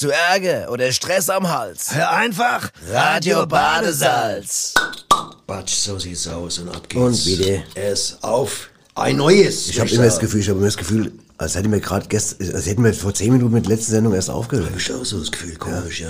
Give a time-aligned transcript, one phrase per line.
[0.00, 1.94] Hast du Ärger oder Stress am Hals?
[1.94, 4.72] Hör einfach Radio Badesalz.
[5.46, 7.04] Batsch, so sieht's aus und ab geht's.
[7.04, 7.62] Und bitte?
[7.74, 9.68] Es auf ein neues.
[9.68, 12.50] Ich habe immer das Gefühl, ich habe immer das Gefühl, als hätten wir gerade gestern,
[12.54, 14.70] als hätten wir vor zehn Minuten mit der letzten Sendung erst aufgehört.
[14.70, 16.08] Hab ich auch so das Gefühl, komisch, ja.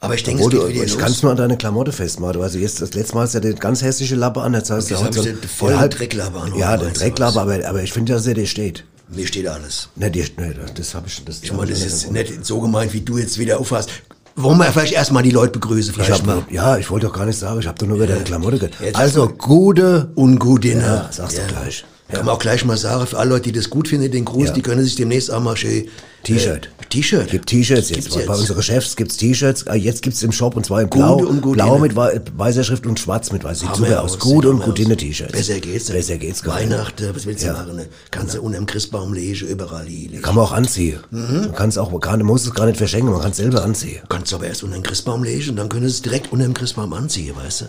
[0.00, 1.92] Aber ich denke, Obwohl, es du, geht wieder ich kann es nur an deine Klamotte
[1.92, 2.42] festmachen.
[2.42, 4.52] Also jetzt das letzte Mal ist ja der ganz hässliche Lappe an.
[4.52, 7.40] Jetzt heißt Jetzt ja heute so- den vollen ja, halt- Drecklappe an, Ja, du Drecklappe,
[7.40, 8.84] aber, aber ich finde, dass er dir steht.
[9.08, 9.88] Mir steht alles.
[9.94, 13.00] Ne, dir, ne, das habe ich das Ich meine, das ist nicht so gemeint, wie
[13.00, 13.90] du jetzt wieder auffasst.
[14.34, 16.44] Wollen wir vielleicht erstmal die Leute begrüßen, Ich vielleicht hab, mal.
[16.50, 18.80] ja, ich wollte doch gar nicht sagen, ich habe doch nur über deine Klamotte geredet.
[18.80, 20.82] Jetzt Also, gute Ungute, ne?
[20.82, 21.84] Ja, sagst du gleich.
[22.08, 24.48] Kann man auch gleich mal sagen, für alle Leute, die das gut finden, den Gruß,
[24.48, 24.54] Ja.
[24.54, 25.88] die können sich demnächst auch mal schön...
[26.22, 26.66] T-Shirt.
[26.80, 27.30] Äh, T-Shirt.
[27.30, 28.26] gibt T-Shirts Gibt's jetzt.
[28.26, 29.68] Bei unseren Chefs gibt's T-Shirts.
[29.68, 31.54] Ah, Jetzt gibt's im Shop und zwar in Blau, und Gutine.
[31.64, 33.60] Blau mit wei- weißer Schrift und Schwarz mit weiß.
[33.60, 34.18] Sieht super aus.
[34.18, 34.96] Gut und Hammer Gutine.
[34.96, 35.30] T-Shirts.
[35.32, 35.86] Besser geht's.
[35.88, 36.70] Besser geht's gar nicht.
[36.72, 37.52] Weihnachten, was willst du Ja.
[37.52, 37.76] machen?
[37.76, 37.86] Ne?
[38.10, 40.20] Kannst du unter dem Christbaum legen, überall liegen.
[40.20, 40.98] Kann man auch anziehen.
[41.12, 44.00] Man kann es auch, man muss es gar nicht verschenken, man kann es selber anziehen.
[44.08, 46.44] Kannst du aber erst unter den Christbaum legen und dann können sie es direkt unter
[46.44, 47.64] dem Christbaum anziehen, weißt du?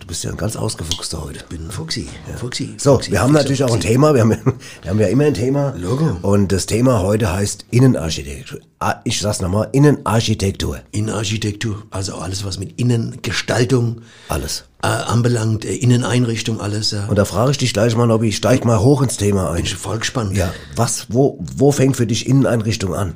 [0.00, 1.38] Du bist ja ein ganz ausgefuchster heute.
[1.40, 2.74] Ich bin ein Fuchsi, ein Fuchsi.
[2.78, 3.80] So, Fuchsi, wir haben Fuchsi, natürlich auch ein.
[3.80, 4.14] Thema.
[4.14, 4.30] Wir haben,
[4.82, 5.74] wir haben ja immer ein Thema.
[5.76, 6.16] Logo.
[6.22, 8.60] Und das Thema heute heißt Innenarchitektur.
[8.80, 10.80] Ah, Ich sag's nochmal, Innenarchitektur.
[10.92, 14.64] Innenarchitektur, also alles, was mit Innengestaltung Alles.
[14.82, 16.92] äh, anbelangt, äh, Inneneinrichtung, alles.
[16.92, 17.06] Ja.
[17.06, 19.56] Und da frage ich dich gleich mal, ob ich steig mal hoch ins Thema ein.
[19.56, 20.36] Bin ich voll gespannt.
[20.36, 23.14] Ja, was, wo, wo fängt für dich Inneneinrichtung an?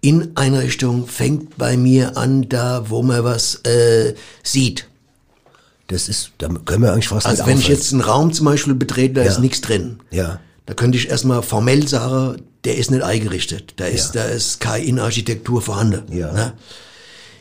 [0.00, 4.88] Inneneinrichtung fängt bei mir an, da wo man was äh, sieht.
[5.88, 8.74] Das ist, da können wir eigentlich fast Also wenn ich jetzt einen Raum zum Beispiel
[8.74, 9.30] betrete, da Ja.
[9.30, 10.00] ist nichts drin.
[10.10, 10.40] Ja.
[10.66, 13.74] Da könnte ich erstmal formell sagen, der ist nicht eingerichtet.
[13.76, 14.22] Da ist, Ja.
[14.24, 16.16] da ist keine Innenarchitektur vorhanden.
[16.16, 16.32] Ja.
[16.32, 16.52] Ne?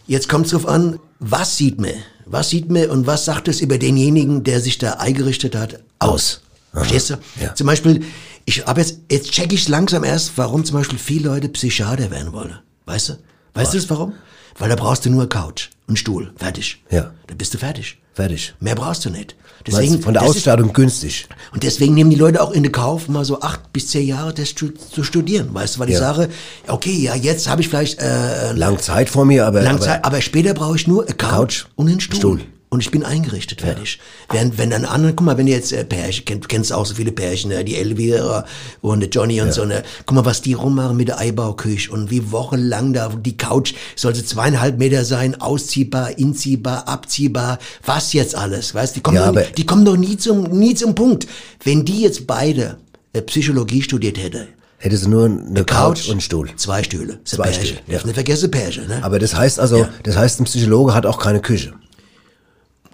[0.05, 1.93] Jetzt kommt es drauf an, was sieht man?
[2.27, 6.41] Was sieht man und was sagt es über denjenigen, der sich da eingerichtet hat, aus?
[6.71, 7.15] Verstehst du?
[7.41, 7.55] Ja.
[7.55, 8.03] Zum Beispiel,
[8.45, 12.33] ich habe jetzt, jetzt check ich langsam erst, warum zum Beispiel viele Leute Psychiater werden
[12.33, 12.59] wollen.
[12.85, 13.13] Weißt du?
[13.53, 14.13] Weißt du das warum?
[14.57, 16.31] Weil da brauchst du nur Couch und Stuhl.
[16.37, 16.81] Fertig.
[16.89, 17.11] Ja.
[17.27, 17.97] Da bist du fertig.
[18.13, 18.53] Fertig.
[18.61, 19.35] Mehr brauchst du nicht.
[19.71, 21.27] Meinst du, von der das ist- Ausstattung günstig.
[21.51, 24.31] und deswegen nehmen die Leute auch in den Kauf, mal so acht bis zehn Jahre
[24.33, 25.49] das stu- zu studieren.
[25.53, 26.01] Weißt du, weil ich Ja.
[26.01, 26.29] sage,
[26.67, 30.05] okay, ja, jetzt habe ich vielleicht äh, Lang Zeit vor mir, aber, lange aber Zeit,
[30.05, 32.17] aber später brauche ich nur eine Couch, Couch, und einen Stuhl.
[32.19, 32.41] Stuhl.
[32.69, 33.99] Und ich bin eingerichtet, fertig.
[34.29, 36.95] Während, wenn dann andere, guck mal, wenn du jetzt äh, Pärchen, kennt, kennst auch so
[36.95, 38.45] viele Pärchen, ne, die Elvira
[38.81, 42.09] und der Johnny und so, ne, guck mal, was die rummachen mit der Eibauküche und
[42.09, 48.73] wie wochenlang da die Couch sollte zweieinhalb Meter sein, ausziehbar, inziehbar, abziehbar, was jetzt alles,
[48.73, 51.27] weißt, die kommen, Ja, doch, die kommen doch nie zum, nie zum Punkt.
[51.63, 52.77] Wenn die jetzt beide
[53.13, 54.47] äh, Psychologie studiert hätte,
[54.79, 56.49] hätte sie nur eine Couch, und einen Stuhl.
[56.57, 57.19] Zwei Stühle.
[57.23, 57.77] Zwei ein Pärchen.
[57.77, 58.03] Stühle, ja.
[58.03, 59.03] Nicht vergessen Pärchen, ne?
[59.03, 61.73] Aber das heißt also, das heißt, ein Psychologe hat auch keine Küche.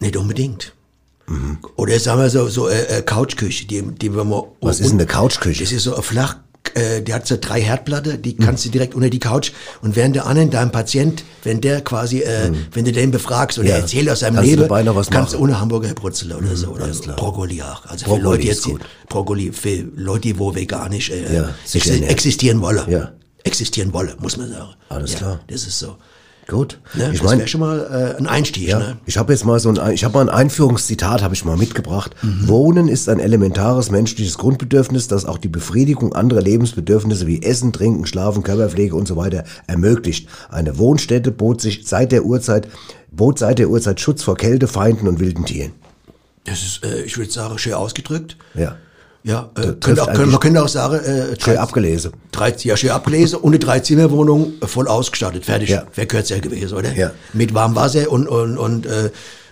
[0.01, 0.73] Nicht unbedingt.
[1.77, 4.43] Oder sagen wir so, so äh, äh, Couchküche, die, die wir mal.
[4.59, 5.63] Was ist denn eine Couchküche?
[5.63, 6.35] Das ist so ein flach,
[6.73, 9.53] äh, die hat so drei Herdplatte, die kannst du direkt unter die Couch.
[9.81, 13.65] Und während der anderen, dein Patient, wenn der quasi, äh, wenn du den befragst und
[13.65, 13.75] Ja.
[13.75, 17.03] er erzählt aus seinem Kannst Leben, kannst du ohne Hamburger Brutzel oder so, oder so.
[17.15, 17.85] Brokkoli auch.
[17.85, 19.07] Also für Brokkoli Leute ist jetzt, die-.
[19.07, 22.11] Brokkoli, für Leute, die wo veganisch äh, Ja, sich exi ernähren.
[22.11, 22.91] existieren wollen.
[22.91, 23.11] Ja.
[23.45, 24.73] Existieren wollen, muss man sagen.
[24.89, 25.39] Alles klar.
[25.47, 25.95] Das ist so.
[26.47, 26.79] Gut.
[26.95, 27.11] Ne?
[27.13, 28.97] Ich das meine, schon mal äh, ein Einstieg, Ja, ne?
[29.05, 32.15] ich habe jetzt mal so ein, ich habe mal ein Einführungszitat, habe ich mal mitgebracht.
[32.21, 38.05] Wohnen ist ein elementares menschliches Grundbedürfnis, das auch die Befriedigung anderer Lebensbedürfnisse wie Essen, Trinken,
[38.05, 40.27] Schlafen, Körperpflege und so weiter ermöglicht.
[40.49, 42.67] Eine Wohnstätte bot sich seit der Urzeit,
[43.11, 45.71] bot seit der Urzeit Schutz vor Kälte, Feinden und wilden Tieren.
[46.43, 48.35] Das ist, äh, ich würde sagen, schön ausgedrückt.
[48.55, 48.75] Ja.
[49.23, 52.11] Ja, äh, könnte auch, könnte, man könnte auch sagen, äh, Schön drei, abgelesen.
[52.31, 55.69] drei, ja, schön abgelesen und eine Dreizimmerwohnung voll ausgestattet, fertig.
[55.69, 55.85] Ja.
[55.93, 56.91] Wäre kürzer gewesen, oder?
[56.93, 57.11] Ja.
[57.33, 59.11] Mit warmem Wasser und, und, und äh,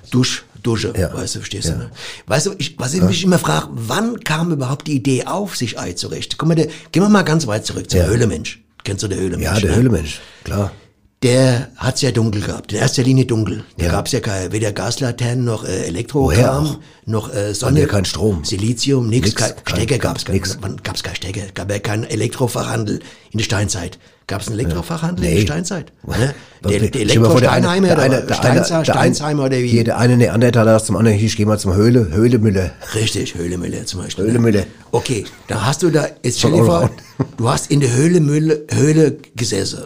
[0.09, 1.13] Dusch, Dusche, Ja.
[1.13, 1.73] weißt du, verstehst Ja.
[1.75, 1.79] du?
[1.81, 1.91] Ne?
[2.25, 5.77] Weißt du, ich, was ich mich immer frage, wann kam überhaupt die Idee auf, sich
[5.77, 6.37] einzurichten?
[6.39, 8.07] Guck mal, der, gehen wir mal ganz weit zurück zum Ja.
[8.07, 8.61] Höhlemensch.
[8.83, 9.43] Kennst du den Höhlemensch?
[9.45, 9.75] Ja, der ne?
[9.75, 10.71] Höhlemensch, klar.
[11.21, 12.71] Der hat's ja dunkel gehabt.
[12.71, 13.65] In erster Linie dunkel.
[13.77, 13.91] Da Ja.
[13.91, 17.81] gab's ja keine, weder Gaslaternen noch äh, Elektrokram, noch äh, Sonne.
[17.81, 18.45] ja kein Strom.
[18.45, 19.25] Silizium, nix.
[19.27, 20.57] Nix, kein, kein- Stecker gab's gar nix.
[20.61, 21.41] Wann gab's kein Stecker?
[21.53, 22.99] Gab ja keinen Elektrofachhandel
[23.31, 23.99] in der Steinzeit.
[24.27, 25.35] Gab's einen Elektrofachhandel in Nee.
[25.41, 25.91] der Steinzeit?
[26.07, 26.33] Ne?
[26.69, 29.67] Der, der Elektrosteinheimer der oder eine- der Steinzer, eine- Steinsheimer oder wie?
[29.67, 32.71] Hier, der eine Neandertaler sagt zum anderen, hier, ich geh mal zum Höhle, Höhlemüller.
[32.95, 34.23] Richtig, Höhlemüller zum Beispiel.
[34.23, 34.63] Höhlemüller.
[34.91, 36.89] Okay, da hast du da, jetzt stell dir vor,
[37.35, 39.79] du hast in der Höhle, Mülle, Höhle gesessen.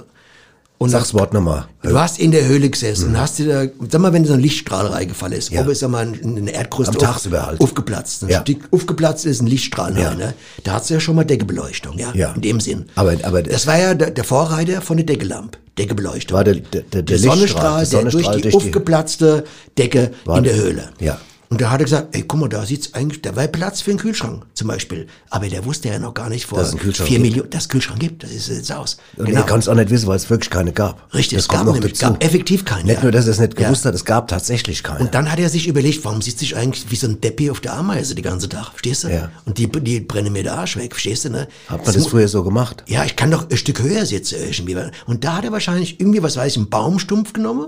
[0.79, 1.67] Und Sag's Wort nochmal.
[1.81, 4.39] Du hast in der Höhle gesessen und hast dir da, sag mal, wenn so ein
[4.41, 5.55] Lichtstrahl reingefallen ist, Mhm.
[5.57, 5.61] Ja.
[5.63, 7.61] ob es sag mal eine Erdkruste Am Tagsüber halt.
[7.61, 8.41] aufgeplatzt, ein Ja.
[8.41, 10.09] Stück aufgeplatzt ist ein Lichtstrahl Ja.
[10.09, 10.33] rein, ne?
[10.65, 12.33] Da hast du ja schon mal Deckebeleuchtung, ja, Ja.
[12.33, 12.85] in dem Sinn.
[12.95, 16.35] Aber- aber- das war ja der, der Vorreiter von der Deckelampe, Deckebeleuchtung.
[16.35, 19.43] War der- der- der- der Sonnenstrahl, der der durch Sonnenstrahl die durch die- aufgeplatzte
[19.77, 20.89] Decke in der der- Höhle.
[20.99, 21.17] Ja.
[21.53, 23.91] Und da hat er gesagt, ey, guck mal, da sieht's eigentlich, da wäre Platz für
[23.91, 25.05] einen Kühlschrank zum Beispiel.
[25.29, 27.21] Aber der wusste ja noch gar nicht vor vier gibt.
[27.21, 28.23] Millionen, dass es Kühlschrank gibt.
[28.23, 28.97] Das ist jetzt aus.
[29.17, 31.13] Und er kann es auch nicht wissen, weil es wirklich keine gab.
[31.13, 32.11] Richtig, das es gab, noch nämlich, dazu.
[32.13, 32.85] gab effektiv keine.
[32.85, 33.03] Nicht ja.
[33.03, 33.67] nur, dass er es nicht Ja.
[33.67, 35.01] gewusst hat, es gab tatsächlich keine.
[35.01, 37.59] Und dann hat er sich überlegt, warum sitze ich eigentlich wie so ein Deppi auf
[37.61, 39.09] der Ameise die ganze Tag, verstehst du?
[39.09, 39.29] Ja.
[39.45, 41.47] Und die, die brennen mir den Arsch weg, verstehst du, ne?
[41.67, 42.83] hat man das mu- früher so gemacht?
[42.87, 44.75] Ja, ich kann doch ein Stück höher sitzen irgendwie.
[45.05, 47.67] Und da hat er wahrscheinlich irgendwie, was weiß ich, einen Baumstumpf genommen,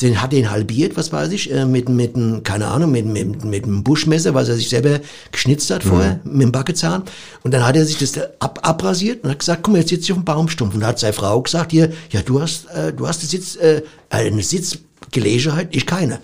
[0.00, 3.44] den hat den halbiert, was weiß ich, äh, mit, mit einem, keine Ahnung, mit, mit,
[3.44, 5.00] mit einem Buschmesser, was er sich selber
[5.32, 7.02] geschnitzt hat vorher, mit dem Backezahn.
[7.42, 9.90] Und dann hat er sich das da ab, abrasiert und hat gesagt, guck mal, jetzt
[9.90, 10.74] sitze ich auf dem Baumstumpf.
[10.74, 13.56] Und da hat seine Frau gesagt, hier, ja, du hast, äh, du hast eine, Sitz,
[13.56, 16.20] äh, eine Sitzgelegenheit, ich keine.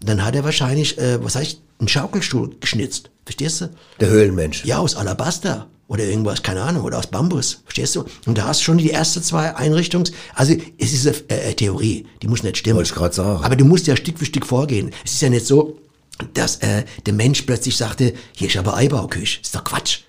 [0.00, 3.10] Und dann hat er wahrscheinlich, äh, was heißt, einen Schaukelstuhl geschnitzt.
[3.24, 3.70] Verstehst du?
[4.00, 4.64] Der Höhlenmensch.
[4.64, 8.04] Ja, aus Alabaster oder irgendwas, keine Ahnung, oder aus Bambus, verstehst du?
[8.26, 10.12] Und da hast du schon die ersten zwei Einrichtungs...
[10.34, 12.76] Also es ist eine äh, Theorie, die muss nicht stimmen.
[12.76, 13.42] Wollte ich grad sagen.
[13.42, 14.90] Aber du musst ja Stück für Stück vorgehen.
[15.04, 15.78] Es ist ja nicht so,
[16.34, 19.40] dass äh, der Mensch plötzlich sagte, hier ist aber Eibauküche.
[19.40, 20.00] Ist doch Quatsch.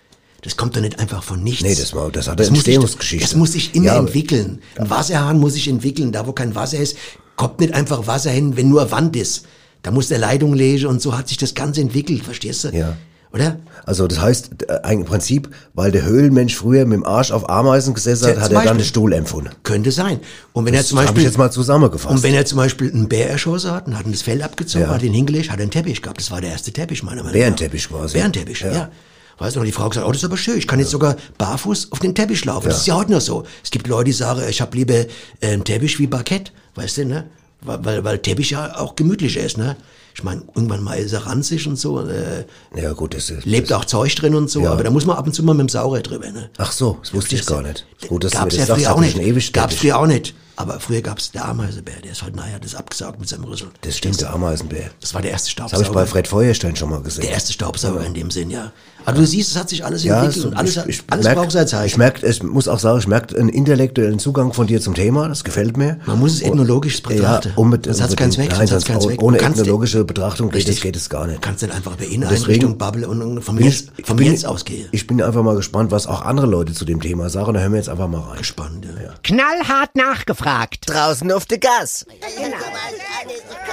[0.42, 1.64] Das kommt doch nicht einfach von nichts.
[1.64, 3.26] Nee, das war- das hat eine Entstehungsgeschichte.
[3.26, 4.62] Das muss sich immer Ja, entwickeln.
[4.78, 6.12] Ein Wasserhahn muss sich entwickeln.
[6.12, 6.98] Da, wo kein Wasser ist,
[7.36, 9.46] kommt nicht einfach Wasser hin, wenn nur Wand ist.
[9.82, 12.70] Da muss der Leitung legen und so hat sich das Ganze entwickelt, verstehst du?
[12.70, 12.98] Ja.
[13.32, 13.58] Oder?
[13.86, 17.94] Also das heißt, äh, im Prinzip, weil der Höhlenmensch früher mit dem Arsch auf Ameisen
[17.94, 19.52] gesessen hat, Zum hat er dann den Stuhl empfunden.
[19.64, 20.20] Könnte sein.
[20.54, 22.14] Und wenn er zum Das Beispiel ich jetzt mal zusammengefasst.
[22.16, 24.86] und wenn er zum Beispiel einen Bär erschossen hat und hat ihm das Fell abgezogen,
[24.88, 24.94] Ja.
[24.94, 26.20] hat ihn hingelegt, hat er einen Teppich gehabt.
[26.20, 27.34] Das war der erste Teppich, meiner Meinung nach.
[27.34, 28.14] Bärenteppich quasi.
[28.18, 28.72] Bärenteppich, ja.
[28.72, 28.90] Ja.
[29.38, 31.16] Weißt du, und die Frau gesagt, oh, das ist aber schön, ich kann jetzt sogar
[31.38, 32.68] barfuß auf den Teppich laufen.
[32.68, 33.46] Das ist ja heute noch so.
[33.64, 35.06] Es gibt Leute, die sagen, ich habe lieber äh,
[35.42, 37.26] einen Teppich wie Parkett, weißt du, ne?
[37.62, 39.76] Weil, weil, weil Teppich ja auch gemütlicher ist, ne?
[40.16, 42.46] Ich meine, irgendwann mal ist er ranzig und so, äh,
[42.76, 43.46] ja gut, das ist...
[43.46, 44.72] lebt auch Zeug drin und so, Ja.
[44.72, 46.50] aber da muss man ab und zu mal mit dem Saurer drüber, ne?
[46.58, 47.86] Ach so, das wusste ich gar nicht.
[48.08, 49.54] Gut, dass du gab's ja das sagst, früher auch nicht.
[49.54, 50.34] Gab's früher auch nicht.
[50.62, 53.70] Aber früher gab's der Ameisebär, der ist heute, naja, das ist abgesaugt mit seinem Rüssel.
[53.80, 54.90] Das stimmt, der Ameisenbär.
[55.00, 55.86] Das war der erste Das Staubsauger.
[55.86, 57.22] habe ich bei Fred Feuerstein schon mal gesehen.
[57.22, 58.74] der erste Staubsauger in dem Sinn, ja.
[59.06, 61.24] Aber du siehst, es hat sich alles Ja, entwickelt so, und alles, ich, ich alles
[61.24, 61.86] merk, braucht sein Zeichen.
[61.88, 65.30] Ich merke, ich muss auch sagen, ich merke einen intellektuellen Zugang von dir zum Thema,
[65.30, 65.98] das gefällt mir.
[66.06, 67.50] Man muss es ethnologisch betrachten.
[67.50, 67.96] Ja, unbedingt.
[67.96, 69.24] Sonst hat's keinen Zweck, Nein, sonst keinen Zweck.
[69.24, 70.84] Ohne ethnologische Betrachtung geht es, Richtig.
[70.84, 71.42] geht es gar Du nicht.
[71.42, 73.20] kannst nicht einfach über Inneneinrichtung babbeln und,
[73.54, 74.90] mir, ich- von bin jetzt ausgehe.
[74.92, 77.54] Ich bin einfach mal gespannt, was auch andere Leute zu dem Thema sagen.
[77.54, 78.38] Da hören wir jetzt einfach mal rein.
[78.40, 79.14] Gespannt, ja.
[79.24, 80.49] Knallhart nachgefragt.
[80.86, 82.06] Draußen auf der Gas.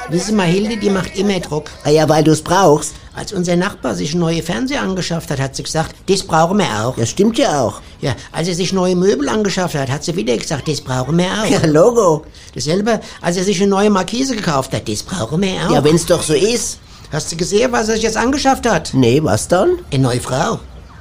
[0.08, 1.70] Wissen Sie mal, Hilde, die macht immer Druck.
[1.84, 2.94] Ah ja, weil du es brauchst.
[3.14, 6.66] Als unser Nachbar sich einen neuen Fernseher angeschafft hat, hat sie gesagt, das brauchen wir
[6.84, 6.96] auch.
[6.96, 7.80] Das stimmt ja auch.
[8.00, 11.26] Ja, als er sich neue Möbel angeschafft hat, hat sie wieder gesagt, das brauchen wir
[11.26, 11.46] auch.
[11.46, 12.26] Ja, Logo.
[12.54, 15.70] Dasselbe, als er sich eine neue Markise gekauft hat, das brauchen wir auch.
[15.70, 16.78] Ja, wenn's doch so ist.
[17.10, 18.90] Hast du gesehen, was er sich jetzt angeschafft hat?
[18.92, 19.78] Nee, was dann?
[19.90, 20.60] Eine neue Frau.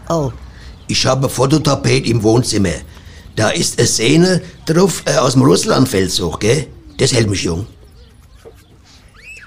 [0.10, 0.32] Oh.
[0.88, 2.76] Ich habe Fototapet im Wohnzimmer.
[3.36, 6.68] Da ist eine Szene drauf äh, aus dem Russlandfeldzug, gell?
[6.98, 7.68] Das hält mich jung.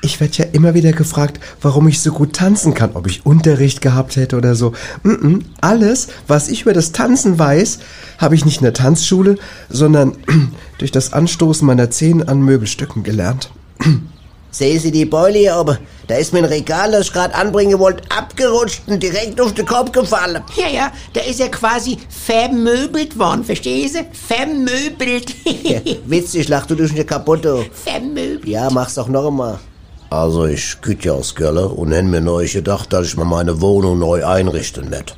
[0.01, 3.81] Ich werde ja immer wieder gefragt, warum ich so gut tanzen kann, ob ich Unterricht
[3.81, 4.73] gehabt hätte oder so.
[5.03, 7.81] Mm -mm, alles, was ich über das Tanzen weiß,
[8.19, 9.37] habe ich nicht in der Tanzschule,
[9.69, 10.17] sondern
[10.79, 13.51] durch das Anstoßen meiner Zehen an Möbelstücken gelernt.
[14.51, 15.79] Sehen Sie die Beule hier oben?
[16.07, 19.67] Da ist mir ein Regal, das ich gerade anbringen wollte, abgerutscht und direkt auf den
[19.67, 20.43] Kopf gefallen.
[20.57, 24.07] Ja, ja, da ist er quasi vermöbelt worden, verstehst du?
[24.13, 25.35] Vermöbelt.
[25.63, 27.45] Ja, witzig, lach du dich nicht kaputt.
[27.45, 27.65] du.
[27.85, 28.47] vermöbelt.
[28.47, 29.59] Ja, mach's doch noch einmal.
[30.11, 33.61] Also ich küt ja aus Gölle und hätte mir neu gedacht, dass ich mir meine
[33.61, 35.15] Wohnung neu einrichten lässt.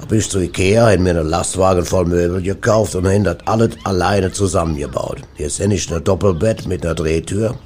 [0.00, 3.70] Hab ich zu Ikea, hätte mir einen Lastwagen voll Möbel gekauft und hätte das alles
[3.82, 5.18] alleine zusammengebaut.
[5.36, 7.56] Jetzt hätte ich ein Doppelbett mit einer Drehtür,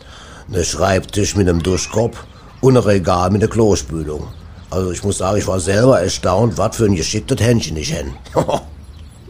[0.49, 2.25] einen Schreibtisch mit einem Duschkopf
[2.61, 4.29] und ein Regal mit einer Klospülung.
[4.71, 8.11] Also ich muss sagen, ich war selber erstaunt, was für ein geschicktes Händchen ich hätte.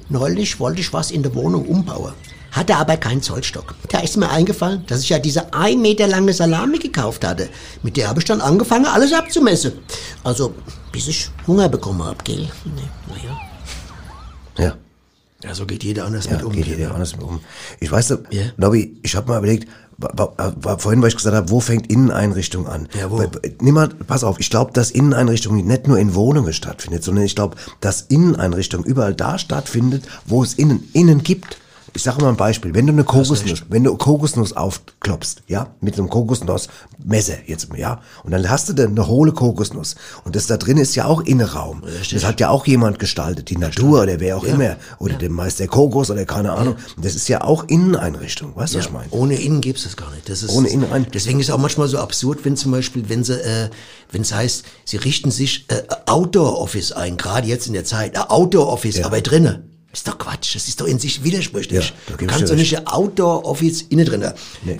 [0.08, 2.12] Neulich wollte ich was in der Wohnung umbauen.
[2.52, 3.74] Hatte aber keinen Zollstock.
[3.88, 7.48] Da ist mir eingefallen, dass ich ja diese ein Meter lange Salami gekauft hatte.
[7.82, 9.72] Mit der habe ich dann angefangen, alles abzumessen.
[10.22, 10.54] Also,
[10.92, 12.48] bis ich Hunger bekommen hab, gell?
[12.64, 13.40] Nee, naja.
[14.58, 14.76] ja.
[15.42, 16.52] Ja, so geht jeder anders Ja, mit um.
[16.52, 17.40] geht jeder anders mit um.
[17.80, 18.42] Ich weiß, ja.
[18.56, 19.68] Nobby, ich habe mal überlegt,
[20.78, 22.88] vorhin, weil ich gesagt habe, wo fängt Inneneinrichtung an?
[22.98, 23.18] Ja, wo?
[23.18, 27.24] Weil- Nimm mal, pass auf, ich glaube, dass Inneneinrichtung nicht nur in Wohnungen stattfindet, sondern
[27.24, 31.58] ich glaube, dass Inneneinrichtung überall da stattfindet, wo es innen, innen gibt.
[31.96, 35.96] Ich sage mal ein Beispiel, wenn du eine Kokosnuss, wenn du Kokosnuss aufklopfst, ja, mit
[35.96, 40.56] einem Kokosnussmesser jetzt, ja, und dann hast du da eine hohle Kokosnuss und das da
[40.56, 41.82] drin ist ja auch Innenraum.
[42.12, 45.66] Das hat ja auch jemand gestaltet, die Natur oder wer auch immer, oder der Meister
[45.66, 46.76] Kokos oder keine Ahnung.
[47.00, 49.10] Das ist ja auch Inneneinrichtung, weißt du, was ich meine?
[49.10, 50.28] Ohne Innen gibt's das gar nicht.
[50.28, 51.06] Das ist, Ohne Innen rein.
[51.14, 53.70] Deswegen ist es auch manchmal so absurd, wenn zum Beispiel, wenn sie, äh,
[54.10, 58.16] wenn es heißt, sie richten sich äh, Outdoor Office ein, gerade jetzt in der Zeit,
[58.16, 59.06] äh, Outdoor Office, Ja.
[59.06, 59.70] aber drinnen.
[59.94, 61.94] Ist doch Quatsch, das ist doch in sich widersprüchlich.
[62.08, 64.24] Ja, du kannst doch nicht ein Outdoor-Office innen drin.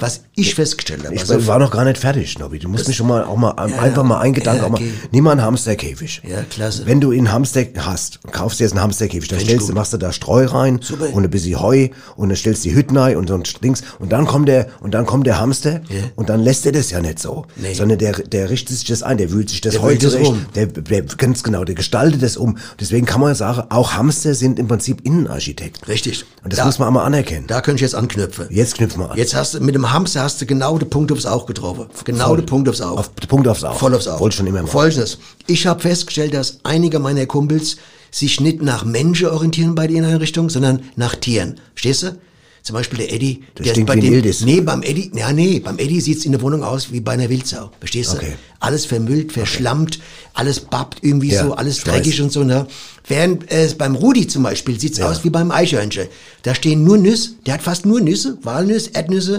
[0.01, 1.15] Was ich festgestellt habe.
[1.15, 2.59] Ich also- war noch gar nicht fertig, Nobby.
[2.59, 4.91] Du musst mich schon mal auch mal einfach Ja, auch mal, okay.
[5.13, 6.23] nimm mal einen Hamsterkäfig.
[6.29, 6.85] Ja, klasse.
[6.87, 9.99] Wenn du ihn Hamster hast kaufst dir jetzt einen Hamsterkäfig, dann stellst du, machst du
[9.99, 11.13] da Streu rein Super.
[11.15, 13.83] und ein bisschen Heu und dann stellst du die Hütten rein und so ein Dings
[14.01, 16.03] und dann kommt der und dann kommt der Hamster Ja.
[16.17, 17.75] und dann lässt er das ja nicht so, Nee.
[17.75, 20.13] sondern der der richtet sich das ein, der wühlt sich das Der Heu wühlt das
[20.13, 20.47] zurecht, um.
[20.57, 22.59] der, der ganz genau, der gestaltet das um.
[22.81, 25.85] Deswegen kann man sagen, auch Hamster sind im Prinzip Innenarchitekten.
[25.87, 26.25] Richtig.
[26.43, 27.47] Und das Da- muss man einmal anerkennen.
[27.47, 28.47] Da könnte ich jetzt anknüpfen.
[28.51, 29.17] Jetzt knüpfen wir an.
[29.19, 31.87] Jetzt hast du, mit dem Hamster hast du genau den Punkt aufs Auge getroffen.
[32.05, 32.37] Genau Voll.
[32.39, 32.99] den Punkt aufs Auge.
[33.01, 33.79] Auf den Punkt aufs Auge.
[33.79, 34.21] Voll aufs Auge.
[34.21, 34.71] Wollte schon immer machen.
[34.73, 35.19] Folgendes.
[35.47, 37.77] Ich habe festgestellt, dass einige meiner Kumpels
[38.11, 41.61] sich nicht nach Menschen orientieren bei der Inneneinrichtung, sondern nach Tieren.
[41.75, 42.17] Stehst du?
[42.65, 43.43] Zum Beispiel der Eddie.
[43.59, 44.35] Der stinkt wie ein dem.
[44.47, 47.29] Nee, beim Eddie, ja, nee, beim Eddie sieht's in der Wohnung aus wie bei einer
[47.29, 47.71] Wildsau.
[47.79, 48.17] Verstehst du?
[48.17, 48.33] Okay.
[48.59, 49.99] Alles vermüllt, verschlammt,
[50.33, 52.21] alles babbt irgendwie Ja, so, alles dreckig weiß.
[52.21, 52.67] und so, ne?
[53.07, 56.07] Während es beim Rudi zum Beispiel sieht's aus wie beim Eichhörnchen.
[56.43, 59.37] Da stehen nur Nüsse, der hat fast nur Nüsse, Walnüsse, Erdnüsse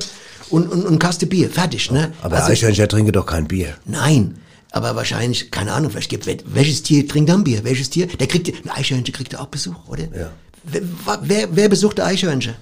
[0.51, 1.49] und, und, und Kaste Bier.
[1.49, 2.13] Fertig, ne?
[2.21, 3.73] Aber Also- Eichhörncher trinke doch kein Bier.
[3.85, 4.37] Nein.
[4.69, 7.63] Aber wahrscheinlich, keine Ahnung, vielleicht gibt wel- welches Tier trinkt dann Bier?
[7.63, 8.05] Welches Tier?
[8.05, 10.03] Der kriegt, ein Eichhörnchen kriegt auch Besuch, oder?
[10.15, 10.31] Ja.
[10.67, 10.81] Wer,
[11.23, 12.55] wer, wer besucht der Eichhörnchen?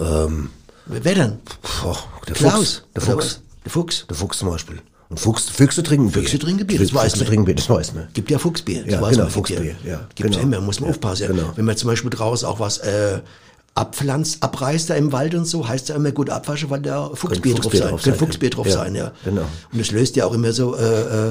[0.00, 0.50] Ähm,
[0.86, 1.38] Wer denn?
[1.82, 2.54] boah, der Klaus.
[2.54, 2.82] Fuchs.
[2.94, 3.40] Der Fuchs.
[3.64, 4.06] Der Fuchs.
[4.08, 4.78] Der Fuchs zum Beispiel.
[5.10, 6.22] Und Fuchs, Füchse trinken Bier.
[6.22, 8.08] Füchse trinken Bier, das weiß Füchse trinken Bier, das weiß man.
[8.12, 8.84] Gibt ja Fuchsbier.
[8.84, 10.38] das Ja, weiß genau, man, gibt Fuchsbier, ja, Gibt's genau.
[10.40, 11.28] immer, muss man Ja, aufpassen.
[11.28, 11.52] genau.
[11.56, 13.20] Wenn man zum Beispiel draußen auch was äh,
[13.74, 17.54] abpflanzt, abreißt da im Wald und so, heißt ja immer gut abwaschen, weil da Fuchsbier,
[17.54, 17.90] drauf Fuchsbier sein.
[17.90, 18.72] drauf sein, Fuchsbier drauf ja.
[18.72, 19.12] sein, ja.
[19.24, 19.42] Genau.
[19.72, 21.30] Und das löst ja auch immer so äh, äh,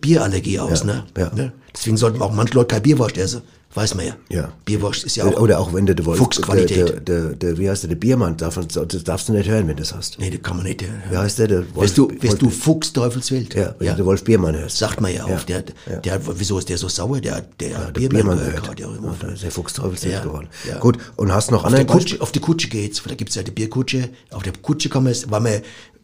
[0.00, 1.04] Bierallergie aus, Ja, ne?
[1.18, 1.30] ja.
[1.34, 1.52] ne?
[1.74, 3.42] Deswegen sollten auch manche Leute kein Bierwurst essen.
[3.74, 4.16] Weiß man ja.
[4.28, 4.52] Ja.
[4.66, 6.76] Bierwurst ist ja auch Oder auch wenn du, du wolltest, Fuchsqualität.
[6.76, 9.66] Der, der, der, der, wie heißt der, der Biermann, davon, das darfst du nicht hören,
[9.66, 10.18] wenn du das hast.
[10.18, 10.84] Nee, das kann man nicht.
[11.10, 11.48] Wie heißt der?
[11.48, 13.54] der Weißt du, Wolf- weißt du Wolf- Fuchs Teufelswild?
[13.54, 14.76] Ja, wenn du den Wolf Biermann hörst.
[14.76, 15.28] Sagt man ja auch.
[15.30, 15.96] Ja, Der, ja.
[16.00, 17.20] der, wieso ist der so sauer?
[17.22, 20.48] Der, der, der Biermann, Biermann gehört ja Ja, der Fuchs Teufelswild Ja, geworden.
[20.68, 20.78] ja.
[20.78, 23.02] Gut, und hast noch Auf der, andere Kutsche, auf die Kutsche geht's.
[23.02, 24.10] Da gibt's ja die Bierkutsche.
[24.32, 25.52] Auf der Kutsche kann man, weil man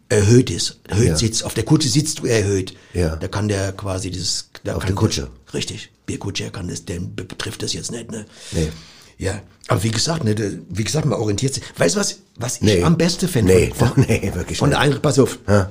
[0.08, 1.16] erhöht ist, erhöht Ja.
[1.16, 1.44] sitzt.
[1.44, 2.74] Auf der Kutsche sitzt du erhöht.
[2.94, 3.16] Ja.
[3.16, 4.48] Da kann der quasi dieses.
[4.64, 5.28] Da Auf der Kutsche.
[5.52, 5.90] richtig.
[6.08, 8.24] Bierkutsche, er kann das, den betrifft das jetzt nicht, ne?
[8.52, 8.70] Nee.
[9.18, 9.40] Ja.
[9.68, 10.34] Aber wie gesagt, ne,
[10.68, 11.62] wie gesagt, man orientiert sich.
[11.76, 12.82] Weißt du was, was ich Nee.
[12.82, 13.52] am besten finde?
[13.54, 14.80] Nee, von, nee, wirklich Von der.
[14.80, 15.38] Einrichtung, pass auf.
[15.46, 15.70] Ja.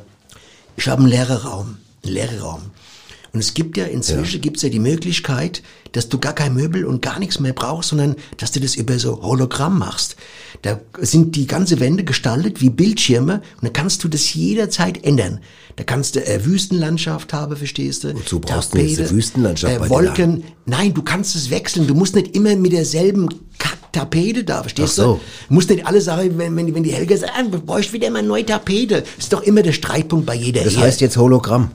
[0.77, 1.77] Ich habe einen leeren Raum.
[2.03, 2.61] Einen leeren Raum.
[3.33, 7.01] Und es gibt ja inzwischen gibt's ja die Möglichkeit, dass du gar kein Möbel und
[7.01, 10.15] gar nichts mehr brauchst, sondern dass du das über so Hologramm machst.
[10.61, 15.39] Da sind die ganze Wände gestaltet wie Bildschirme und dann kannst du das jederzeit ändern.
[15.75, 18.15] Da kannst du äh, Wüstenlandschaft haben, verstehst du?
[18.15, 20.43] Wozu brauchst du jetzt Wüstenlandschaft bei äh, dir Wolken.
[20.65, 21.85] Nein, du kannst es wechseln.
[21.85, 23.29] Du musst nicht immer mit derselben
[23.59, 25.03] Kack-Tapete da, verstehst so.
[25.03, 25.19] du?
[25.49, 28.09] Du musst nicht alle sagen, wenn, wenn, wenn die Helga sagt, ah, wir bräuchten wieder
[28.09, 29.03] mal neue Tapete.
[29.19, 30.79] ist doch immer der Streitpunkt bei jeder Das Ehe.
[30.79, 31.69] heißt jetzt Hologramm.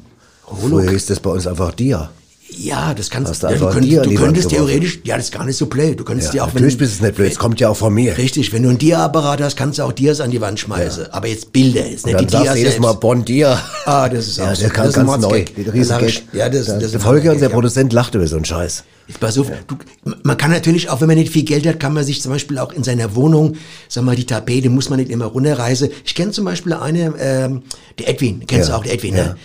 [0.47, 2.11] Holo- Früher hieß das bei uns einfach Dia.
[2.55, 5.57] Ja, das kannst ja, du könntest, Dia du könntest theoretisch, ja, das ist gar nicht
[5.57, 5.99] so blöd.
[5.99, 7.71] Du könntest Ja, ja auch, wenn natürlich bist du es nicht blöd, es kommt ja
[7.71, 8.19] auch von mir.
[8.19, 11.07] Richtig, wenn du einen Dia-Apparat hast, kannst du auch Dias an die Wand schmeißen.
[11.13, 12.79] Aber jetzt Bilder, jetzt nicht Dann die Dias jedes.
[12.79, 13.59] Mal Bon Dia.
[13.87, 14.61] Ah, das ist auch Ja, so.
[14.63, 15.29] der kann das ist ein ganz neu.
[15.29, 15.55] Mordsgag.
[15.57, 16.35] Die Da riesen sag ich- Gag.
[16.35, 17.55] Ja, das, Da- das ist der Folge und der ja.
[17.55, 18.85] Produzent lacht über so einen Scheiß.
[19.09, 19.77] Jetzt pass auf, du,
[20.23, 22.59] man kann natürlich auch, wenn man nicht viel Geld hat, kann man sich zum Beispiel
[22.59, 23.57] auch in seiner Wohnung,
[23.89, 25.89] sag mal, die Tapete muss man nicht immer runterreißen.
[26.05, 27.63] Ich kenne zum Beispiel eine, ähm,
[27.99, 29.25] der Edwin, kennst Ja, du auch, der Edwin, ja.
[29.29, 29.37] ne?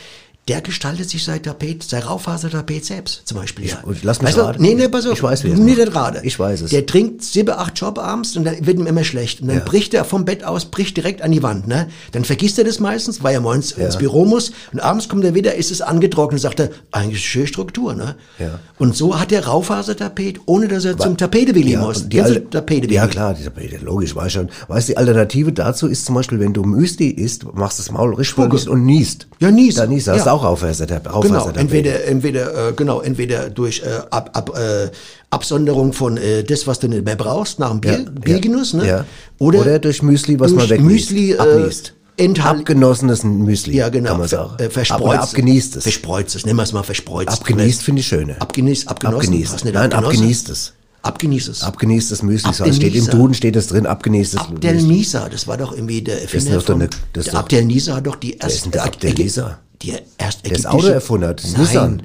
[0.48, 3.66] Der gestaltet sich sein Tapet, sein Raufasertapet selbst, zum Beispiel.
[3.68, 3.80] ja.
[3.84, 4.62] und lass mich weißt du.
[4.62, 5.14] Nee, nee, pass auf.
[5.18, 5.92] Ich weiß, wie er es Nicht macht.
[5.92, 6.22] gerade.
[6.24, 6.70] Ich weiß es.
[6.72, 9.42] Der trinkt sieben, acht Job abends und dann wird ihm immer schlecht.
[9.42, 9.64] Und dann Ja.
[9.66, 11.90] bricht er vom Bett aus, bricht direkt an die Wand, ne?
[12.14, 13.86] Dann vergisst er das meistens, weil er morgens Ja.
[13.88, 14.52] ins Büro muss.
[14.72, 18.16] Und abends kommt er wieder, ist es angetrocknet, sagt er, eigentlich schöne Struktur, ne?
[18.40, 18.60] Ja.
[18.80, 22.08] Und so hat der Raufasertapet, ohne dass er zum Tapetewilli Ja, muss.
[22.08, 22.96] die Al- Tapetewilli?
[22.96, 24.50] ja klar, die Tapete, logisch, weiß schon.
[24.70, 28.16] Weißt du, die Alternative dazu ist zum Beispiel, wenn du Müsli isst, machst das Maul
[28.16, 29.28] richtig und niest.
[29.40, 29.78] Ja, niest.
[29.78, 30.37] Da niest, hast Ja.
[30.38, 31.20] Auch Raufasertapete.
[31.28, 34.90] Genau, entweder, entweder, äh, genau, entweder durch äh, ab, ab, äh,
[35.30, 38.78] Absonderung von äh, das, was du nicht mehr brauchst, nach dem Bier, Ja, Biergenuss, ja,
[38.80, 38.88] ne?
[38.88, 39.06] ja.
[39.40, 41.12] Oder, Oder durch Müsli, was durch man wegniest.
[41.12, 41.94] Müsli, äh, abniest.
[42.18, 44.64] enthal- Abgenossenes Müsli, ja, genau, kann man ver- sagen.
[44.64, 45.02] äh, verspreizt.
[45.04, 45.84] Oder abgenießtes.
[45.84, 47.40] Verspreuztes, nennen wir es mal verspreuztes.
[47.40, 48.36] Abgenießt finde ich schöner.
[48.40, 49.28] Abgenießt, abgenossen.
[49.34, 49.66] Abgenießt.
[49.66, 50.06] Nein, abgenossen?
[50.18, 50.74] abgenießtes.
[51.04, 51.64] Abgenießtes.
[51.64, 53.06] Abgenießtes Müsli, so steht im.
[53.08, 54.88] Duden steht das drin, abgenießtes Abdel Müsli.
[54.88, 57.96] Nisa, das war doch irgendwie der Erfinder doch von, eine- das ist der Abdel Nisa
[57.96, 59.60] hat doch die ist erste denn der Abdel Nisa?
[59.82, 62.04] Die erste Der das ägyptische- Auto erfunden hat, das Nein, Nissan.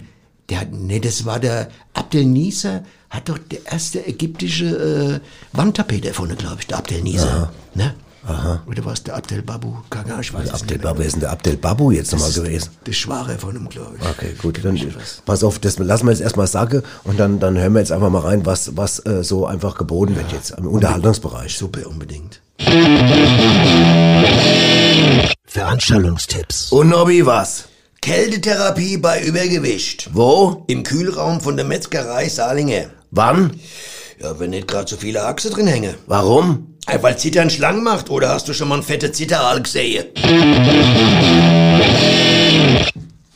[0.51, 5.21] der hat, nee, das war der Abdel Nisa hat doch der erste ägyptische
[5.53, 7.53] äh, Wandtapete erfunden, glaube ich, der Abdel Nisa.
[7.75, 7.95] Ne?
[8.25, 8.63] Aha.
[8.67, 9.75] Oder war es der Abdel Babu?
[9.91, 10.79] Ahnung, ich weiß Abdel.
[10.79, 12.69] Babu, wer ist denn der Abdel Babu jetzt nochmal Das ist gewesen?
[12.87, 14.09] Der Schwache von ihm, glaube ich.
[14.09, 14.79] Okay, gut, dann
[15.25, 18.11] pass auf, das lassen wir jetzt erstmal sagen und dann, dann hören wir jetzt einfach
[18.11, 21.57] mal rein, was, was äh, so einfach geboten wird jetzt im Unterhaltungsbereich.
[21.57, 22.41] Super unbedingt.
[25.47, 26.71] Veranstaltungstipps.
[26.71, 27.65] Und Nobby, was?
[28.01, 30.11] Kältetherapie bei Übergewicht.
[30.13, 30.65] Wo?
[30.69, 32.87] Im Kühlraum von der Metzgerei Salinger.
[33.11, 33.53] Wann?
[34.23, 35.95] Ja, wenn nicht gerade so viele Achse drin hängen.
[36.07, 36.77] Warum?
[36.87, 40.07] Äh, Weil Zittern Schlangen macht, oder hast du schon mal einen fette Zitterhal gesehen?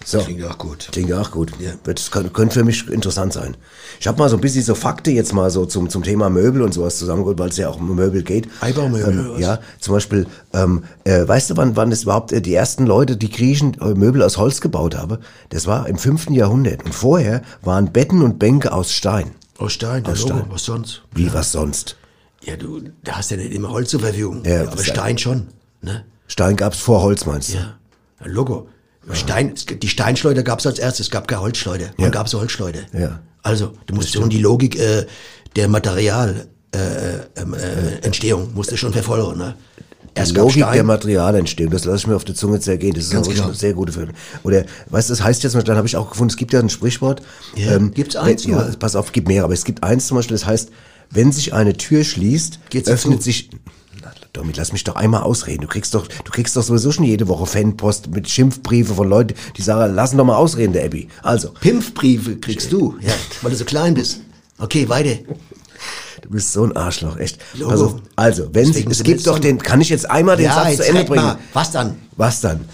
[0.04, 0.20] So.
[0.20, 0.88] Klingt auch gut.
[0.92, 1.50] Klingt auch gut.
[1.58, 1.72] Ja.
[1.82, 3.56] Das könnte, könnte für mich interessant sein.
[3.98, 6.62] Ich habe mal so ein bisschen so Fakte jetzt mal so zum, zum Thema Möbel
[6.62, 8.46] und sowas zusammengeholt, weil es ja auch um Möbel geht.
[8.60, 12.54] Eibaumöbel, Ähm, ja, zum Beispiel, ähm, äh, weißt du, wann, wann es überhaupt äh, die
[12.54, 15.18] ersten Leute, die Griechen äh, Möbel aus Holz gebaut haben?
[15.48, 16.84] Das war im fünften Jahrhundert.
[16.84, 19.32] Und vorher waren Betten und Bänke aus Stein.
[19.58, 20.50] Aus Stein, ja, Aus Logo, Stein.
[20.50, 21.02] was sonst?
[21.14, 21.96] Wie was sonst?
[22.44, 24.44] Ja, du, da hast ja nicht immer Holz zur Verfügung.
[24.44, 25.48] Ja, aber Stein schon,
[25.82, 26.04] ne?
[26.28, 27.58] Stein gab's vor Holz, meinst du?
[27.58, 27.78] Ja.
[28.20, 28.68] ja Logo.
[29.12, 31.90] Stein, es die Steinschleuder gab es als erstes, es gab keine Holzschleuder.
[31.96, 32.10] Wann Ja.
[32.10, 32.80] gab es Holzschleuder?
[32.92, 33.20] Ja.
[33.42, 35.06] Also, du musst schon die Logik äh,
[35.54, 39.54] der Material äh, ähm, äh, Entstehung musst du schon verfolgen, ne?
[40.24, 42.94] Die gab Logik der Stein, Materialentstehung, das lasse ich mir auf der Zunge zergehen.
[42.94, 43.48] Das ist Ganz auch wirklich genau.
[43.48, 44.10] eine sehr gute Film.
[44.44, 46.70] Oder, weißt du, das heißt jetzt, dann habe ich auch gefunden, es gibt ja ein
[46.70, 47.22] Sprichwort.
[47.54, 50.16] Ja, gibt's eins wenn, Ja, pass auf, es gibt mehrere, aber es gibt eins zum
[50.16, 50.70] Beispiel, das heißt,
[51.10, 53.24] wenn sich eine Tür schließt, Geht sie öffnet zu.
[53.24, 53.50] sich,
[54.32, 55.62] Domi, lass mich doch einmal ausreden.
[55.62, 59.34] Du kriegst doch, du kriegst doch sowieso schon jede Woche Fanpost mit Schimpfbriefe von Leuten,
[59.56, 61.08] die sagen, lassen doch mal ausreden, der Abby.
[61.22, 64.20] Also, Pimpfbriefe kriegst du, ja, weil du so klein bist.
[64.58, 65.16] Okay, weiter.
[66.26, 67.38] Du bist so ein Arschloch, echt.
[67.54, 67.84] Logo.
[67.84, 70.76] Auf, also, wenn, Deswegen es gibt doch den, kann ich jetzt einmal den ja, Satz
[70.76, 71.24] zu Ende red bringen?
[71.24, 71.38] Mal.
[71.52, 71.96] Was dann?
[72.16, 72.64] Was dann?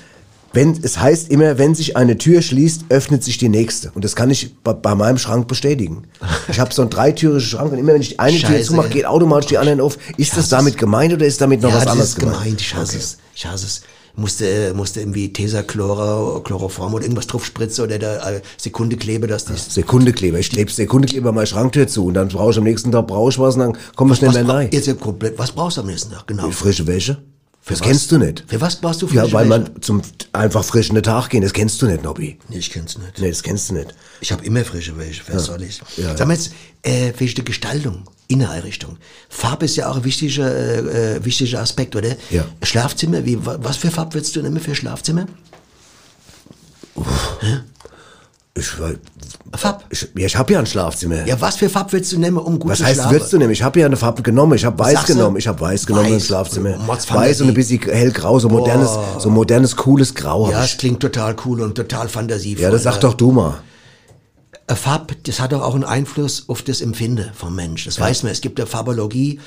[0.54, 3.90] Wenn, es heißt immer, wenn sich eine Tür schließt, öffnet sich die nächste.
[3.94, 6.04] Und das kann ich bei, bei meinem Schrank bestätigen.
[6.48, 8.92] Ich habe so einen dreitürigen Schrank und immer wenn ich eine Tür Scheiße, zumache, ey.
[8.92, 9.96] geht automatisch die anderen auf.
[10.18, 12.38] Ist das damit gemeint oder ist damit noch ja, was das anderes ist gemeint?
[12.38, 12.60] gemeint.
[12.60, 13.18] Ich hasse es.
[13.34, 13.82] Ich hasse es.
[14.14, 19.46] Musste, musste irgendwie Tesachlora, Chloroform oder irgendwas drauf spritzen oder da äh, Sekunde klebe, dass
[19.46, 20.38] das Sekundekleber.
[20.38, 23.38] Ich klebe Sekundekleber meine Schranktür zu und dann brauche ich am nächsten Tag brauche ich
[23.38, 24.68] was und dann kommen wir schnell was, mehr rein.
[24.70, 26.26] jetzt ja komplett, was brauchst du am nächsten Tag?
[26.26, 26.50] Genau.
[26.50, 27.18] Frische Wäsche?
[27.66, 27.86] Das was?
[27.86, 28.44] kennst du nicht.
[28.48, 30.02] Für was brauchst du Ja, frische weil man zum
[30.32, 32.38] einfach frisch in den Tag gehen, das kennst du nicht, Nobby.
[32.48, 33.20] Nee, ich kenn's nicht.
[33.20, 33.94] Nee, das kennst du nicht.
[34.20, 35.80] Ich habe immer frische Wäsche, was soll ich?
[35.96, 36.16] Ja.
[36.16, 36.52] Sag mal jetzt,
[36.82, 38.96] äh, welche Gestaltung, Inneneinrichtung.
[39.28, 42.16] Farbe ist ja auch ein wichtiger, äh, äh, wichtiger Aspekt, oder?
[42.30, 42.44] Ja.
[42.64, 45.26] Schlafzimmer, wie, wa- was für Farbe willst du nehmen für Schlafzimmer?
[48.54, 48.66] Ich,
[49.56, 49.84] Farb.
[49.88, 51.26] ich, ja, ich habe ja ein Schlafzimmer.
[51.26, 53.12] Ja, was für Farbe willst du nehmen, um gut Was zu heißt, schlafen?
[53.12, 53.52] würdest du nehmen?
[53.52, 54.52] Ich habe ja eine Farbe genommen.
[54.54, 55.38] Ich habe weiß genommen.
[55.38, 56.26] Ich habe weiß genommen im Weiß.
[56.26, 56.76] Schlafzimmer.
[56.76, 60.50] Mods Weiß und ein bisschen hellgrau, so modernes, so modernes, cooles Grau.
[60.50, 60.78] Ja, es ich.
[60.78, 62.62] klingt total cool und total fantasievoll.
[62.64, 63.62] ja, das sag doch du mal.
[64.66, 67.86] Äh, Farb, das hat doch auch einen Einfluss auf das Empfinden vom Mensch.
[67.86, 68.32] Das weiß man.
[68.32, 69.40] Es gibt ja Farbologie,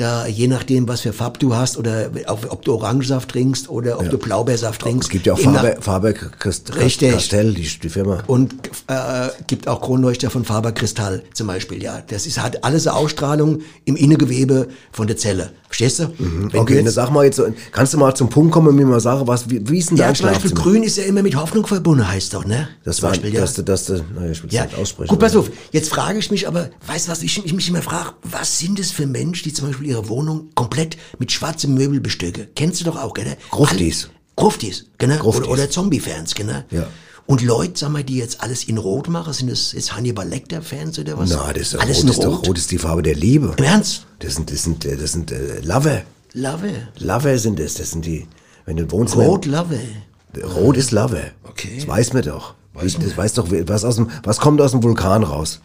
[0.00, 4.08] da je nachdem, was für Farb du hast oder ob, du Orangensaft trinkst oder ob
[4.08, 5.08] du Blaubeersaft trinkst.
[5.08, 7.12] Es gibt ja auch Faber, Faber Christ, Richtig.
[7.12, 8.22] Castell, die, die Firma.
[8.26, 8.54] Und
[8.86, 12.02] äh, gibt auch Kronleuchter von Faber Kristall zum Beispiel, ja.
[12.06, 15.52] Das ist, hat alles eine Ausstrahlung im Innengewebe von der Zelle.
[15.70, 16.10] Verstehst du?
[16.18, 16.44] Wenn Mhm.
[16.46, 18.74] Okay, du dann jetzt, sag mal jetzt, so, kannst du mal zum Punkt kommen und
[18.74, 20.72] mir mal sagen, was, wie, wie ist denn ja, dein zum Beispiel Schlafzimmer?
[20.72, 22.68] grün ist ja immer mit Hoffnung verbunden, heißt doch, ne?
[22.82, 23.40] Das zum war, Beispiel, ja.
[23.42, 25.08] dass du, dass du, naja, ich will es Ja, nicht aussprechen.
[25.08, 25.48] gut, pass auf.
[25.70, 28.80] Jetzt frage ich mich aber, weißt du was, ich, ich mich immer frage, was sind
[28.80, 32.48] es für Menschen, die zum Beispiel ihre Wohnung komplett mit schwarzem Möbel bestücken?
[32.56, 33.36] Kennst du doch auch, gell?
[33.52, 34.10] Gruftis.
[34.34, 35.18] Gruftis, genau.
[35.18, 35.44] Gruftis.
[35.44, 36.64] Oder, oder Zombie-Fans, genau.
[36.72, 36.88] Ja.
[37.26, 40.98] Und Leute, sag mal, die jetzt alles in Rot machen, sind das jetzt Hannibal Lecter-Fans
[40.98, 41.30] oder was?
[41.30, 42.48] Na, das ist doch alles rot, in ist doch Rot.
[42.48, 43.54] rot ist die Farbe der Liebe.
[43.56, 44.06] Im Ernst?
[44.18, 46.02] Das sind, das sind, äh, das sind äh, Lover.
[46.32, 46.70] Love.
[46.98, 47.74] Lover sind das.
[47.74, 48.26] Das sind die,
[48.66, 49.16] wenn du wohnst.
[49.16, 49.78] Rot, Love.
[50.56, 51.22] Rot ist Lover.
[51.44, 51.76] Okay.
[51.76, 52.54] Das weiß man doch.
[52.74, 55.60] das weiß doch, was aus dem, was kommt aus dem Vulkan raus?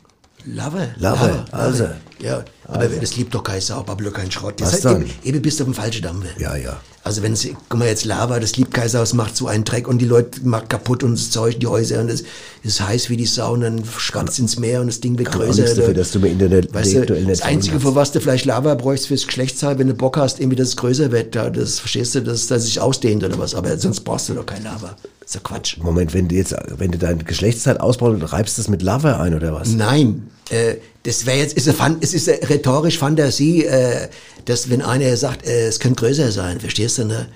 [0.45, 0.93] Love.
[0.97, 1.87] Love, also.
[2.19, 4.59] Ja, aber das liebt doch kein Sau, Pablo, kein Schrott.
[4.61, 5.01] Das Was heißt, dann?
[5.01, 6.29] Eben, eben bist du auf dem falschen Dampfe.
[6.39, 6.79] Ja, ja.
[7.05, 9.87] Also wenn sie, guck mal jetzt Lava, das liebt Kaiser aus, macht so einen Dreck
[9.87, 12.23] und die Leute macht kaputt und das Zeug, die Häuser und es
[12.63, 15.65] ist heiß wie die Sau und dann schratzt ins Meer und das Ding wird größer.
[15.65, 19.27] dafür, dass du Internet weißt du, das Einzige, für was du vielleicht Lava bräuchst fürs
[19.27, 22.47] Geschlechtsteil, wenn du Bock hast, irgendwie, dass es größer wird, da, das verstehst du, dass
[22.47, 24.97] das sich ausdehnt oder was, aber sonst brauchst du doch kein Lava.
[25.19, 25.77] Das ist ja Quatsch.
[25.77, 29.35] Moment, wenn du jetzt, wenn du deine Geschlechtszeit ausbaust, reibst du das mit Lava ein
[29.35, 29.69] oder was?
[29.69, 34.07] Nein, äh, das wäre jetzt, ist eine, es ist eine rhetorisch Fantasie, äh,
[34.45, 37.27] dass wenn einer sagt, äh, es könnte größer sein, verstehst du, ne?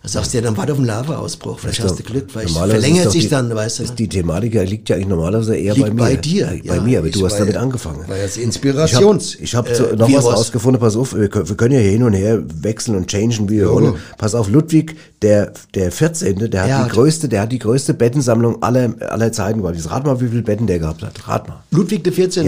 [0.00, 2.78] Dann sagst du ja, dann warte auf einen Lava-Ausbruch, vielleicht hast du Glück, vielleicht Normalerweise
[2.78, 3.82] ist verlängert sich die, dann, weißt du.
[3.82, 6.00] Ist die Thematik liegt ja eigentlich normalerweise eher Liegt bei mir.
[6.02, 8.06] bei dir, Bei, ja, mir, aber du hast damit ja- angefangen.
[8.06, 11.48] war jetzt Ich Inspirations- habe ich hab äh, noch was rausgefunden, pass auf, wir können,
[11.48, 13.94] wir können ja hin und her wechseln und changen, wie wir wollen.
[14.18, 16.84] Pass auf, Ludwig, der, der 14., der hat Ja.
[16.84, 19.76] die größte, der hat die größte Bettensammlung aller, aller Zeiten gehabt.
[19.76, 21.26] Jetzt rat mal, wie viele Betten der gehabt hat.
[21.26, 21.64] Rat mal.
[21.72, 22.46] Ludwig der 14.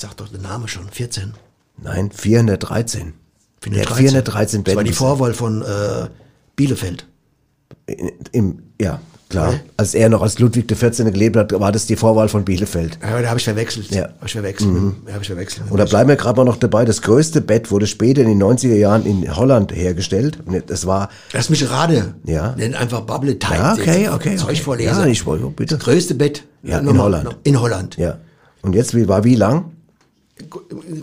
[0.00, 1.34] Sag doch der Name schon, 14.
[1.82, 3.12] Nein, 413.
[3.66, 4.64] Der hat 413.
[4.64, 6.08] 413 Das war die Vorwahl von äh,
[6.56, 7.04] Bielefeld.
[7.84, 9.52] In- Im, ja, klar.
[9.52, 9.60] Ja.
[9.76, 11.12] Als er noch als Ludwig 14.
[11.12, 12.98] gelebt hat, war das die Vorwahl von Bielefeld.
[13.02, 13.90] Ja, da habe ich verwechselt.
[13.90, 14.06] Ja.
[14.08, 14.14] Mhm.
[14.20, 14.70] Hab ich verwechselt.
[15.06, 15.70] Ja, hab ich verwechselt.
[15.70, 16.86] Und da bleiben wir gerade mal noch dabei.
[16.86, 20.38] Das größte Bett wurde später in den 90er Jahren in Holland hergestellt.
[20.46, 22.14] Und Das war, Lass mich rate.
[22.24, 22.54] Ja.
[22.56, 23.56] Nenn einfach Bubble Time.
[23.58, 24.62] Ja, okay, okay, Zeug okay.
[24.62, 25.00] vorlesen.
[25.00, 25.74] Ja, ich wollte- bitte.
[25.76, 26.44] Das größte Bett.
[26.62, 27.36] Ja, in nochmal, Holland.
[27.44, 27.98] In Holland.
[27.98, 28.16] ja.
[28.62, 29.72] Und jetzt wie- war wie lang?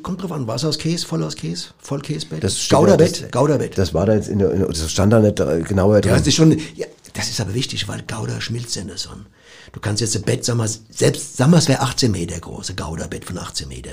[0.04, 2.44] Kommt drauf an, was aus Käse, voll aus Käse, Vollkäsebett?
[2.44, 3.78] Das steht Gouderbett, ja- Gouderbett.
[3.78, 6.12] Das war da jetzt in der, in das stand da nicht äh, genauer drin.
[6.12, 9.26] Ja, das ist schon, ja, das ist aber wichtig, weil Gouda schmilzt in der Sonne.
[9.72, 12.70] Du kannst jetzt ein Bett, sag mal, selbst, sag mal, es wäre 18 Meter groß,
[12.70, 13.92] ein Gouda-Bett von 18 Meter.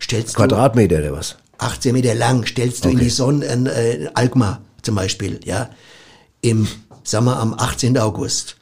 [0.00, 1.36] Stellst Quadratmeter oder was?
[1.58, 3.04] du 18 Meter lang, stellst du in Okay.
[3.04, 5.68] die Sonne ein äh, Alkmaar zum Beispiel, ja,
[6.40, 6.66] im,
[7.20, 7.98] mal, am 18.
[7.98, 8.56] August.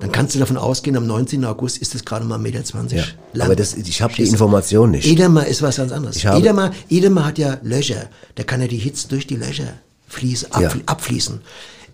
[0.00, 1.44] Dann kannst du davon ausgehen, am 19.
[1.44, 3.04] August ist es gerade mal 1,20 Meter Ja.
[3.32, 3.46] lang.
[3.46, 4.22] Aber das, ich habe die?
[4.22, 5.06] Information nicht.
[5.08, 6.24] Edamer ist was ganz anderes.
[6.24, 8.06] Edamer, Edamer hat ja Löcher.
[8.36, 9.72] Da kann er die Hitze durch die Löcher
[10.06, 10.68] fließen, Ja.
[10.68, 11.40] abfl abfließen.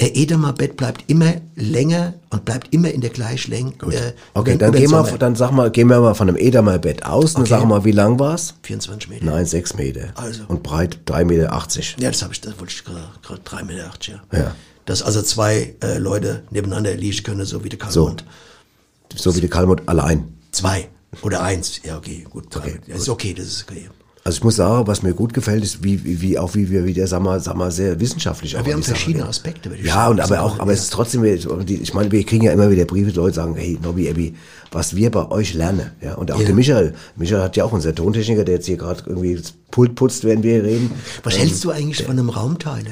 [0.02, 3.72] Ein Edamer Bett bleibt immer länger und bleibt immer in der gleichen Länge.
[3.90, 7.36] Äh, Okay, dann gehen wir, dann sag mal, gehen wir mal von einem Edamer-Bett aus
[7.36, 7.50] und Okay.
[7.50, 8.54] sag mal, wie lang war's?
[8.64, 9.24] 24 Meter.
[9.24, 10.08] Nein, sechs Meter.
[10.16, 10.42] Also.
[10.48, 12.02] Und breit 3,80 Meter.
[12.02, 13.90] Ja, das habe ich, das wollte ich gerade, gerade 3,80 Meter,
[14.32, 14.38] ja.
[14.38, 14.54] Ja.
[14.86, 18.02] Dass also zwei äh, Leute nebeneinander liegen können, so wie der So.
[18.04, 18.24] Kalmund.
[19.14, 20.24] So wie der Kalmut allein.
[20.52, 20.88] Zwei
[21.22, 21.80] oder eins.
[21.84, 22.54] Ja, okay, gut.
[22.56, 23.88] Okay, das ist okay, das ist okay.
[24.26, 26.86] Also ich muss sagen, was mir gut gefällt, ist, wie, wie, wie auch wie wir
[26.86, 29.26] wieder, sag mal, sag mal, sehr wissenschaftlich auch wir haben verschiedene.
[29.28, 30.12] Aspekte, würde ich Ja, sagen.
[30.12, 30.78] und aber So, auch, aber ja.
[30.78, 33.78] es ist trotzdem, ich meine, wir kriegen ja immer wieder Briefe, die Leute sagen, hey,
[33.82, 34.34] Nobby, Abby,
[34.72, 36.46] was wir bei euch lernen, ja, und auch Ja.
[36.46, 39.94] der Michael, Michael hat ja auch unser Tontechniker, der jetzt hier gerade irgendwie das Pult
[39.94, 40.90] putzt, während wir reden.
[41.22, 42.90] Was Ähm, hältst du eigentlich von einem Raumteile?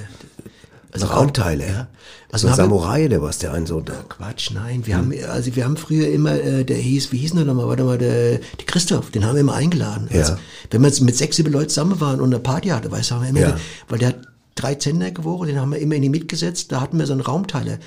[0.93, 1.67] Also Raumteile?
[1.67, 1.87] Ja.
[2.31, 4.87] Also ein Samurai oder was, der einen so, Quatsch, nein.
[4.87, 7.67] Wir haben, also wir haben früher immer, äh, der hieß, wie hieß denn der nochmal,
[7.69, 10.09] warte mal, der, der Christoph, den haben wir immer eingeladen.
[10.11, 10.21] Ja.
[10.21, 10.37] Also,
[10.71, 13.23] wenn wir mit sechs, sieben Leuten zusammen waren und eine Party hatte, weißt du, haben
[13.23, 13.57] wir immer, Ja.
[13.89, 14.17] weil der hat
[14.55, 17.23] drei Zentner gewogen, den haben wir immer in die mitgesetzt, da hatten wir so einen
[17.23, 17.79] Raumteiler.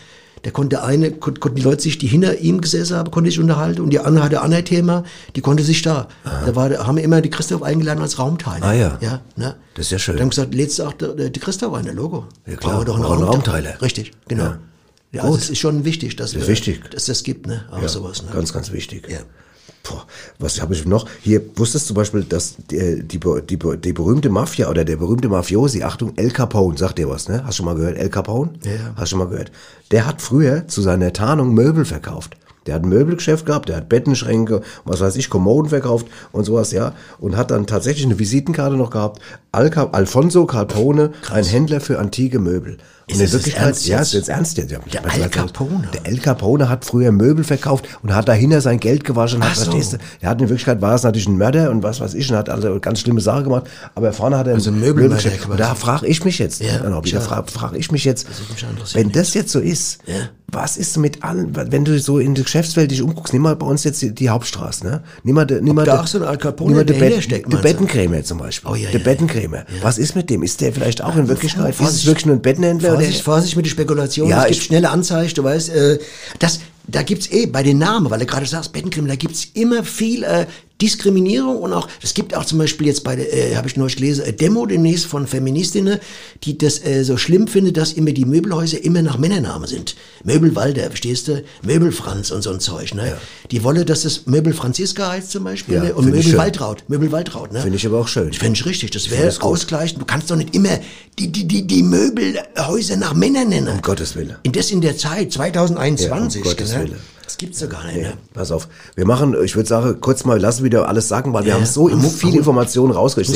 [0.45, 3.39] Der konnte eine, kon, konnten die Leute sich, die hinter ihm gesessen haben, konnte sich
[3.39, 5.03] unterhalten und die andere hatte ein anderes Thema,
[5.35, 6.07] die konnte sich da.
[6.23, 8.65] Da war, haben wir immer die Christoph eingeladen als Raumteiler.
[8.65, 8.97] Ah, ja.
[9.01, 9.55] Ja, ne?
[9.73, 10.15] Das ist ja schön.
[10.15, 12.27] Dann haben gesagt, lädst du auch der, der Christoph ein, der Logo.
[12.45, 13.31] Ja, klar, Brauchen wir doch einen Raumteiler.
[13.31, 13.81] Raumteiler.
[13.81, 14.43] Richtig, genau.
[14.43, 14.59] Ja.
[15.11, 16.91] Ja, also es ist schon wichtig, dass, ist wir, wichtig.
[16.91, 17.63] dass das gibt, ne?
[17.71, 18.29] Auch Ja, sowas, ne?
[18.33, 19.07] Ganz, ganz wichtig.
[19.09, 19.19] Ja.
[19.87, 20.05] Boah,
[20.39, 21.07] was habe ich noch?
[21.21, 25.29] Hier, wusstest du zum Beispiel, dass die, die, die, die berühmte Mafia oder der berühmte
[25.29, 27.43] Mafiosi, Achtung, El Capone, sagt dir was, ne?
[27.43, 27.97] Hast du schon mal gehört?
[27.97, 28.53] El Capone?
[28.63, 28.77] Ja, ja.
[28.95, 29.51] Hast du schon mal gehört?
[29.91, 32.35] Der hat früher zu seiner Tarnung Möbel verkauft.
[32.65, 36.71] Der hat ein Möbelgeschäft gehabt, der hat Bettenschränke, was weiß ich, Kommoden verkauft und sowas,
[36.71, 36.93] ja.
[37.19, 39.21] Und hat dann tatsächlich eine Visitenkarte noch gehabt.
[39.51, 42.77] Al Alfonso Capone, ein Händler für antike Möbel.
[43.07, 44.07] Ist und in Wirklichkeit, ernst ja, jetzt?
[44.07, 44.71] ist jetzt ernst jetzt.
[44.71, 45.87] Ja, Der Al was- Capone?
[45.93, 49.43] Der El Capone hat früher Möbel verkauft und hat dahinter sein Geld gewaschen.
[49.43, 49.63] Hat, Ach so.
[49.65, 49.97] verstehst du?
[50.21, 52.49] Er hat in Wirklichkeit war es natürlich ein Mörder und was weiß ich und hat
[52.49, 53.65] also ganz schlimme Sachen gemacht.
[53.93, 55.37] Aber vorne hat er Also ein Möbelmörder Möbelgeschäft.
[55.41, 55.51] quasi.
[55.51, 58.25] Und da frage ich mich jetzt, Ja, ja, da frage frag ich mich jetzt,
[58.95, 60.15] wenn das jetzt so ist, Ja.
[60.55, 63.65] Was ist mit allen, wenn du so in die Geschäftswelt dich umguckst, nimm mal bei
[63.67, 65.03] uns jetzt die, die Hauptstraße, ne?
[65.23, 66.95] Nimm mal, de- nimm mal, da de- auch so ein Al Capone nimm mal de
[66.97, 67.61] dahinter Bet- steckt, de?
[67.61, 68.71] Bettenkrämer zum Beispiel.
[68.71, 69.65] Oh, ja, der ja, Bettenkrämer.
[69.83, 70.41] Was ist mit dem?
[70.41, 72.05] Ist der vielleicht auch in Wirklichkeit, ist es Vorsicht.
[72.07, 72.89] wirklich nur ein Bettenhändler?
[72.89, 74.27] oder- Vorsicht, Vorsicht mit der Spekulation.
[74.29, 75.99] Ja, es gibt ich- schnelle Anzeichen, du weißt, äh,
[76.39, 79.83] das, da gibt's eh bei den Namen, weil du gerade sagst, Bettenkrim, da gibt's immer
[79.83, 80.45] viel äh,
[80.81, 83.95] Diskriminierung und auch, es gibt auch zum Beispiel jetzt bei der, äh, habe ich neulich
[83.95, 85.99] gelesen, äh, Demo demnächst von Feministinnen,
[86.43, 89.95] die das äh, so schlimm findet, dass immer die Möbelhäuser immer nach Männernamen sind.
[90.25, 91.43] Möbelwalder, verstehst du?
[91.63, 93.17] Möbelfranz und so ein Zeug, ne?
[93.51, 95.95] Die wolle, dass es Möbel Franziska heißt zum Beispiel, Ja, ne?
[95.95, 96.39] Und find ich Möbel.
[96.39, 97.61] Waltraud, Möbel Waltraud, ne?
[97.61, 98.29] Finde ich aber auch schön.
[98.29, 100.01] Ich finde ich richtig, das wäre ausgleichend.
[100.01, 100.79] Du kannst doch nicht immer
[101.17, 103.69] die, die, die, die Möbelhäuser nach Männern nennen.
[103.69, 104.35] Um Gottes Willen.
[104.43, 106.43] In das in der Zeit, 2021.
[106.43, 106.79] Ja, um Gottes ne?
[106.79, 107.14] Willen.
[107.25, 107.95] Das gibt's doch gar nicht.
[107.95, 108.13] Nee, Ne?
[108.33, 108.67] pass auf.
[108.95, 111.65] Wir machen, ich würde sagen, kurz mal, lassen wieder alles sagen, weil wir Ja, haben
[111.65, 111.99] so man-
[112.33, 113.35] Informationen rausgekriegt.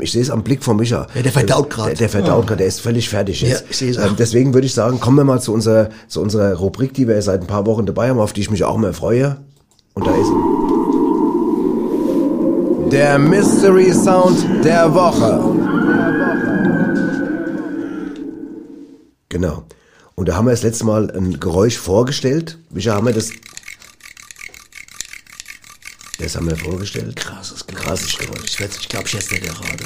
[0.00, 1.06] Ich sehe es- am Blick von Micha.
[1.14, 1.88] Ja, der verdaut grad.
[1.88, 3.60] Der, der verdaut gerade, der ist völlig fertig jetzt.
[3.60, 4.06] Ja, ich sehe es auch.
[4.06, 7.20] Ähm, deswegen würde ich sagen, kommen wir mal zu unserer, zu unserer Rubrik, die wir
[7.20, 9.36] seit ein paar Wochen dabei haben, auf die ich mich auch immer freue.
[9.92, 10.30] Und da ist
[12.90, 15.40] der Mystery Sound der Woche.
[19.28, 19.64] Genau.
[20.16, 22.58] Und da haben wir das letzte Mal ein Geräusch vorgestellt.
[22.70, 23.30] Micha, haben wir das
[26.18, 27.16] das haben wir vorgestellt.
[27.16, 27.82] Krasses Geräusch.
[27.84, 28.58] Krasses Geräusch.
[28.80, 29.84] Ich, glaube, ich esse der gerade.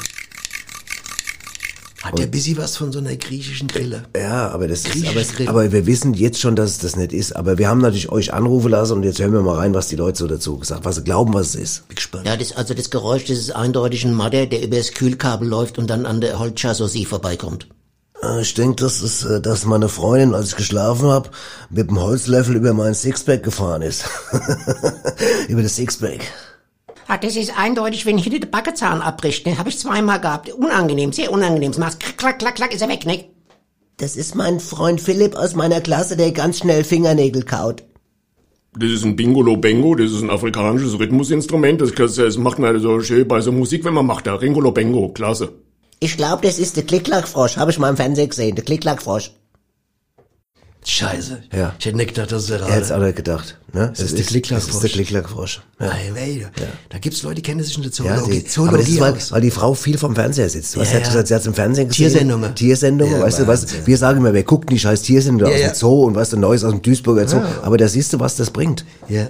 [2.03, 4.03] Hat der busy was von so einer griechischen Grille?
[4.15, 5.49] Ja, aber das ist, aber, es- Grill.
[5.49, 7.35] aber wir wissen jetzt schon, dass es das nicht ist.
[7.35, 9.97] Aber wir haben natürlich euch anrufen lassen und jetzt hören wir mal rein, was die
[9.97, 11.87] Leute so dazu gesagt, was sie glauben, was es ist.
[11.89, 12.25] Bin gespannt.
[12.25, 15.77] Ja, das, also das Geräusch, das ist eindeutig ein Madder, der über das Kühlkabel läuft
[15.77, 17.67] und dann an der Holzchassis vorbeikommt.
[18.23, 21.29] Äh, Ich denke, das ist, äh, dass meine Freundin, als ich geschlafen habe,
[21.69, 24.05] mit dem Holzlöffel über mein Sixpack gefahren ist.
[25.47, 26.21] über das Sixpack.
[27.07, 29.57] Ah, das ist eindeutig, wenn hier der Backenzahn abbricht, ne?
[29.57, 30.53] Hab ich zweimal gehabt.
[30.53, 31.71] Unangenehm, sehr unangenehm.
[31.71, 33.25] Es macht klack, klack, klack, klack, ist er weg, ne?
[33.97, 37.83] Das ist mein Freund Philipp aus meiner Klasse, der ganz schnell Fingernägel kaut.
[38.77, 41.81] Das ist ein Bingolo Bengo, das ist ein afrikanisches Rhythmusinstrument.
[41.81, 44.27] Das, das macht man so schön bei so Musik, wenn man macht.
[44.27, 45.51] Da Ringolo Bengo, klasse.
[45.99, 47.57] Ich glaube, das ist der Klicklackfrosch.
[47.57, 49.31] Habe ich mal im Fernsehen gesehen, der Klicklackfrosch.
[50.85, 51.43] Scheiße.
[51.53, 51.75] Ja.
[51.77, 53.57] Ich hätte nicht gedacht, dass es Er hätte es auch nicht gedacht.
[53.73, 53.89] Ne?
[53.89, 54.67] Das ist der Klicklerfrosch.
[54.67, 55.61] Das ist der Klicklerfrosch.
[55.79, 55.87] Ja.
[55.87, 56.45] Nein, weh.
[56.87, 58.99] Da gibt's Leute, die kennen sich in der Ja, Zoologie, die, aber das ist, Zoologie
[59.01, 60.77] weil, weil die Frau viel vom Fernseher sitzt.
[60.77, 61.25] Was Ja, hat ja.
[61.25, 62.07] sie hat im Fernsehen gesehen.
[62.09, 62.55] Tiersendungen.
[62.55, 63.87] Tiersendungen, Ja, weißt du, was, Wahnsinn.
[63.87, 65.67] wir sagen immer, wer guckt die scheiß Tiersendung Ja, aus ja.
[65.67, 67.41] dem Zoo und was denn Neues aus dem Duisburger Zoo.
[67.61, 68.85] Aber da siehst du, was das bringt.
[69.09, 69.27] Ja.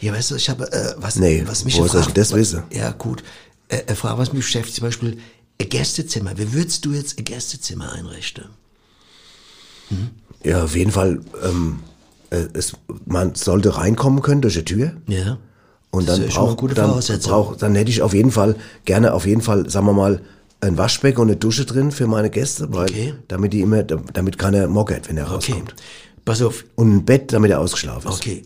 [0.00, 2.62] Ja, weißt du, ich habe, äh, was, Nee, was mich ich fragt- das wissen?
[2.72, 3.22] Ja, gut.
[3.68, 5.18] Äh, äh, Frage, was mich beschäftigt, zum Beispiel,
[5.62, 6.36] ein Gästezimmer.
[6.38, 8.44] Wie würdest du jetzt ein Gästezimmer einrichten?
[10.44, 11.80] Ja, auf jeden Fall, ähm,
[12.30, 12.72] äh, es,
[13.04, 14.92] man sollte reinkommen können durch die Tür.
[15.06, 15.38] Ja.
[15.90, 17.30] Und Das dann braucht, gute dann, Voraussetzung.
[17.32, 20.22] brauch, dann hätte ich auf jeden Fall gerne auf jeden Fall, sagen wir mal,
[20.60, 23.14] ein Waschbecken und eine Dusche drin für meine Gäste, weil Okay.
[23.28, 25.52] damit die immer, damit keiner mockert, wenn er Okay.
[25.52, 25.74] rauskommt.
[26.24, 26.64] Pass auf.
[26.76, 28.14] Und ein Bett, damit er ausgeschlafen ist.
[28.16, 28.42] Okay.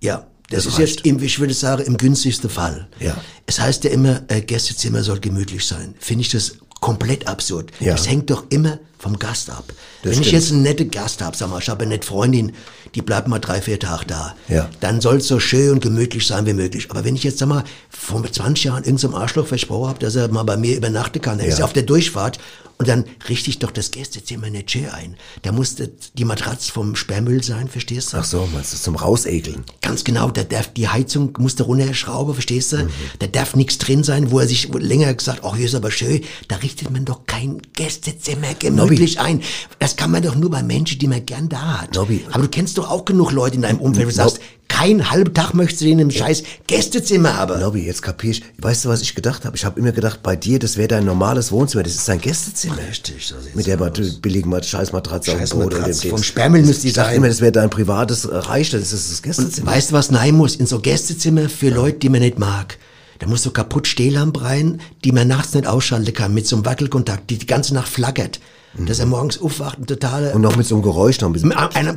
[0.00, 0.26] Ja.
[0.50, 0.96] Das, Das ist reicht.
[0.96, 2.88] jetzt, im, ich würde sagen, im günstigsten Fall.
[3.00, 3.16] Ja.
[3.46, 5.94] Es heißt ja immer, äh, Gästezimmer soll gemütlich sein.
[5.98, 7.72] Finde ich das komplett absurd.
[7.80, 7.92] Ja.
[7.92, 9.64] Das hängt doch immer vom Gast ab.
[10.02, 10.32] Wenn ich stimmt.
[10.32, 12.52] jetzt einen netten Gast habe, sag mal, ich habe eine nette Freundin,
[12.94, 14.68] die bleibt mal drei, vier Tage da, Ja.
[14.80, 16.86] dann soll es so schön und gemütlich sein wie möglich.
[16.90, 20.28] Aber wenn ich jetzt, sag mal, vor 20 Jahren irgendeinem Arschloch versprochen habe, dass er
[20.28, 21.64] mal bei mir übernachten kann, dann ist Ja.
[21.64, 22.38] er auf der Durchfahrt
[22.78, 25.16] und dann richte ich doch das Gästezimmer nicht schön ein.
[25.42, 28.18] Da muss das- die Matratze vom Sperrmüll sein, verstehst du?
[28.18, 29.64] Ach so, meinst du, zum Rausekeln?
[29.82, 32.78] Ganz genau, da darf die Heizung muss da runterschrauben, verstehst Mhm.
[32.78, 32.88] du?
[33.20, 36.22] Da darf nichts drin sein, wo er sich länger gesagt, ach, hier ist aber schön.
[36.48, 38.85] Da richtet man doch kein Gästezimmer gemütlich
[39.18, 39.42] ein.
[39.78, 41.94] Das kann man doch nur bei Menschen, die man gern da hat.
[41.94, 42.24] Nobby.
[42.32, 45.32] Aber du kennst doch auch genug Leute in deinem Umfeld, wo du sagst, keinen halben
[45.32, 47.60] Tag möchtest du in einem scheiß Gästezimmer haben.
[47.60, 48.42] Lobby, jetzt kapier ich.
[48.58, 49.56] Weißt du, was ich gedacht habe?
[49.56, 51.84] Ich habe immer gedacht, bei dir, das wäre dein normales Wohnzimmer.
[51.84, 52.76] Das ist dein Gästezimmer.
[52.88, 54.20] Richtig, so sieht's Mit der aus.
[54.20, 55.76] Billigen Mat- Scheißmatratze auf dem Boden.
[55.78, 56.04] und Dings.
[56.04, 57.14] vom Sperrmüll müsste die Ich sein.
[57.16, 59.70] immer, das wäre dein privates Reich, das ist das Gästezimmer.
[59.70, 60.56] Weißt du, was nein muss?
[60.56, 62.76] In so Gästezimmer für Leute, die man nicht mag.
[63.20, 66.66] Da muss so kaputt Stehlampe rein, die man nachts nicht ausschalten kann, mit so einem
[66.66, 68.40] Wackelkontakt, die die ganze Nacht flackert.
[68.84, 70.32] Dass er morgens aufwacht und totale...
[70.34, 71.52] und noch mit so einem Geräusch noch ein bisschen.
[71.52, 71.96] einer,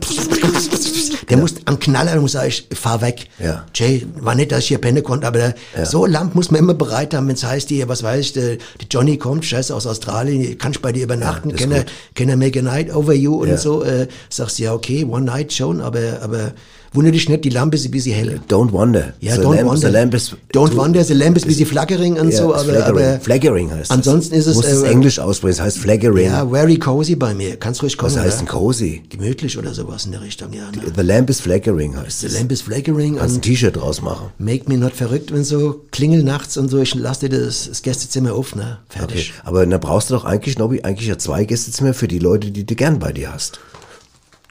[1.29, 3.27] der muss am Knaller, der muss sagen, ich fahr weg.
[3.39, 3.65] Ja.
[3.75, 6.73] Jay, war nicht, dass ich hier pennen konnte, aber der, so Lamp muss man immer
[6.73, 9.85] bereit haben, wenn es heißt, hier, was weiß ich, der, der Johnny kommt, scheiße, aus
[9.85, 11.81] Australien, kann ich bei dir übernachten, Ja, can, I,
[12.15, 13.57] can I make a night over you und Ja.
[13.57, 16.53] so, äh, sagst du, ja, okay, one night schon, aber, aber
[16.93, 18.39] wundere dich nicht, die Lampe ist ein bisschen hell.
[18.49, 19.13] Don't wonder.
[19.19, 19.87] Ja, the don't lamp, wonder.
[19.87, 23.05] The lamp is don't wonder, the lamp is busy flackering und Ja, so, aber, flaggering.
[23.05, 24.45] aber flaggering heißt ansonsten das.
[24.45, 26.25] ist es, Du musst es äh, Englisch aussprechen, es heißt flaggering.
[26.25, 27.55] ja, very cozy bei mir.
[27.57, 28.13] Kannst ruhig kommen.
[28.15, 29.03] Was heißt denn cozy?
[29.09, 30.63] Gemütlich oder sowas in der Richtung, ja.
[30.71, 30.91] Ne?
[30.95, 32.33] The lamp is flaggering heißt The es.
[32.33, 34.27] lamp is flackering Kannst ein T-Shirt draus machen.
[34.37, 35.81] make me not verrückt und so.
[35.91, 36.79] Klingel nachts und so.
[36.79, 38.77] Ich lass dir das, das Gästezimmer auf, ne?
[38.89, 38.99] Okay.
[38.99, 39.33] Fertig.
[39.43, 42.65] Aber da brauchst du doch eigentlich, Nobby, eigentlich ja zwei Gästezimmer für die Leute, die
[42.65, 43.59] du gern bei dir hast.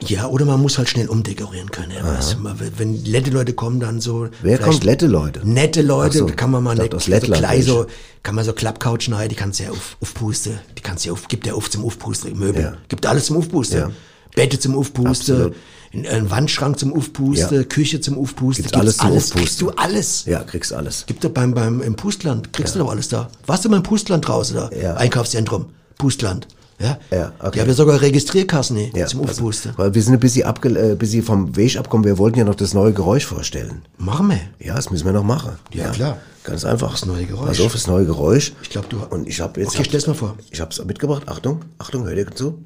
[0.01, 1.91] Ja, oder man muss halt schnell umdekorieren können.
[1.91, 4.29] Ja, du, wenn nette Leute kommen, dann so.
[4.41, 4.83] Wer kommt?
[4.85, 5.41] Lette Leute?
[5.43, 7.87] Nette Leute, so, kann man mal dachte, aus so Lettland so, welche.
[8.23, 10.59] kann man so Klappcouch schneiden, die kannst du ja auf, aufpusten.
[10.77, 12.61] Die kannst du ja auf, gibt ja auf zum Aufpusten, Möbel.
[12.63, 12.77] Ja.
[12.87, 13.79] Gibt alles zum Aufpusten.
[13.79, 13.91] Ja.
[14.35, 15.53] Bette zum Aufpusten,
[15.93, 17.63] ein, Wandschrank zum Aufpusten, Ja.
[17.65, 18.63] Küche zum Aufpusten.
[18.63, 19.67] Gibt's alles zum Kriegst Aufpusten.
[19.67, 20.23] du alles.
[20.25, 21.05] Ja, kriegst alles.
[21.07, 23.29] Gibt doch beim, beim, im Pustland, kriegst du doch alles da.
[23.47, 24.69] Warst du mal im Pustland draußen da?
[24.79, 24.93] Ja.
[24.95, 25.65] Einkaufszentrum,
[25.97, 26.47] Pustland.
[26.79, 27.51] Ja, Ja, okay.
[27.55, 29.73] Die haben ja sogar Registrierkassen nee, Ja, zum also, Aufpusten.
[29.75, 32.05] weil wir sind ein bisschen, abge äh, bisschen vom Weg abgekommen.
[32.05, 33.81] Wir wollten ja noch das neue Geräusch vorstellen.
[33.97, 34.39] Machen wir.
[34.65, 35.57] Ja, das müssen wir noch machen.
[35.73, 36.17] Ja, klar.
[36.43, 36.91] Ganz einfach.
[36.91, 37.47] Das neue Geräusch.
[37.49, 38.53] Pass auf, das neue Geräusch.
[38.63, 39.75] Ich glaub, du- Und ich habe jetzt.
[39.75, 40.35] Okay, stell's mal vor.
[40.51, 41.23] Ich habe es mitgebracht.
[41.27, 42.63] Achtung, Achtung, hört ihr zu?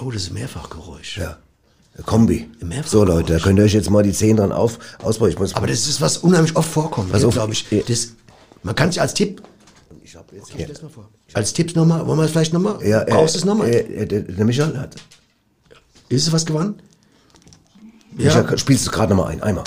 [0.00, 1.18] Oh, das ist ein Mehrfachgeräusch.
[1.18, 1.38] Ja.
[2.06, 2.48] Kombi.
[2.86, 5.30] So Leute, da könnt ihr euch jetzt mal die Zehen dran auf, ausbauen.
[5.32, 7.68] Ich muss Aber das ist was unheimlich oft vorkommt, auf, glaube ich.
[7.72, 7.80] ja.
[7.88, 8.10] Das,
[8.62, 9.42] man kann sich als Tipp,
[10.28, 11.08] hab jetzt ich stell's mal vor.
[11.32, 12.84] Als Tipps nochmal, wollen wir es vielleicht nochmal?
[12.86, 13.68] ja, äh, Brauchst du es nochmal?
[13.68, 14.94] Äh, äh, der, der Michael hat.
[16.08, 16.80] ist es was gewonnen?
[18.12, 19.42] Michael, spielst du gerade nochmal ein?
[19.42, 19.64] Einmal.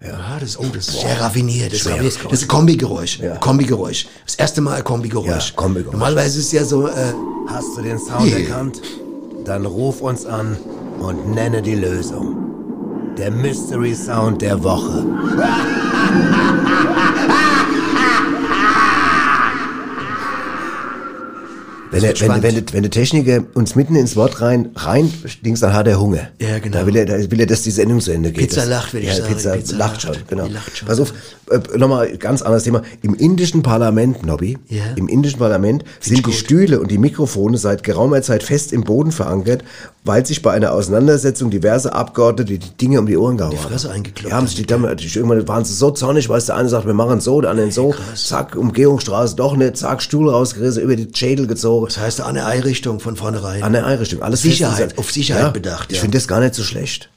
[0.00, 1.72] Ja, das, oh, das ist sehr raffiniert.
[1.72, 2.18] Das, ist raffiniert.
[2.24, 3.18] das ist ein Kombigeräusch.
[3.18, 3.36] Ja.
[3.36, 4.06] Kombigeräusch.
[4.24, 5.48] Das erste Mal ein Kombigeräusch.
[5.50, 5.92] Ja, Kombigeräusch.
[5.92, 7.12] Normalerweise ist es ja so, äh,
[7.48, 8.40] Hast du den Sound Yeah.
[8.40, 8.80] erkannt?
[9.44, 10.56] Dann ruf uns an
[11.00, 12.36] und nenne die Lösung.
[13.16, 15.04] Der Mystery Sound der Woche.
[21.90, 25.10] Wenn der, wenn, wenn, wenn der Techniker uns mitten ins Wort rein, rein
[25.44, 26.28] dings, dann hat er Hunger.
[26.38, 26.78] Ja, genau.
[26.80, 28.48] Da will er, da will er, dass die Sendung zu Ende geht.
[28.50, 29.34] Pizza Das- lacht, ich ja, sagen.
[29.34, 30.16] Pizza, Pizza lacht lacht.
[30.16, 30.46] schon, genau.
[30.48, 30.86] Die lacht schon.
[30.88, 31.14] Pass auf,
[31.50, 32.82] äh, nochmal ganz anderes Thema.
[33.00, 34.82] Im indischen Parlament, Nobby, Ja.
[34.96, 39.10] im indischen Parlament sind die Stühle und die Mikrofone seit geraumer Zeit fest im Boden
[39.10, 39.64] verankert,
[40.08, 43.68] weil sich bei einer Auseinandersetzung diverse Abgeordnete die Dinge um die Ohren gehauen haben.
[43.68, 46.68] Fresse eingekloppt Ja, haben sich die die- irgendwann waren sie so zornig, weil der eine
[46.68, 50.96] sagt, wir machen so, der andere so, zack, Umgehungsstraße doch nicht, zack, Stuhl rausgerissen, über
[50.96, 51.86] die Schädel gezogen.
[51.86, 53.62] das heißt an der Einrichtung von vornherein.
[53.62, 54.22] An der Einrichtung.
[54.22, 56.00] Alles Sicherheit, auf Sicherheit bedacht, Ich ja.
[56.02, 57.10] finde das gar nicht so schlecht.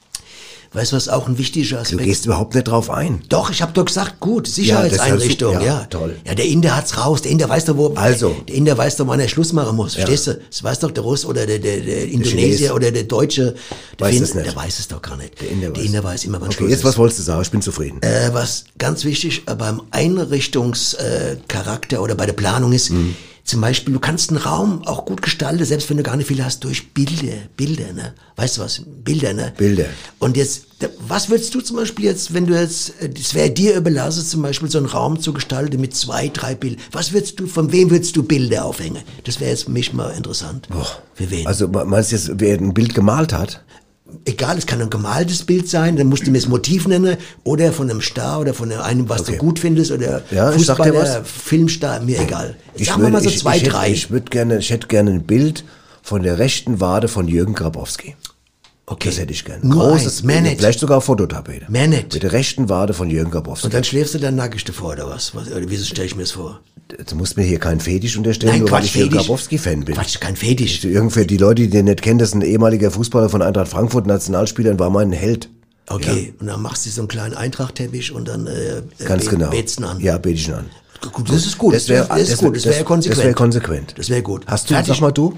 [0.74, 3.22] Weißt du, was auch ein wichtiger Du Aspekt gehst überhaupt nicht drauf ein.
[3.28, 5.80] Doch, ich habe doch gesagt, gut, Sicherheitseinrichtung, Ja, ist ja, ja.
[5.82, 6.16] Ja, toll.
[6.26, 8.34] Ja, der Inder hat's raus, der Inder weiß doch, wo, Also.
[8.48, 10.40] der Inder weiß doch, wann er Schluss machen muss, verstehst du?
[10.50, 13.54] Das weiß doch der Russ oder der, der, der Indonesier oder der Deutsche,
[14.00, 14.46] der Weiß Finn- es nicht.
[14.48, 15.42] der weiß es doch gar nicht.
[15.42, 16.14] Der Inder Inder, weiß.
[16.14, 16.24] weiß.
[16.24, 16.86] immer, wann Okay, Schluss jetzt ist.
[16.86, 17.42] was wolltest du sagen?
[17.42, 18.02] Ich bin zufrieden.
[18.02, 23.14] Äh, was ganz wichtig äh, beim Einrichtungscharakter äh, oder bei der Planung ist, Mhm.
[23.44, 26.44] Zum Beispiel, du kannst einen Raum auch gut gestalten, selbst wenn du gar nicht viel
[26.44, 28.14] hast, durch Bilder, Bilder, ne?
[28.36, 28.84] Weißt du was?
[29.04, 29.54] Bilder, ne?
[29.58, 29.86] Bilder.
[30.20, 30.68] Und jetzt,
[31.08, 34.42] was würdest du zum Beispiel jetzt, wenn du jetzt, äh, das wäre dir überlassen, zum
[34.42, 36.82] Beispiel so einen Raum zu gestalten mit zwei, drei Bildern.
[36.92, 39.04] Was würdest du, von wem würdest du Bilder aufhängen?
[39.24, 40.68] Das wäre jetzt für mich mal interessant.
[41.16, 41.48] Für wen?
[41.48, 43.64] Also meinst du jetzt, wer ein Bild gemalt hat?
[44.26, 47.72] Egal, es kann ein gemaltes Bild sein, dann musst du mir das Motiv nennen, oder
[47.72, 49.34] von einem Star oder von einem, was Okay.
[49.34, 51.24] du gut findest, oder Ja, Fußballer.
[51.24, 52.56] Filmstar, mir egal.
[52.76, 53.92] Ich Sagen wir mal so ich, zwei, ich, hätte- drei.
[53.92, 55.64] Ich würde gerne, ich hätte gerne ein Bild
[56.02, 58.16] von der rechten Wade von Jürgen Grabowski.
[58.92, 59.10] Okay.
[59.10, 59.66] Das hätte ich gerne.
[59.66, 60.58] Nur Großes nicht.
[60.60, 61.72] vielleicht sogar Fototapete.
[61.72, 62.14] Nicht.
[62.14, 63.66] Mit der rechten Wade von Jürgen Grabowski.
[63.68, 65.34] Und dann schläfst du dann nackig davor, oder was?
[65.36, 66.60] was oder wieso stelle ich mir das vor?
[67.10, 69.28] Du musst mir hier keinen Fetisch unterstellen, Nein, nur weil Quatsch, ich Jürgen Fetisch.
[69.28, 69.96] Grabowski-Fan bin.
[69.96, 70.84] Quatsch, kein Fetisch.
[70.84, 74.08] Irgendwie die Leute, die den nicht kennen, das ist ein ehemaliger Fußballer von Eintracht Frankfurt,
[74.08, 75.50] Nationalspieler und war mein Held.
[75.88, 79.50] Okay, und dann machst du so einen kleinen Eintrachtteppich und dann äh, Ganz be- genau.
[79.50, 80.00] betst ihn an.
[80.00, 80.66] Ja, bete ich ihn an.
[81.12, 81.74] Gut, das ist gut.
[81.74, 82.46] Das wär- das, das gut.
[82.48, 83.18] wär- Das wäre das- konsequent.
[83.18, 83.94] das wär konsequent.
[83.98, 84.44] Das wäre gut.
[84.48, 84.94] Hast du, Fertig?
[84.94, 85.38] sag mal du?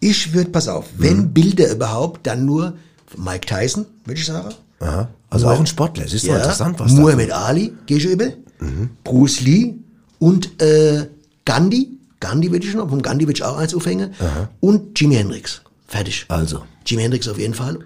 [0.00, 1.32] Ich würde, pass auf, wenn Mhm.
[1.32, 2.74] Bilder überhaupt, dann nur
[3.16, 4.54] Mike Tyson, würde ich sagen.
[4.80, 5.08] Aha.
[5.30, 6.04] Also auch ein Sportler.
[6.04, 8.26] Es ist Ja, interessant, was da Muhammad Ali, gegenüber.
[8.60, 8.90] Mhm.
[9.02, 9.74] Bruce Lee
[10.18, 11.06] und äh,
[11.44, 11.90] Gandhi.
[12.20, 14.14] Gandhi würde ich noch, vom Gandhi würde ich auch eins aufhängen.
[14.60, 15.60] Und Jimi Hendrix.
[15.86, 16.24] Fertig.
[16.28, 16.62] Also.
[16.86, 17.78] Jimi Hendrix auf jeden Fall.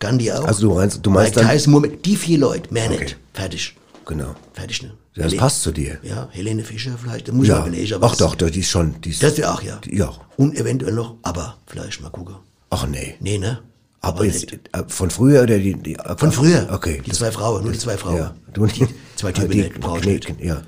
[0.00, 0.44] Gandhi auch.
[0.44, 3.00] Also du meinst- du meinst Mike Tyson, Muhammad, die vier Leute, mehr Okay.
[3.04, 3.16] nicht.
[3.32, 3.76] Fertig.
[4.06, 4.34] Genau.
[4.52, 4.92] Fertig, ne?
[5.14, 5.98] Ja, das Hel- passt zu dir.
[6.02, 7.60] Ja, Helene Fischer vielleicht, das muss ich Ja.
[7.60, 7.94] mal überlegen.
[7.94, 9.00] aber Ach das- doch, doch, die ist schon.
[9.02, 9.78] Die ist, Das wäre auch, ja.
[9.84, 10.10] Die, ja.
[10.36, 12.34] Und eventuell noch, aber vielleicht mal gucken.
[12.70, 13.14] Ach nee.
[13.20, 13.60] Nee, ne?
[14.04, 16.68] Aber jetzt, äh, von früher oder die, die Von früher.
[16.70, 17.02] Okay.
[17.04, 18.16] Die zwei Frauen, nur die zwei Frauen.
[18.16, 18.34] Ja.
[18.52, 18.86] Du, die,
[19.16, 20.34] Zwei Typen die, nicht.
[20.40, 20.62] Ja.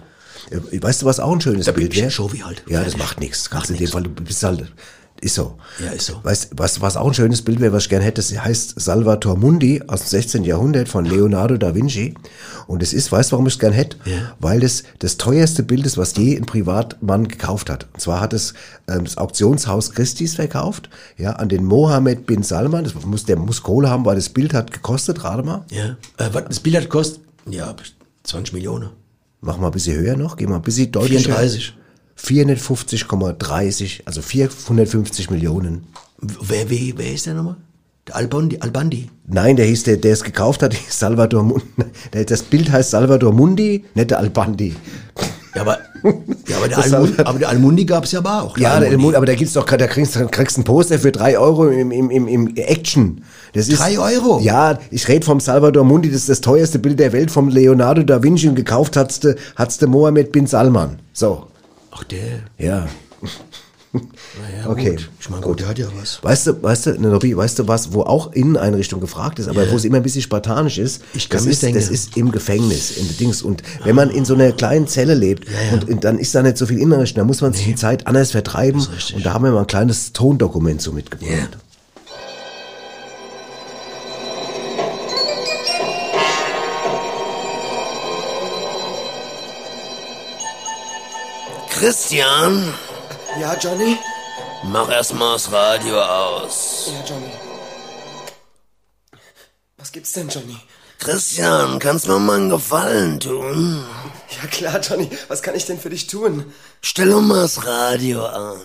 [0.51, 2.11] Äh, Weißt du, was auch ein schönes Da Bild wäre?
[2.11, 2.62] Show wie halt.
[2.68, 3.44] Ja, das macht nichts.
[3.44, 3.88] Macht Kannst in dem.
[3.88, 4.72] Fall, du bist halt,
[5.20, 5.57] ist so.
[5.83, 6.20] Ja, ist so.
[6.22, 9.37] Weißt was, was auch ein schönes Bild wäre, was ich gerne hätte, das heißt Salvator
[9.37, 10.44] Mundi aus dem 16.
[10.44, 12.14] Jahrhundert von Leonardo da Vinci.
[12.66, 13.96] Und es ist, weißt du, warum ich es gern hätte?
[14.05, 14.35] Ja.
[14.40, 17.87] Weil das das teuerste Bild ist, was je ein Privatmann gekauft hat.
[17.94, 18.55] Und zwar hat es
[18.88, 22.85] ähm, das Auktionshaus Christie's verkauft, ja, an den Mohammed bin Salman.
[22.85, 25.64] Das muss, der muss Kohle haben, weil das Bild hat gekostet, rate mal.
[25.70, 25.96] Ja.
[26.18, 27.20] Äh, was das Bild hat kostet?
[27.48, 27.74] Ja,
[28.24, 28.90] 20 Millionen.
[29.40, 31.37] Mach mal ein bisschen höher noch, geh mal ein bisschen deutlicher.
[31.37, 31.74] 34.
[32.18, 35.87] 450,30, also 450 Millionen.
[36.20, 37.57] Wer, wer, wer ist der nochmal?
[38.09, 38.59] Der Albandi?
[38.61, 39.11] Albandi?
[39.26, 41.64] Nein, der hieß, der, der es gekauft hat, Salvador Mundi.
[42.26, 44.74] Das Bild heißt Salvador Mundi, nicht der Albandi.
[45.57, 45.79] Ja, aber,
[46.48, 48.59] ja, aber, der, Almundi, aber der Almundi gab es ja aber auch.
[48.59, 49.16] Ja, der, Almundi.
[49.16, 52.11] aber da gibt's doch, da kriegst, du kriegst ein Poster für drei Euro im, im,
[52.11, 53.24] im, im Action.
[53.55, 54.38] Das ist, Drei Euro?
[54.40, 58.02] Ja, ich rede vom Salvador Mundi, das ist das teuerste Bild der Welt vom Leonardo
[58.02, 60.98] da Vinci und gekauft hat's der, hat's der Mohammed bin Salman.
[61.14, 61.46] So,
[61.96, 62.40] Ach, der.
[62.59, 62.87] ja.
[63.92, 65.11] Naja, Okay, gut.
[65.20, 66.22] Ich meine, gut, der hat ja was.
[66.22, 69.72] Weißt du, weißt du, Nobby, weißt du was, wo auch Inneneinrichtung gefragt ist, aber Ja.
[69.72, 71.02] wo es immer ein bisschen spartanisch ist?
[71.14, 71.78] Ich kann das ist, denken.
[71.80, 73.40] das ist im Gefängnis, in Dings.
[73.42, 75.72] Und wenn man in so einer kleinen Zelle lebt Ja, ja.
[75.74, 78.06] und in, dann ist da nicht so viel Inneneinrichtung, da muss man sich die Zeit
[78.06, 78.87] anders vertreiben.
[79.14, 81.30] Und da haben wir mal ein kleines Tondokument so mitgebracht.
[81.30, 81.46] Ja.
[91.90, 92.75] Christian,
[93.38, 93.96] Ja, Johnny?
[94.64, 96.90] mach erstmal das Radio aus.
[96.92, 97.31] Ja, Johnny.
[99.77, 100.59] Was gibt's denn, Johnny?
[100.99, 103.87] Christian, kannst mir mal einen Gefallen tun?
[104.42, 105.09] Ja klar, Johnny.
[105.29, 106.53] Was kann ich denn für dich tun?
[106.83, 108.62] Stell mal das Radio an.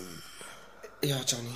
[1.04, 1.54] Ja, Johnny.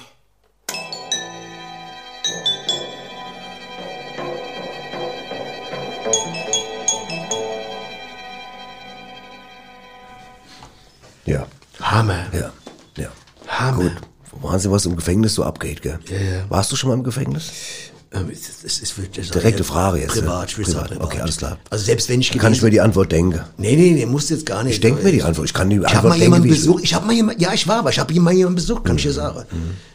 [11.97, 12.27] Hammer.
[12.33, 12.51] ja,
[12.99, 13.09] ja.
[13.49, 13.83] Hammer.
[13.85, 13.93] Gut.
[14.43, 15.99] Wahnsinn, was im Gefängnis so abgeht, gell?
[16.11, 16.45] Ja, ja.
[16.51, 17.51] Warst du schon mal im Gefängnis?
[18.13, 20.47] Ähm, Es, es, es wird, Direkte Frage jetzt, Privat, ne?
[20.49, 20.91] ich will sagen Privat.
[20.91, 21.07] privat.
[21.07, 21.59] Okay, alles klar.
[21.71, 23.41] Also selbst wenn ich Kann ich mir gewesen- die Antwort denken?
[23.57, 24.75] Nee, nee, nee, musst jetzt gar nicht.
[24.75, 25.47] Ich denk mir die Antwort.
[25.47, 26.85] Ich kann die Ich habe Antwort mal denken, jemanden wie ich besucht.
[26.85, 29.03] Ich habe mal jemanden, ja, ich war, aber ich habe mal jemanden besucht, kann ich
[29.03, 29.43] dir sagen.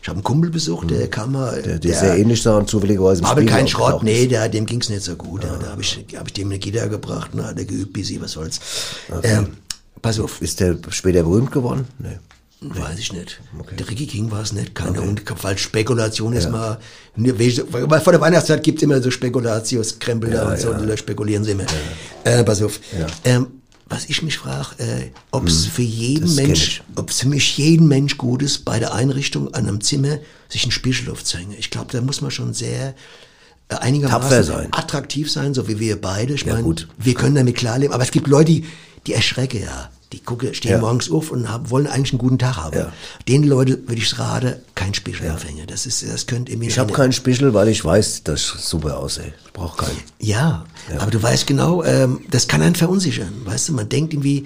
[0.02, 1.60] Ich habe einen Kumpel besucht, der kam mal.
[1.60, 1.64] Mhm.
[1.64, 4.50] Der, der sehr ähnlich sah und zufälligerweise im War aber Spiegel kein Schrott, nee, der,
[4.50, 5.44] dem ging's nicht so gut.
[5.44, 8.20] Ja, da habe ich, hab ich dem eine Gitter gebracht, na, hat er geübt, busy,
[8.20, 8.60] was soll's.
[9.24, 9.50] Ähm,
[10.02, 11.86] pass auf, Ist der später berühmt geworden?
[12.00, 12.18] Nee.
[12.62, 13.40] weiß ich nicht.
[13.78, 16.78] Der Ricky King war es nicht, keine Ahnung, weil Spekulation ist mal,
[17.16, 21.66] weil vor der Weihnachtszeit gibt's immer so Spekulationskrempel da und so, da spekulieren sie immer.
[22.24, 22.80] Äh, pass auf.
[23.24, 23.48] Ähm,
[23.90, 27.28] was ich mich frage, äh, ob es für jeden Hm, das Mensch, ob es für
[27.28, 31.56] mich jeden Mensch gut ist, bei der Einrichtung an einem Zimmer sich einen Spiegel aufzuhängen.
[31.60, 32.96] Ich glaube, da muss man schon sehr
[33.68, 34.68] äh, einigermaßen sein.
[34.72, 36.34] attraktiv sein, so wie wir beide.
[36.36, 36.88] Ich Ja, meine, gut.
[36.98, 37.94] wir können damit klarleben.
[37.94, 38.66] Aber es gibt Leute, die,
[39.08, 39.90] die erschrecken ja.
[40.14, 40.78] Die gucken, stehen Ja.
[40.80, 42.78] morgens auf und haben, wollen eigentlich einen guten Tag haben.
[42.78, 42.92] Ja.
[43.30, 45.66] Den Leuten würde ich raten, kein Spiegelanfänger.
[45.68, 48.62] Das ist, das könnte irgendwie Ich habe eine- keinen Spichel, weil ich weiß, dass ich
[48.62, 49.34] super aussehe.
[49.46, 49.98] Ich brauche keinen.
[50.20, 50.66] Ja,
[51.00, 53.32] aber du weißt genau, ähm, das kann einen verunsichern.
[53.46, 54.46] Weißt du, man denkt irgendwie,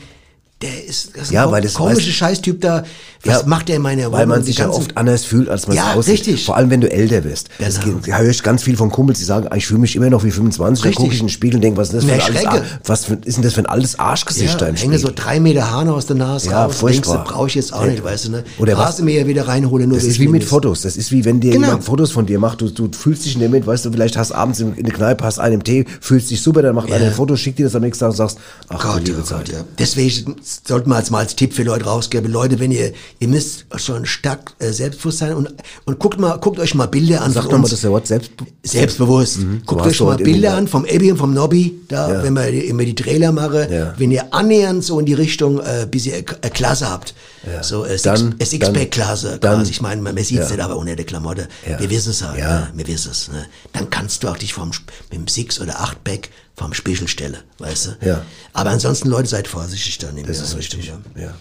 [0.62, 2.84] der ist, das ist Ja, ein weil das komischer weiß- Scheißtyp da.
[3.26, 5.76] Was Ja, macht der in meiner Weil man sich ja oft anders fühlt, als man
[5.76, 6.14] Ja, es aussieht.
[6.14, 6.46] richtig.
[6.46, 7.50] Vor allem, wenn du älter wirst.
[7.60, 7.98] Das Genau.
[7.98, 10.10] geht- da höre ich ganz viel von Kumpels, die sagen, ah, ich fühle mich immer
[10.10, 10.82] noch wie 25.
[10.84, 11.04] Dann Richtig.
[11.04, 12.48] gucke ich in den Spiegel und denke, was ist das für ein.
[12.48, 15.24] Ar- was ist denn das für ein alles Arschgesicht ja, da im hängen so Spiegel?
[15.24, 16.80] drei Meter Haare aus der Nase Ja, raus.
[16.80, 17.92] Denkst du, brauche ich jetzt auch Ja.
[17.92, 18.44] nicht, weißt du, ne?
[18.60, 20.82] Oder was- Rasenmäher wieder reinholen, nur Das ist wie mir mit das- Fotos.
[20.84, 21.68] Das ist wie wenn dir Genau.
[21.68, 22.62] jemand Fotos von dir macht.
[22.62, 25.24] Du, du fühlst dich in dem Moment, weißt du, vielleicht hast abends in, der Kneipe,
[25.24, 27.82] hast einen Tee, fühlst dich super, dann macht einer ein Foto, schickt dir das am
[27.82, 28.38] nächsten Tag und sagst,
[28.70, 29.50] ach Gott, liebe oh Zeit.
[29.50, 29.60] Ja.
[29.80, 30.36] Deswegen
[30.68, 34.06] sollten wir als mal als Tipp für Leute rausgeben, Leute, wenn ihr, ihr müsst schon
[34.06, 35.50] stark äh, Selbstbewusstsein und,
[35.86, 38.32] und guckt mal, guckt euch mal Bilder an Sag von doch mal das Wort selbst.
[38.64, 39.40] Selbstbewusst.
[39.66, 42.24] Guckt hast euch mal Bilder an vom Ebi und vom Nobby, da, Ja.
[42.24, 43.94] wenn wir immer die Trailer machen, Ja.
[43.98, 47.14] wenn ihr annähernd so in die Richtung, äh, bis ihr eine Klasse habt.
[47.62, 49.70] So, äh, Dann- Six- äh, quasi.
[49.70, 50.56] Ich meine, man sieht es Ja.
[50.56, 51.48] nicht, aber ohne der Klamotte.
[51.70, 51.80] Ja.
[51.80, 52.60] Wir wissen es halt, Ja.
[52.62, 52.68] ne?
[52.74, 53.28] wir wissen es.
[53.30, 53.46] Ne?
[53.74, 54.70] Dann kannst du auch dich vom,
[55.10, 58.08] mit dem Six- oder Achtpack vom Spiegel stellen, weißt du?
[58.08, 58.22] Ja.
[58.54, 60.16] Aber ansonsten, Leute, seid vorsichtig dann.
[60.26, 60.88] Das ist richtig.
[61.16, 61.34] Ja.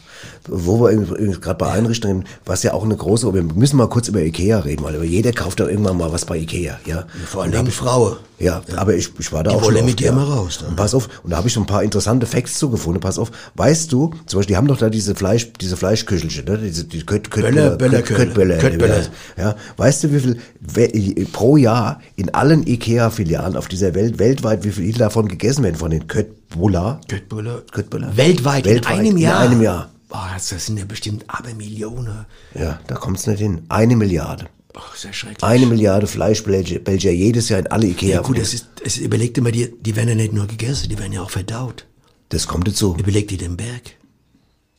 [0.48, 4.20] Wo wir gerade bei Einrichtungen, was ja auch eine große, wir müssen mal kurz über
[4.20, 7.07] Ikea reden, weil jeder kauft doch irgendwann mal was bei Ikea, ja.
[7.26, 8.16] Vor allem ich- Frauen.
[8.40, 10.12] Ja, aber ich, ich war da Die auch schon mit oft, dir ja.
[10.12, 10.70] immer raus, dann.
[10.70, 13.00] Und pass auf, und da habe ich so ein paar interessante Facts zugefunden.
[13.00, 16.59] Pass auf, weißt du, zum Beispiel, die haben doch da diese Fleisch, diese Fleischküchelchen, ne?
[16.59, 19.07] diese die Kött, Kött, Böller, Böller, Kött, Köttböller, Köttböller.
[19.36, 24.64] Ja, weißt du, wie viel we- pro Jahr in allen Ikea-Filialen auf dieser Welt weltweit,
[24.64, 27.01] wie viel davon gegessen werden von den Köttbullar?
[27.09, 27.62] Köttbullar.
[27.72, 28.16] Köttbullar.
[28.16, 29.45] Weltweit, Weltweit, in einem Jahr.
[29.45, 29.90] In einem Jahr.
[30.09, 32.26] Boah, das sind ja bestimmt aber Millionen.
[32.55, 33.62] Ja, da kommt's nicht hin.
[33.68, 34.47] Eine Milliarde.
[34.72, 35.42] Boah, sehr schrecklich.
[35.42, 38.16] Eine Milliarde Fleischbelger Belgier jedes Jahr in alle Ikea.
[38.16, 40.99] ja, gut, das ist, es überlegt immer, die, die werden ja nicht nur gegessen, die
[40.99, 41.86] werden ja auch verdaut.
[42.30, 42.97] das kommt dazu.
[42.99, 43.82] Überlegt die den Berg.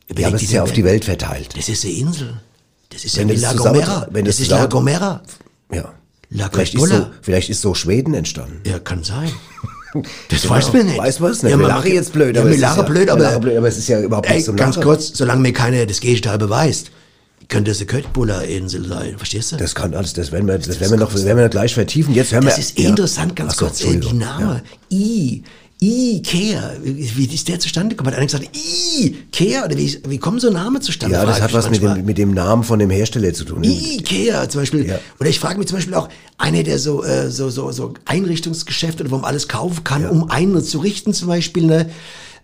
[0.07, 1.49] Überlegt Ja, aber es ist ja auf die Welt verteilt.
[1.57, 2.33] Das ist eine Insel.
[2.89, 4.07] Das ist Wenn ja wie das La Gomera.
[4.11, 5.21] wenn das das ist La Gomera.
[5.71, 5.93] Ja.
[6.29, 8.61] La Vielleicht ist, so, vielleicht ist so Schweden entstanden.
[8.65, 9.31] Ja, kann sein.
[10.27, 10.55] Das Genau.
[10.55, 10.97] weiß man nicht.
[10.97, 11.51] Weiß man es nicht.
[11.53, 12.35] Ja, wir lachen jetzt blöd.
[12.35, 14.35] Ja, aber wir ist lachen ja, blöd, aber, blöd, aber es ist ja überhaupt ey,
[14.35, 14.83] nicht zum ganz Lachen.
[14.89, 16.91] kurz, solange mir keiner das Gegenteil beweist,
[17.47, 19.17] könnte es eine Köttbullar-Insel sein.
[19.17, 19.55] Verstehst du?
[19.55, 22.13] Das kann alles, das werden wir, das werden wir noch, das werden wir gleich vertiefen.
[22.13, 22.61] Jetzt hören Das wir.
[22.63, 22.89] ist eh ja.
[22.89, 24.11] interessant, ganz so, kurz, äh, die.
[24.13, 24.63] Name.
[24.91, 25.43] I.
[25.81, 26.71] Ikea.
[26.81, 28.07] Wie ist der zustande gekommen?
[28.07, 28.49] Hat einer gesagt,
[28.97, 29.65] Ikea?
[29.65, 31.15] Oder wie, wie kommen so Namen zustande?
[31.15, 33.63] Ja, das hat was mit dem, mit dem Namen von dem Hersteller zu tun.
[33.63, 34.87] Ikea zum Beispiel.
[34.87, 34.99] Ja.
[35.19, 36.07] Oder ich frage mich zum Beispiel auch,
[36.37, 40.29] einer, der so, äh, so, so, so Einrichtungsgeschäfte oder wo man alles kaufen kann, um
[40.29, 41.89] einzurichten zum Beispiel, ne?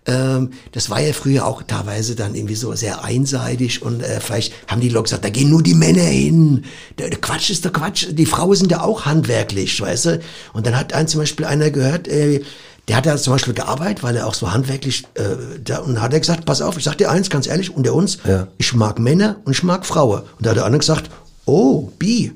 [0.04, 4.52] Ähm, das war ja früher auch teilweise dann irgendwie so sehr einseitig und äh, vielleicht
[4.66, 6.64] haben die Leute gesagt, da gehen nur die Männer hin.
[6.98, 8.08] Der, der Quatsch ist der Quatsch.
[8.10, 10.20] Die Frauen sind ja auch handwerklich, weißt du?
[10.54, 12.42] Und dann hat ein zum Beispiel einer gehört, äh,
[12.88, 15.22] der hat da zum Beispiel gearbeitet, weil er auch so handwerklich, äh,
[15.64, 18.18] da, und hat er gesagt, pass auf, ich sag dir eins, ganz ehrlich, unter uns,
[18.26, 18.48] Ja.
[18.58, 20.20] ich mag Männer und ich mag Frauen.
[20.20, 21.08] Und da hat der andere gesagt,
[21.46, 22.32] oh, bi.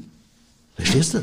[0.77, 1.23] Verstehst du?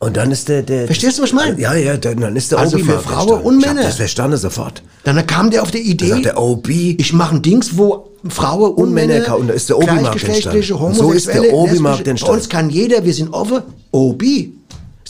[0.00, 1.58] Und dann ist der, der Verstehst du, was ich meine?
[1.60, 3.82] Ja, ja, dann, dann ist der Also Obi für Frauen und Ich Männer.
[3.82, 4.80] das verstanden sofort.
[5.02, 8.10] Dann kam der auf die Idee, Da sagt der Obi, ich mache ein Dings, wo
[8.28, 9.48] Frauen und, Und Männer kaufen.
[9.48, 10.94] Da ist der Obi-Markt entstanden.
[10.94, 12.32] So ist der Obi-Markt entstanden.
[12.32, 14.54] Bei uns kann jeder, wir sind offen, Obi.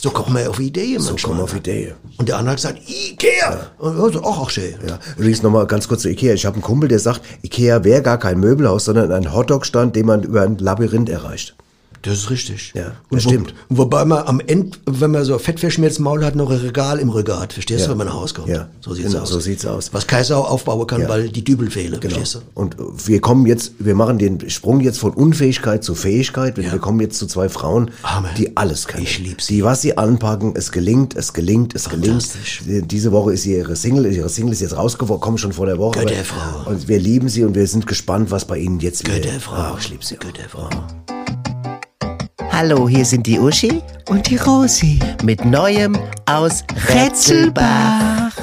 [0.01, 1.93] So kommen wir auf Ideen so kommen wir auf Idee.
[2.17, 3.71] Und der andere hat gesagt, Ikea.
[3.79, 4.75] Und ich so, ach, ach schön.
[4.87, 6.33] Ja, übrigens nochmal ganz kurz zu Ikea.
[6.35, 10.05] Ich habe einen Kumpel, der sagt, Ikea wäre gar kein Möbelhaus, sondern ein Hotdog-Stand, den
[10.05, 11.55] man über ein Labyrinth erreicht.
[12.01, 12.71] Das ist richtig.
[12.75, 13.53] Ja, und wo, stimmt.
[13.67, 17.41] Wobei man am Ende, wenn man so fettverschmiertes Maul hat, noch ein Regal im Regal
[17.41, 17.53] hat.
[17.53, 17.85] Verstehst Ja.
[17.87, 18.47] du, wenn man nach Hause kommt?
[18.47, 19.29] Ja, So sieht's genau, aus.
[19.29, 19.93] so sieht's aus.
[19.93, 21.09] Was Kaiser aufbauen kann, Ja.
[21.09, 21.99] weil die Dübel fehlen.
[21.99, 22.15] Genau.
[22.15, 22.39] Verstehst du?
[22.59, 26.55] Und wir kommen jetzt, wir machen den Sprung jetzt von Unfähigkeit zu Fähigkeit.
[26.57, 28.29] Wir, wir kommen jetzt zu zwei Frauen, Hammer.
[28.37, 29.03] die alles können.
[29.03, 29.55] Ich lieb sie.
[29.55, 32.23] Die, was sie anpacken, es gelingt, es gelingt, es gelingt.
[32.23, 32.61] Fantastisch.
[32.65, 35.99] Diese Woche ist ihre Single, ihre Single ist jetzt rausgekommen, kommen schon vor der Woche.
[35.99, 36.69] Götterfrau.
[36.69, 39.15] Und wir lieben sie und wir sind gespannt, was bei ihnen jetzt wieder.
[39.19, 39.55] Götterfrau.
[39.55, 40.15] Ah, ich lieb sie.
[40.15, 40.69] Götterfrau.
[42.61, 44.99] Hallo, hier sind die Uschi Und die Rosi.
[45.23, 48.33] mit Neuem aus Rätselbach.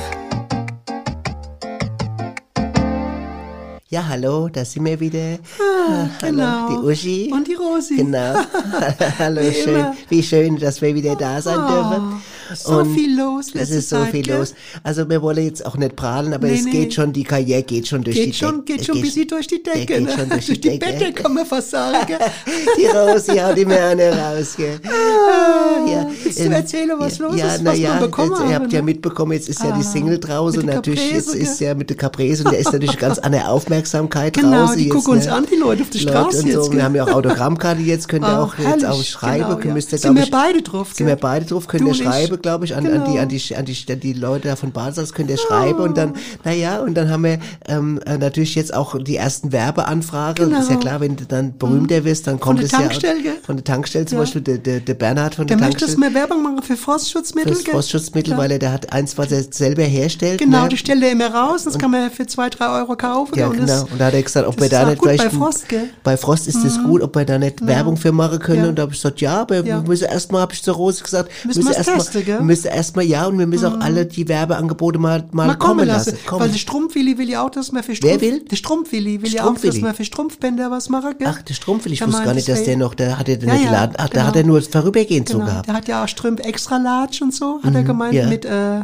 [3.91, 5.39] Ja, hallo, da sind wir wieder.
[5.61, 6.43] Ah, genau.
[6.45, 7.31] Hallo, die Uschi.
[7.31, 7.97] Und die Rosi.
[7.97, 8.37] Genau.
[9.19, 9.75] hallo, Wie schön.
[9.75, 9.97] immer.
[10.09, 12.23] Wie schön, dass wir wieder da sein Oh, dürfen.
[12.55, 14.39] So viel los Es ist so Zeit, viel gell?
[14.39, 14.55] los.
[14.83, 16.71] Also wir wollen jetzt auch nicht prahlen, aber Nee, es nee.
[16.71, 18.77] geht schon, die Karriere geht schon durch die Geht schon, Decke.
[18.79, 19.87] geht schon ein bisschen durch die Decke.
[19.87, 20.11] geht ne?
[20.17, 20.93] schon durch die die Decke.
[20.99, 22.07] Decke, kann man fast sagen.
[22.07, 22.19] gell?
[22.79, 24.79] Die Rosi haut immer eine raus, gell?
[25.29, 26.07] Ah, ja.
[26.23, 28.73] willst du erzählen, was ja, los ja, ist, was ja, bekommen jetzt, haben, Ihr habt
[28.73, 28.85] ja ne?
[28.85, 31.69] mitbekommen, jetzt ist ja die Ah, Single draußen und natürlich jetzt Caprese, ist gell?
[31.69, 34.79] ja mit der Caprese und der ist natürlich ganz an der Aufmerksamkeit Genau, draußen.
[34.79, 35.33] die jetzt, gucken uns ne?
[35.33, 36.61] an, die Leute auf der Straße und so.
[36.63, 39.61] jetzt, Wir haben ja auch Autogrammkarte jetzt, könnt ihr Ah, auch jetzt auch schreiben.
[39.61, 39.81] genau, ja.
[39.99, 42.75] Sind wir beide drauf, Sind wir beide drauf, könnt ihr und schreiben, Briefe, glaube ich,
[42.77, 45.81] an, an, die, an, die, an, die, an die Leute von Basels, könnt ihr schreiben
[45.81, 46.15] und dann,
[46.45, 50.53] naja, und dann haben wir ähm, äh, natürlich jetzt auch die ersten Werbeanfragen.
[50.55, 53.57] Ist ja klar, wenn du dann berühmter wirst, dann kommt der es ja Tankstelle, von
[53.57, 56.15] der Tankstelle zum Beispiel, der, der, der Bernhard von Der der möchte, dass Tankstelle.
[56.15, 57.53] wir Werbung machen für Frostschutzmittel.
[57.53, 57.75] Fürs gell?
[57.75, 58.39] Frostschutzmittel, Ja.
[58.39, 60.39] weil er, der hat eins, was er selber herstellt.
[60.41, 60.69] Genau, ne?
[60.71, 63.39] die stellt er immer raus, das kann man für zwei, drei Euro kaufen.
[63.39, 63.67] Ja, und genau.
[63.67, 65.25] das, Und da hat er gesagt, ob wir da nicht vielleicht.
[65.25, 65.85] bei Frost, gell?
[65.85, 65.91] Mhm.
[66.03, 68.65] Bei Frost ist das gut, ob wir da nicht Werbung für machen können.
[68.65, 68.69] Ja.
[68.71, 69.65] Und da habe ich gesagt, ja, aber Ja.
[69.65, 72.35] wir müssen erstmal, habe ich zur Rose gesagt, Müssen wir es erstmal, gell?
[72.35, 72.41] Mhm.
[72.41, 75.87] wir müssen erstmal, ja, und wir müssen auch alle die Werbeangebote mal, mal, mal kommen
[75.87, 76.19] lassen.
[76.27, 76.43] Kommen.
[76.43, 78.21] Weil der Strumpfwilli will ja auch, dass man für Wer Strumpf...
[78.21, 78.45] will?
[78.45, 79.83] Der Strumpfwilli will ja auch, dass Strumpfwilli.
[79.85, 81.29] man für Strumpfbänder was machen, gell?
[81.31, 83.55] Ach, der Strumpfwil, ich wusste gar nicht, dass das der noch, der hatte den Ja,
[83.55, 83.91] nicht ja.
[83.97, 84.25] Ach, da genau.
[84.27, 85.69] hat er nur vorübergehend so Genau, gehabt.
[85.69, 88.27] der hat ja auch Strümpf extra Large und so, hat er gemeint, ja.
[88.29, 88.81] mit, äh,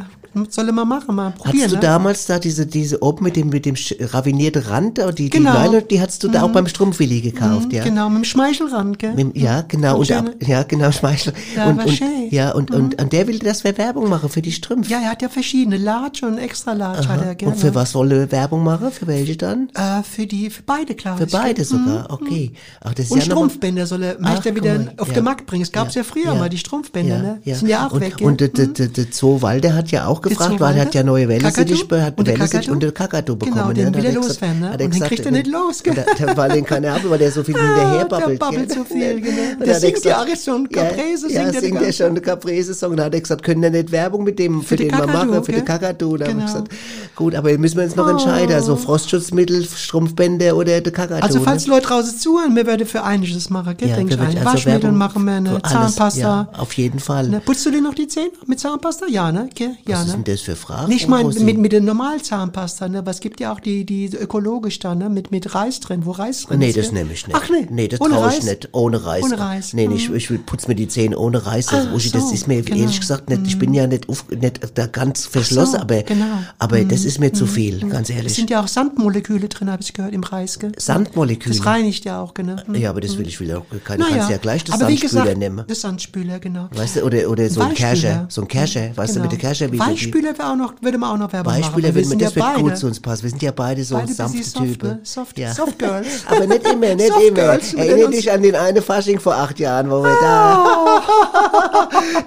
[0.48, 1.80] soll er mal machen, mal probieren, Hattest du ne?
[1.82, 5.52] damals da diese, diese oben mit dem, mit dem ravinierten Rand, oder die, Genau.
[5.62, 7.84] die Nylon, die hattest du da auch beim Strumpfwilli gekauft, ja?
[7.84, 9.14] Genau, mit dem Schmeichelrand, gell?
[9.14, 11.32] Mit, ja, genau, und, ab- ja, genau, Schmeichel.
[11.56, 14.52] Ja, und, und, ja, und, und, und der will, dass wir Werbung machen für die
[14.52, 14.90] Strümpfe.
[14.90, 17.54] Ja, er hat ja verschiedene Large und extra Large hat er gerne.
[17.54, 18.90] Und für was soll er Werbung machen?
[18.90, 19.68] Für welche dann?
[19.74, 21.18] Äh, für die, für beide, klar.
[21.18, 22.52] Für beide sogar, okay.
[22.80, 25.14] Ach, das ist Und ja Strumpfbänder soll er, möchte er wieder auf ja.
[25.14, 25.62] den Markt bringen.
[25.62, 27.40] Es gab's ja, früher mal, die Strumpfbänder, ne?
[27.44, 28.26] Sind ja auch und, weg, gell?
[28.26, 32.18] Und der, Zoo Walde hat ja auch gefragt, weil er hat ja neue Wellensittich, hat
[32.18, 32.72] Und Wellensittich Kakadu?
[32.72, 33.54] und der Kakadu bekommen.
[33.54, 34.70] Genau, ja, den da will hat er gesagt- loswerden, ne?
[34.72, 36.04] Und den kriegt er nicht los, gell?
[36.18, 38.40] Der, weil den kann er haben, weil der so viel hinterher babbelt.
[38.40, 38.78] der babbelt gell?
[38.78, 39.36] so viel, genau.
[39.52, 41.92] Und Der da er singt ja gesagt- auch schon Caprese, ja, singt ja, singt ganze
[41.92, 42.96] schon eine Caprese-Song.
[42.96, 45.52] Da hat er gesagt, können wir nicht Werbung mit dem, für, den Kakadu, machen, für
[45.52, 45.64] den?
[45.64, 46.16] Kakadu.
[46.16, 46.46] Da hab ich Genau.
[46.46, 46.68] gesagt,
[47.16, 51.22] gut, aber müssen wir uns noch entscheiden, also Frostschutzmittel, Strumpfbänder oder der Kakadu.
[51.22, 51.64] Also falls ne?
[51.66, 53.88] die Leute draußen zuhören, wir werden für einiges machen, gell?
[53.88, 54.26] Ja, ich wir ein.
[54.38, 56.20] also Waschmittel machen wir, eine alles, Zahnpasta.
[56.20, 57.28] Ja, auf jeden Fall.
[57.28, 57.40] Ne?
[57.44, 59.06] Putzt du dir noch die Zähne mit Zahnpasta?
[59.08, 59.48] Ja, ne?
[59.58, 59.68] Ja,
[60.00, 60.24] Was ist ne?
[60.24, 60.88] denn das für Fragen?
[60.92, 62.98] Nicht mal mit, mit der Normalzahnpasta, ne?
[62.98, 65.08] Aber es gibt ja auch die, die ökologisch da, ne?
[65.08, 66.78] Mit, mit Reis drin, wo Reis drin Nee, ist.
[66.78, 66.94] das gell?
[66.94, 67.36] nehme ich nicht.
[67.40, 67.66] Ach nee.
[67.70, 68.68] Nee, das traue ich nicht.
[68.72, 69.24] Ohne Reis.
[69.24, 69.72] Ohne Reis.
[69.72, 71.66] Nee, nee, ich, ich will putz mir die Zähne ohne Reis.
[71.66, 72.80] Das, Ah, Uschi, das so, ist mir genau.
[72.82, 76.24] ehrlich gesagt nicht, ich bin ja nicht, auf, nicht da ganz verschlossen, aber, genau.
[76.58, 78.34] aber das ist mir zu viel, ganz Es ehrlich.
[78.34, 80.72] sind ja auch Sandmoleküle drin, habe ich gehört, im Reis, gell?
[80.78, 81.56] Sandmoleküle.
[81.56, 82.56] Das reinigt ja auch, genau.
[82.64, 82.74] Hm.
[82.76, 85.22] Ja, aber das will ich will auch Naja, kannst ja gleich das aber wie Sandspüler
[85.24, 85.64] gesagt, nehmen.
[85.66, 86.68] Das Sandspüler, genau.
[86.72, 87.74] Weißt du, oder, oder so ein.
[87.74, 90.56] Kerscher, so ein Kerscher, weißt du, mit der Kerscher, wie so die- Weichspüler wäre auch
[90.56, 91.62] noch, würde man auch noch Werbung machen.
[91.62, 92.62] Beispiele, Wir wenn sind man, das ja wird beide.
[92.62, 93.22] gut zu uns passen.
[93.24, 94.88] Wir sind ja beide so Beide sanfte soft, Typen.
[94.88, 95.00] ne?
[95.02, 95.52] Soft- ja.
[95.54, 96.06] Soft Girls.
[96.28, 97.38] Aber nicht immer, nicht Soft immer.
[97.84, 101.02] Erinnere dich an den einen Fasching vor acht Jahren, wo wir da,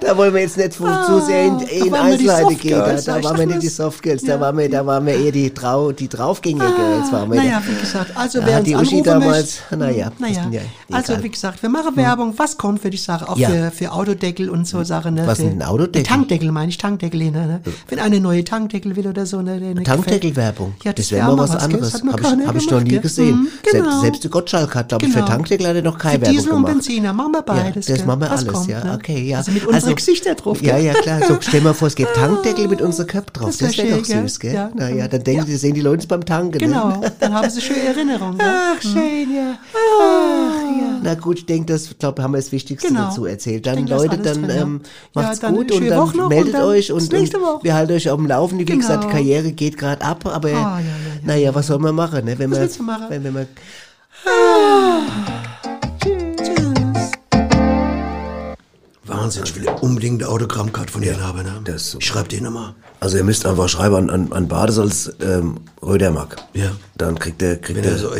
[0.00, 0.84] da wollen wir jetzt nicht zu
[1.26, 2.02] sehr in, in Ah.
[2.02, 2.78] Einzelheiten gehen.
[2.78, 3.68] Da, da waren wir nicht die.
[3.68, 7.12] Soft Girls, da waren wir, da waren wir eher die, Trau, die Draufgänger Girls.
[7.12, 10.60] Waren wir Naja, wie gesagt, also wer uns anrufen damals, naja, sind ja-
[10.90, 13.36] also wie gesagt, wir machen Werbung, was kommt für die Sache, auch
[13.72, 15.14] für, Autodeckel und so Sachen.
[15.14, 15.26] Ne?
[15.26, 16.02] Was ist ein Autodeckel?
[16.06, 17.60] Tankdeckel meine ich, Tankdeckel, ne?
[17.88, 19.42] Wenn eine neue Tankdeckel will oder so.
[19.42, 20.74] Ne, nicht Tankdeckelwerbung.
[20.84, 21.92] Ja, das wär wäre mal was anderes.
[21.92, 23.36] Das Habe ich, hab ich noch nie gesehen.
[23.40, 24.00] Mhm, Selbst, genau.
[24.00, 25.28] selbst der Gottschalk hat, glaube ich, für Genau.
[25.30, 26.72] Tankdeckel hat er noch Für keine Werbung Diesel und gemacht.
[26.74, 27.88] Benziner machen wir beides.
[27.88, 28.06] Ja, das gell?
[28.06, 28.84] machen wir alles, kommt, ja.
[28.84, 28.94] ne?
[28.94, 29.38] Okay, ja.
[29.38, 30.62] Also mit unseren Gesichter drauf.
[30.62, 31.20] Ja, ja, klar.
[31.26, 33.46] So, stell mal vor, es gibt Tankdeckel mit unserer Köpfe drauf.
[33.48, 34.54] Das Das, wär wäre doch süß, gell?
[34.54, 34.70] Ja.
[34.74, 36.58] Na ja, dann denken die, sehen die Leute uns beim Tanken.
[36.58, 37.12] Genau, Ne?
[37.20, 38.38] dann haben sie schöne Erinnerungen.
[38.40, 39.58] Ach, schön, ja.
[39.72, 41.00] Ach, ja.
[41.02, 43.04] Na gut, ich denke, das, glaube haben wir das Wichtigste Genau.
[43.06, 43.66] dazu erzählt.
[43.66, 44.80] Dann, Leute, dann ähm,
[45.14, 47.64] macht's gut und dann Woche meldet und euch und, nächste und Woche.
[47.64, 48.58] wir halten euch auf dem Laufen.
[48.58, 48.80] Wie Genau.
[48.80, 50.86] gesagt, die Karriere geht gerade ab, aber Ah, ja, ja, ja.
[51.24, 52.38] naja, was soll man machen, ne?
[52.38, 53.06] Wenn Was man, willst du machen?
[53.08, 53.46] Wenn, wenn man
[59.04, 61.42] Wahnsinn, ich will unbedingt eine Autogrammkarte von Ihnen haben.
[61.44, 61.60] Ne?
[61.64, 62.74] das ich schreibe die nochmal.
[62.98, 66.36] Also ihr müsst einfach schreiben an, an, an Badesalz ähm, Rödermark.
[66.54, 66.72] Ja.
[66.96, 68.10] Dann kriegt der kriegt der, er so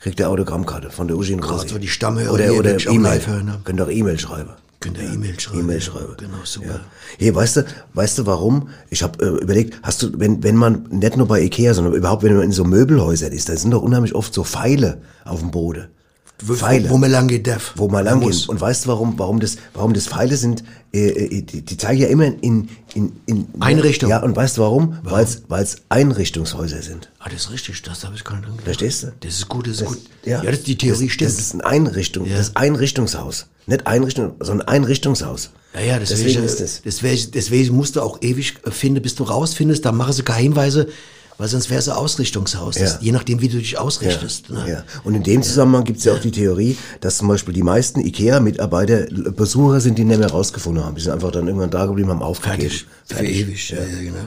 [0.00, 3.20] kriegt der Autogrammkarte von der Uschi und so die Stammhörer oder oder auch E-Mail.
[3.44, 3.60] ne?
[3.64, 4.50] Könnt auch E-Mail schreiben.
[4.82, 5.60] Könnt ihr E-Mail schreiben.
[5.60, 5.82] E-Mail ja.
[5.82, 6.14] schreiben.
[6.18, 6.66] Genau, super.
[6.66, 6.80] Ja.
[7.18, 7.64] Hier, weißt du,
[7.94, 8.68] weißt du warum?
[8.90, 12.22] Ich habe äh, überlegt, hast du, wenn, wenn man nicht nur bei Ikea, sondern überhaupt,
[12.24, 15.52] wenn man in so Möbelhäusern ist, da sind doch unheimlich oft so Pfeile auf dem
[15.52, 15.88] Boden.
[16.44, 16.90] Wo, Pfeile.
[16.90, 17.72] wo man lang geht darf.
[17.76, 18.46] wo man lang muss.
[18.48, 20.64] Und weißt du, warum, warum das, warum das Pfeile sind?
[20.92, 24.10] Äh, äh, die, die zeigen ja immer in, in, in Einrichtung.
[24.10, 24.98] Ja, und weißt du warum?
[25.02, 25.24] Weil
[25.62, 27.10] es Einrichtungshäuser sind.
[27.18, 28.64] Ah, das ist richtig, das habe ich gar nicht dran gedacht.
[28.64, 29.12] Verstehst du?
[29.20, 29.98] Das ist gut, das ist gut.
[30.24, 31.30] Ja, Ja, das, die Theorie das, stimmt.
[31.30, 32.36] Das ist ein Einrichtung, Ja.
[32.36, 33.46] das Einrichtungshaus.
[33.66, 35.50] Nicht Einrichtung, sondern Einrichtungshaus.
[35.74, 36.82] Ja, ja, deswegen, deswegen ist das.
[36.82, 39.84] Deswegen, deswegen musst du auch ewig äh, finden, bis du rausfindest.
[39.84, 40.88] Da machen sie keine Hinweise,
[41.38, 42.78] weil sonst wäre es ein Ausrichtungshaus.
[42.78, 42.98] Ja.
[43.00, 44.48] je nachdem, wie du dich ausrichtest.
[44.48, 44.70] Ja, ne?
[44.70, 44.84] ja.
[45.04, 48.00] Und in dem Zusammenhang gibt es ja auch die Theorie, dass zum Beispiel die meisten
[48.00, 50.94] IKEA-Mitarbeiter Besucher sind, die nicht mehr rausgefunden haben.
[50.94, 52.70] Die sind einfach dann irgendwann da geblieben, haben aufgegeben.
[52.70, 52.86] Fertig.
[53.06, 53.70] Für ewig.
[53.70, 54.18] Ja, genau.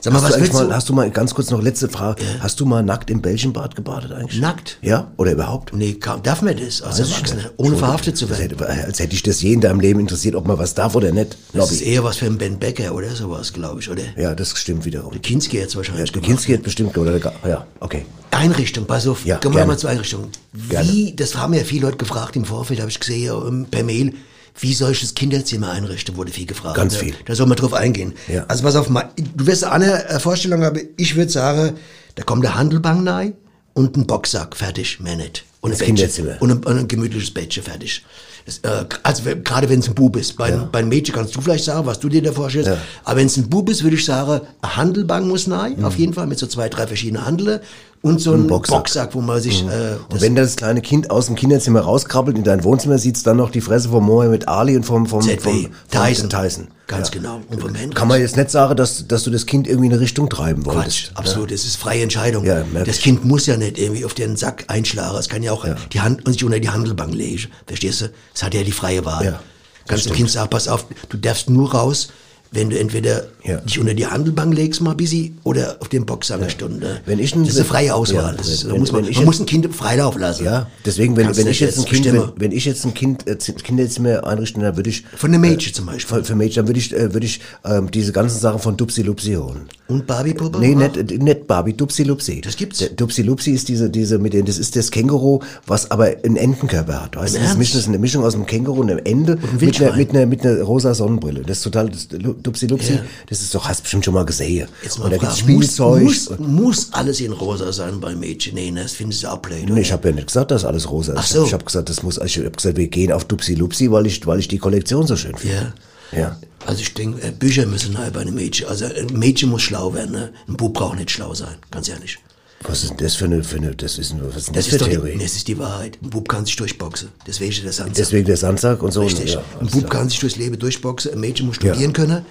[0.00, 0.72] Sag mal, Hast, was du mal, du?
[0.74, 4.12] hast du mal, ganz kurz noch letzte Frage, hast du mal nackt im Belgienbad gebadet
[4.12, 4.40] eigentlich?
[4.40, 4.78] Nackt?
[4.80, 5.10] Ja?
[5.16, 5.74] Oder überhaupt?
[5.74, 8.42] Nee, kann, darf man das als Erwachsener, ohne verhaftet zu werden?
[8.42, 11.10] Hätte, als hätte ich das je in deinem Leben interessiert, ob man was darf oder
[11.10, 11.36] nicht.
[11.52, 14.02] Das ist eher was für einen Ben Becker oder sowas, glaube ich, oder?
[14.16, 15.20] Ja, das stimmt wiederum.
[15.20, 16.28] Kinski jetzt Ja, wahrscheinlich der gemacht.
[16.28, 17.18] Kinski hat bestimmt, oder?
[17.18, 18.06] der Ja, okay.
[18.30, 19.72] Einrichtung, pass auf, Ja, kommen wir gerne.
[19.72, 20.28] mal zur Einrichtung.
[20.52, 24.12] Wie, das haben ja viele Leute gefragt im Vorfeld, habe ich gesehen, per Mail,
[24.60, 26.76] Wie soll ich das Kinderzimmer einrichten, wurde viel gefragt.
[26.76, 26.98] Ganz ne?
[27.00, 27.14] viel.
[27.26, 28.14] Da soll man drauf eingehen.
[28.32, 28.44] Ja.
[28.48, 31.74] Also pass auf, du wirst eine äh, Vorstellung haben, ich würde sagen,
[32.16, 33.34] da kommt der Handelbank rein
[33.74, 35.44] und ein Boxsack, fertig, mehr nicht.
[35.60, 35.96] Und ein Bettchen.
[35.96, 36.36] Kinderzimmer.
[36.40, 38.04] Und ein, und ein gemütliches Bettchen, fertig.
[38.46, 40.36] Das, äh, also gerade wenn es ein Bub ist.
[40.36, 42.68] Bei, bei einem Mädchen kannst du vielleicht sagen, was du dir da vorstellst.
[42.70, 42.78] Ja.
[43.04, 45.84] Aber wenn es ein Bub ist, würde ich sagen, eine Handelbank muss rein, Mhm.
[45.84, 47.60] auf jeden Fall, mit so zwei, drei verschiedenen Handeln.
[48.00, 48.74] Und so ein Boxsack.
[48.74, 48.78] Mhm.
[48.78, 49.62] Boxsack, wo man sich...
[49.62, 53.36] Äh, Und wenn das kleine Kind aus dem Kinderzimmer rauskrabbelt in dein Wohnzimmer, sieht's dann
[53.36, 56.30] noch die Fresse vom Mohammed Ali und vom, vom, ZW, vom, vom Tyson.
[56.30, 56.68] Tyson.
[56.86, 57.40] Ganz genau.
[57.50, 57.98] Und vom Hendrix.
[57.98, 60.62] Kann man jetzt nicht sagen, dass, dass du das Kind irgendwie in eine Richtung treiben
[60.62, 61.10] Quatsch, wolltest.
[61.14, 61.52] absolut.
[61.52, 62.44] Es ist freie Entscheidung.
[62.46, 63.02] Ja, das ich.
[63.02, 65.18] Kind muss ja nicht irgendwie auf den Sack einschlagen.
[65.18, 67.48] Es kann ja auch die Hand und sich unter die Handelbank legen.
[67.66, 68.10] Verstehst du?
[68.34, 69.24] Es hat ja die freie Wahl.
[69.24, 69.40] Ja, das
[69.86, 70.16] Kannst stimmt.
[70.16, 72.08] Kind sagen, pass auf, du darfst nur raus,
[72.50, 73.58] wenn du entweder Ja.
[73.58, 77.00] dich unter die Handelbank legst mal busy oder auf den Boxer eine Stunde.
[77.06, 78.32] Wenn ich ein- das ist eine freie Auswahl.
[78.32, 80.44] Ja, das ist, wenn- muss man, man jetzt- muss ein Kind Freilauf lassen.
[80.44, 83.36] Ja, deswegen, wenn, wenn ich jetzt ein Kind, wenn, wenn ich jetzt ein Kind, äh,
[83.36, 85.04] Kinderzimmer einrichten, dann würde ich.
[85.16, 86.18] Von einem Mädchen zum Beispiel.
[86.18, 89.02] Für, für Mädchen, dann würde ich, äh, würde ich ähm, diese ganzen Sachen von Dupsi
[89.02, 89.68] Lupsi holen.
[89.88, 90.58] Und Barbie-Puppe?
[90.58, 90.78] Nee, auch?
[90.96, 92.40] nicht, äh, nicht Barbie, Dupsi Lupsi.
[92.42, 92.78] Das gibt's?
[92.78, 96.36] Der Dupsi Lupsi ist diese, diese mit den, das ist das Känguru, was aber einen
[96.36, 97.16] Entenkörper hat.
[97.16, 97.58] Weißt das Ernst?
[97.58, 100.26] Mischung- das ist eine Mischung aus einem Känguru und einem Ende mit einer, mit einer,
[100.26, 101.42] mit einer rosa Sonnenbrille.
[101.42, 102.08] Das ist total, das
[102.38, 103.00] Lu- Dupsi Lupsi, Ja.
[103.28, 104.68] das ist doch, hast du bestimmt schon mal gesehen.
[104.82, 106.02] Jetzt mal und da muss, Spielzeug.
[106.02, 108.54] muss, und- muss alles in rosa sein bei Mädchen?
[108.54, 109.68] Nee, ne, das finden sie auch blöd.
[109.68, 111.18] Nee, ich habe ja nicht gesagt, dass alles rosa ist.
[111.18, 111.44] Ach so.
[111.46, 114.26] Ich habe gesagt, das muss, ich habe gesagt, wir gehen auf Dupsi Lupsi, weil ich,
[114.26, 115.72] weil ich die Kollektion so schön finde.
[116.12, 116.18] Ja.
[116.18, 116.36] Ja.
[116.66, 118.66] Also ich denke, äh, Bücher müssen halt bei einem Mädchen.
[118.68, 120.30] Also ein Mädchen muss schlau werden, ne?
[120.48, 122.18] Ein Bub braucht nicht schlau sein, ganz ehrlich.
[122.66, 124.76] Was ist denn das für eine, für eine das ist, was ist das, Das für
[124.76, 125.12] ist Theorie?
[125.12, 125.98] die, das ist die Wahrheit.
[126.02, 127.10] Ein Bub kann sich durchboxen.
[127.26, 127.96] Deswegen ist der Sandsack.
[127.96, 129.02] Deswegen der Sandsack und so.
[129.02, 129.34] Richtig.
[129.34, 129.90] Ja, ein Bub klar.
[129.90, 131.12] kann sich durchs Leben durchboxen.
[131.12, 132.24] Ein Mädchen muss studieren können.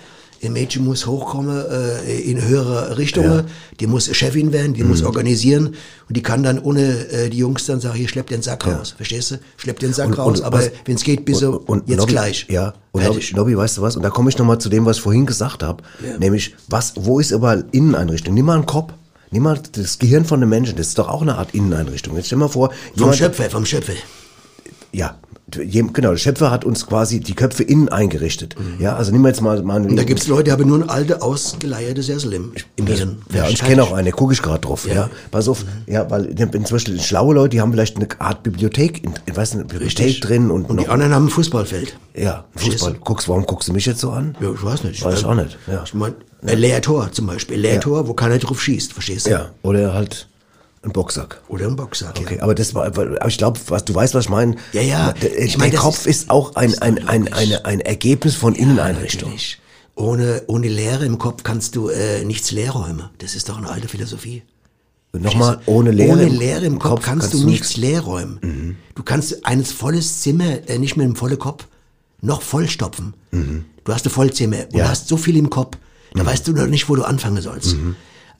[0.43, 1.65] Ein Mädchen muss hochkommen
[2.05, 3.45] äh, in höhere Richtungen.
[3.79, 4.89] Die muss Chefin werden, die Mhm.
[4.89, 5.67] muss organisieren.
[6.07, 8.93] Und die kann dann ohne äh, die Jungs dann sagen, hier, schlepp den Sack raus.
[8.97, 9.39] Verstehst du?
[9.55, 10.39] Schlepp den Sack Und- raus.
[10.39, 12.45] und aber wenn es geht, bis so jetzt Nobby, gleich.
[12.49, 13.35] Ja, und Nobby, Fertig.
[13.35, 13.95] Nobby, weißt du was?
[13.95, 15.81] Und da komme ich nochmal zu dem, was ich vorhin gesagt habe.
[16.05, 16.17] Ja.
[16.19, 18.33] Nämlich, was, wo ist überall Inneneinrichtung?
[18.35, 18.93] Nimm mal einen Kopf.
[19.31, 20.75] Nimm mal das Gehirn von einem Menschen.
[20.77, 22.15] Das ist doch auch eine Art Inneneinrichtung.
[22.15, 23.93] Jetzt stell mal vor, Vom Schöpfer, vom Schöpfer.
[24.91, 25.15] ja,
[25.49, 28.55] genau, der Schöpfer hat uns quasi die Köpfe innen eingerichtet.
[28.79, 31.21] Ja, also nimm jetzt mal, mal Und da gibt's Leute, die haben nur ein alte,
[31.21, 33.21] ausgeleierte Sessel im, im Hirn.
[33.33, 34.87] Ja, ich kenne auch eine, gucke ich gerade drauf.
[34.87, 35.09] Ja.
[35.31, 38.43] Pass auf, ja, weil ich bin zum Beispiel schlaue Leute, die haben vielleicht eine Art
[38.43, 40.19] Bibliothek, in, ich weiß nicht, Bibliothek Richtig.
[40.21, 41.97] drin und, Und die anderen haben ein Fußballfeld.
[42.15, 42.93] ja, Fußball.
[42.93, 42.99] du?
[42.99, 44.35] Guckst, warum guckst du mich jetzt so an?
[44.41, 45.03] Ja, ich weiß nicht.
[45.03, 45.83] Weiß ich auch nicht, ja.
[45.85, 46.13] Ich mein,
[46.45, 47.57] ein Leertor zum Beispiel.
[47.57, 49.31] Ein Leertor, wo keiner drauf schießt, verstehst du?
[49.31, 50.27] Ja, oder halt
[50.83, 51.41] ein Boxsack.
[51.47, 52.17] Oder ein Boxsack.
[52.19, 52.43] Okay, Ja.
[52.43, 54.55] aber das war, aber ich glaube, was du weißt, was ich meine.
[54.73, 55.13] Ja, ja.
[55.13, 58.55] Der, Ich mein, der Kopf ist- ist, auch ein, ein, ein, eine, ein Ergebnis von
[58.55, 59.29] Inneneinrichtung.
[59.29, 59.59] Natürlich.
[59.95, 63.09] Ohne, ohne Leere im Kopf kannst du äh, nichts leer räumen.
[63.17, 64.43] Das ist doch eine alte Philosophie.
[65.13, 68.77] Nochmal, ohne Leere, ohne im- Leere im Kopf, kannst, du nichts leer räumen.
[68.93, 71.65] Du kannst ein volles Zimmer äh, nicht mit einem vollen Kopf
[72.21, 73.15] noch vollstopfen.
[73.31, 74.89] Du hast ein Vollzimmer und Ja.
[74.89, 75.77] hast so viel im Kopf,
[76.13, 77.75] da weißt du noch nicht, wo du anfangen sollst.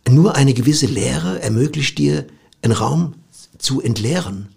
[0.10, 2.26] Nur eine gewisse Leere ermöglicht dir,
[2.62, 3.16] einen Raum
[3.58, 4.50] zu entleeren.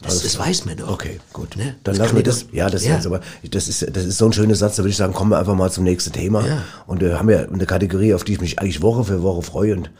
[0.00, 0.88] Das, das weiß man doch.
[0.90, 1.56] Okay, gut.
[1.56, 1.74] Ne?
[1.84, 2.46] Dann Das lassen wir das.
[2.46, 2.96] doch- Ja, das Ja.
[2.96, 4.76] ist aber das ist das ist so ein schöner Satz.
[4.76, 6.46] Da würde ich sagen, kommen wir einfach mal zum nächsten Thema.
[6.46, 6.62] Ja.
[6.86, 9.76] Und wir haben ja eine Kategorie, auf die ich mich eigentlich Woche für Woche freue.
[9.76, 9.90] Und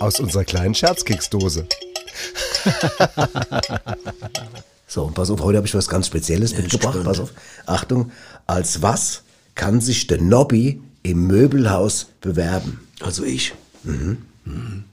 [0.00, 1.66] Aus unserer kleinen Scherzkeksdose.
[4.86, 6.94] so, und pass auf, heute habe ich was ganz Spezielles mitgebracht.
[6.94, 7.04] gespannt.
[7.04, 7.32] Pass auf.
[7.66, 8.10] Achtung,
[8.46, 9.22] als was
[9.58, 12.80] kann sich der Nobby im Möbelhaus bewerben?
[13.00, 13.52] Also ich.
[13.84, 14.16] Mhm.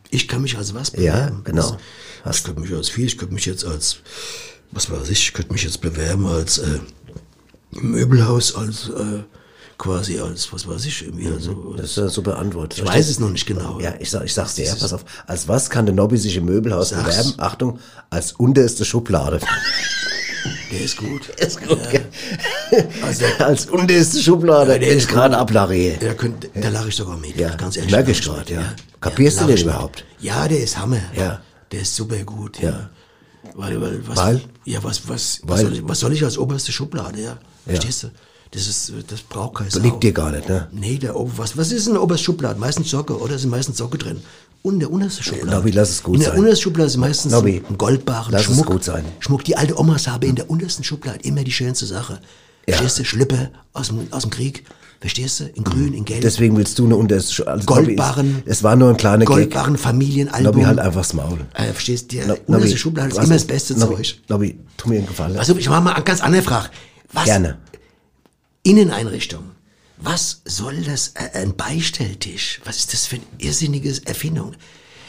[0.10, 1.42] Ich kann mich als was Ja, bewerben?
[1.46, 1.78] genau.
[2.26, 3.98] Was, ich könnte mich als viel, ich könnte mich jetzt als,
[4.72, 6.80] was weiß ich, ich könnte mich jetzt bewerben als äh,
[7.72, 9.24] im Möbelhaus, als äh,
[9.78, 11.28] quasi als, was weiß ich, irgendwie.
[11.28, 11.78] Also, Mhm.
[11.78, 12.78] Das ist super Antwort.
[12.78, 13.80] ich weiß es noch nicht genau.
[13.80, 15.06] Ja, ich, sag, ich sag's dir, ja, pass auf.
[15.28, 17.04] Als was kann der Nobby sich im Möbelhaus Sag's.
[17.04, 17.34] bewerben?
[17.38, 19.40] Achtung, als unterste Schublade.
[20.76, 21.30] Der ist gut.
[21.40, 22.06] Ist gut, gell?
[23.02, 25.98] Also, als unterste Schublade, Ja, der ist gerade ablache.
[26.00, 27.92] da, könnt, da lache ich sogar mit, Ja, ganz ehrlich.
[27.92, 28.74] merk ich mit, ja.
[29.00, 30.04] Kapierst du den überhaupt?
[30.20, 31.02] Ja, der ist Hammer.
[31.16, 31.42] Ja.
[31.72, 32.70] Der ist super gut, Ja.
[32.70, 32.90] ja.
[33.56, 34.42] Weil, weil, was, Weil?
[34.66, 37.38] Ja, was, was, was, soll ich, was soll ich als oberste Schublade, ja?
[37.66, 38.08] Verstehst du?
[38.52, 40.68] Das ist, das braucht kein Das liegt dir gar nicht, ne?
[40.72, 42.60] Nee, der, Ober- was, was ist in der obersten Schublade?
[42.60, 43.38] Meistens Socke, oder?
[43.38, 44.22] Sind meistens Socke drin.
[44.66, 45.52] Und in der untersten Schublade.
[45.58, 46.40] Nobby, lass es gut In der sein.
[46.40, 48.66] untersten Schublade ist meistens Nobby, ein Goldbarren, lass es Schmuck.
[48.66, 49.06] gut sein.
[49.20, 49.44] Schmuck.
[49.44, 52.20] Die alte Omas haben in der untersten Schublade immer die schönste Sache.
[52.68, 52.78] Ja.
[52.78, 53.04] Verstehst du?
[53.06, 54.64] Schlüpper aus dem, aus dem Krieg.
[55.00, 55.44] Verstehst du?
[55.54, 56.22] In grün, in gelb.
[56.22, 57.58] Deswegen willst du eine unterste Schublade.
[57.60, 58.32] Also Goldbarren.
[58.38, 59.28] Nobby, es war nur ein kleiner Gag.
[59.28, 60.52] Goldbarren, Familienalbum.
[60.52, 61.38] Nobby, halt einfach das Maul.
[61.54, 62.18] Äh, verstehst du?
[62.18, 64.16] Die No- unterste Schublade ist immer das beste Nobby, Zeug.
[64.30, 65.38] Nobby, tu mir einen Gefallen.
[65.38, 66.70] Also ich mache mal eine ganz andere Frage.
[67.14, 67.58] Was Gerne.
[68.64, 69.44] Inneneinrichtung.
[69.98, 71.14] Was soll das?
[71.16, 72.60] Äh, ein Beistelltisch?
[72.66, 74.54] Was ist das für eine irrsinnige Erfindung?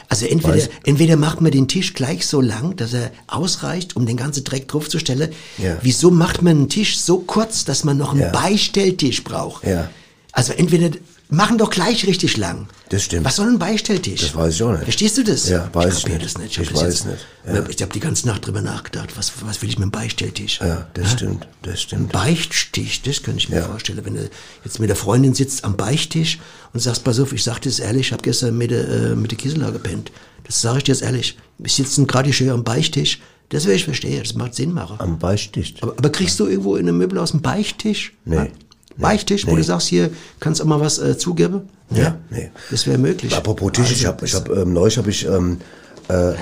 [0.09, 4.05] Also entweder, Weiß- entweder macht man den Tisch gleich so lang, dass er ausreicht, um
[4.05, 5.31] den ganzen Dreck draufzustellen.
[5.57, 5.77] Ja.
[5.81, 8.29] Wieso macht man einen Tisch so kurz, dass man noch einen Ja.
[8.31, 9.65] Beistelltisch braucht?
[9.65, 9.89] Ja.
[10.31, 10.95] Also entweder
[11.29, 12.67] machen doch gleich richtig lang.
[12.89, 13.25] Das stimmt.
[13.25, 14.21] Was soll ein Beistelltisch?
[14.21, 14.83] Das weiß ich auch nicht.
[14.83, 15.49] Verstehst du das?
[15.49, 16.35] Ja, weiß ich kapier nicht.
[16.35, 16.51] Das nicht.
[16.51, 17.25] Ich hab das weiß jetzt- nicht.
[17.45, 17.65] Ja.
[17.69, 19.17] Ich habe die ganze Nacht drüber nachgedacht.
[19.17, 20.59] Was, was will ich mit einem Beistelltisch?
[20.61, 22.11] Ja, das stimmt, das Ein stimmt.
[22.13, 23.63] Beichttisch, das könnte ich mir Ja.
[23.67, 23.99] vorstellen.
[24.03, 24.29] Wenn du
[24.63, 26.39] jetzt mit der Freundin sitzt am Beichttisch
[26.73, 29.15] und sagst, pass auf, ich sag dir das ehrlich, ich habe gestern mit der, äh,
[29.15, 30.11] mit der Gisela gepennt.
[30.45, 31.37] Das sage ich dir jetzt ehrlich.
[31.57, 33.19] Wir sitzen gerade schön am Beichttisch.
[33.49, 34.97] Das will ich verstehen, das macht Sinn machen.
[34.99, 35.75] Am Beichttisch.
[35.81, 38.13] Aber, aber kriegst du irgendwo in einem Möbel aus dem Beichttisch?
[38.25, 38.51] Nee.
[38.97, 39.07] Ja?
[39.07, 39.57] Beichttisch, wo Nee.
[39.57, 41.69] du sagst, hier kannst du mal was äh, zugeben?
[41.91, 42.51] Ja, nee.
[42.71, 43.35] Das wäre möglich.
[43.35, 45.61] Apropos Tisch, ich Also, habe, ich hab, ähm, neulich habe ich, ähm,
[46.09, 46.33] ja,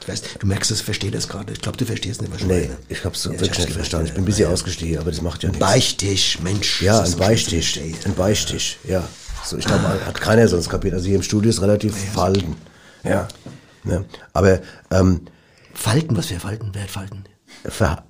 [0.00, 1.52] ich weiß, du merkst, ich verstehe das gerade.
[1.52, 4.06] Ich glaube, du verstehst nicht, was ich nee, ich habe es Ja, wirklich nicht verstanden.
[4.06, 4.14] Ich ja.
[4.16, 5.64] bin ein bisschen ausgestiegen, aber das macht ja nichts.
[5.64, 6.82] Beichttisch, Mensch.
[6.82, 7.96] Ja, ein verstehen.
[8.04, 9.08] Ein Beichttisch, ja.
[9.44, 10.94] So, ich glaube, hat keiner sonst kapiert.
[10.94, 12.56] Also hier im Studio ist relativ verhalten.
[13.02, 13.28] Ja.
[13.82, 14.04] Ne?
[14.32, 15.22] Aber ähm,
[15.74, 16.70] Falten, was für Falten?
[16.72, 17.24] Wer hat Falten?
[17.66, 18.04] ver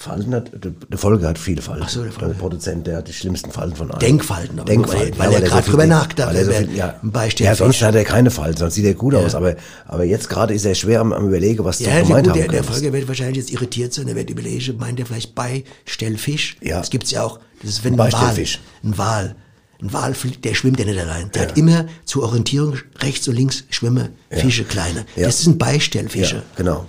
[0.00, 1.82] Falten hat, der Folge hat viele Falten.
[1.84, 2.34] Ach so, der Folge.
[2.34, 3.98] Produzent, der hat die schlimmsten Falten von allen.
[3.98, 5.18] Denkfalten, aber Denkfalten.
[5.18, 7.00] weil- weil er so gerade drüber nachgedacht weil er so hat, viel, ja.
[7.02, 9.34] Beispiel ja, sonst hat er keine Falten, sonst sieht er gut aus.
[9.34, 9.56] Aber,
[9.88, 12.40] aber jetzt gerade ist er schwer am, am überlegen, was du Ja, gemeint gut, haben
[12.42, 12.62] der, der.
[12.64, 16.56] Folger wird wahrscheinlich jetzt irritiert sein, er wird überlegen, meint er vielleicht Beistellfisch?
[16.62, 16.78] Ja.
[16.78, 17.40] Das gibt's ja auch.
[17.62, 18.60] Das ist wenn Ein ein Wal, Beistellfisch.
[18.84, 19.34] ein Wal,
[19.82, 21.30] ein Wal, der schwimmt ja nicht allein.
[21.32, 25.06] Der hat immer zur Orientierung rechts und links schwimmen Fische, kleine.
[25.16, 25.26] Ja.
[25.26, 26.36] Das sind Beistellfische.
[26.36, 26.86] Ja, genau.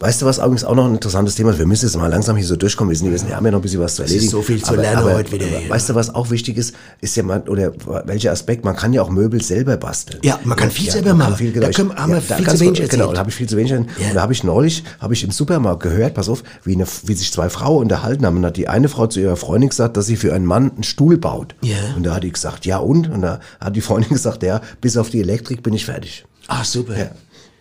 [0.00, 1.58] Weißt du, was übrigens auch noch ein interessantes Thema ist?
[1.58, 2.90] Wir müssen jetzt mal langsam hier so durchkommen.
[2.90, 4.30] Wir, sind, wir wir haben ja noch ein bisschen was zu ist erledigen.
[4.30, 5.68] so viel zu lernen heute wieder hier.
[5.68, 6.74] Weißt du, was auch wichtig ist?
[7.00, 7.72] Ist ja man, oder
[8.06, 8.64] welcher Aspekt?
[8.64, 10.20] Man kann ja auch Möbel selber basteln.
[10.22, 11.36] Ja, man kann viel selber man machen.
[11.36, 13.14] Viel, Da genau, können- haben wir da viel zu wenig Genau, erzählt.
[13.14, 13.70] da habe ich viel zu wenig.
[13.72, 13.78] Ja.
[13.78, 17.14] Und da habe ich neulich, habe ich im Supermarkt gehört, pass auf, wie, eine, wie
[17.14, 18.36] sich zwei Frauen unterhalten haben.
[18.36, 20.70] Und da hat die eine Frau zu ihrer Freundin gesagt, dass sie für einen Mann
[20.74, 21.56] einen Stuhl baut.
[21.62, 21.76] Ja.
[21.96, 23.10] Und da hat die gesagt, ja und?
[23.10, 26.24] Und da hat die Freundin gesagt, ja, bis auf die Elektrik bin ich fertig.
[26.46, 26.96] Ach, super.
[26.98, 27.10] Ja.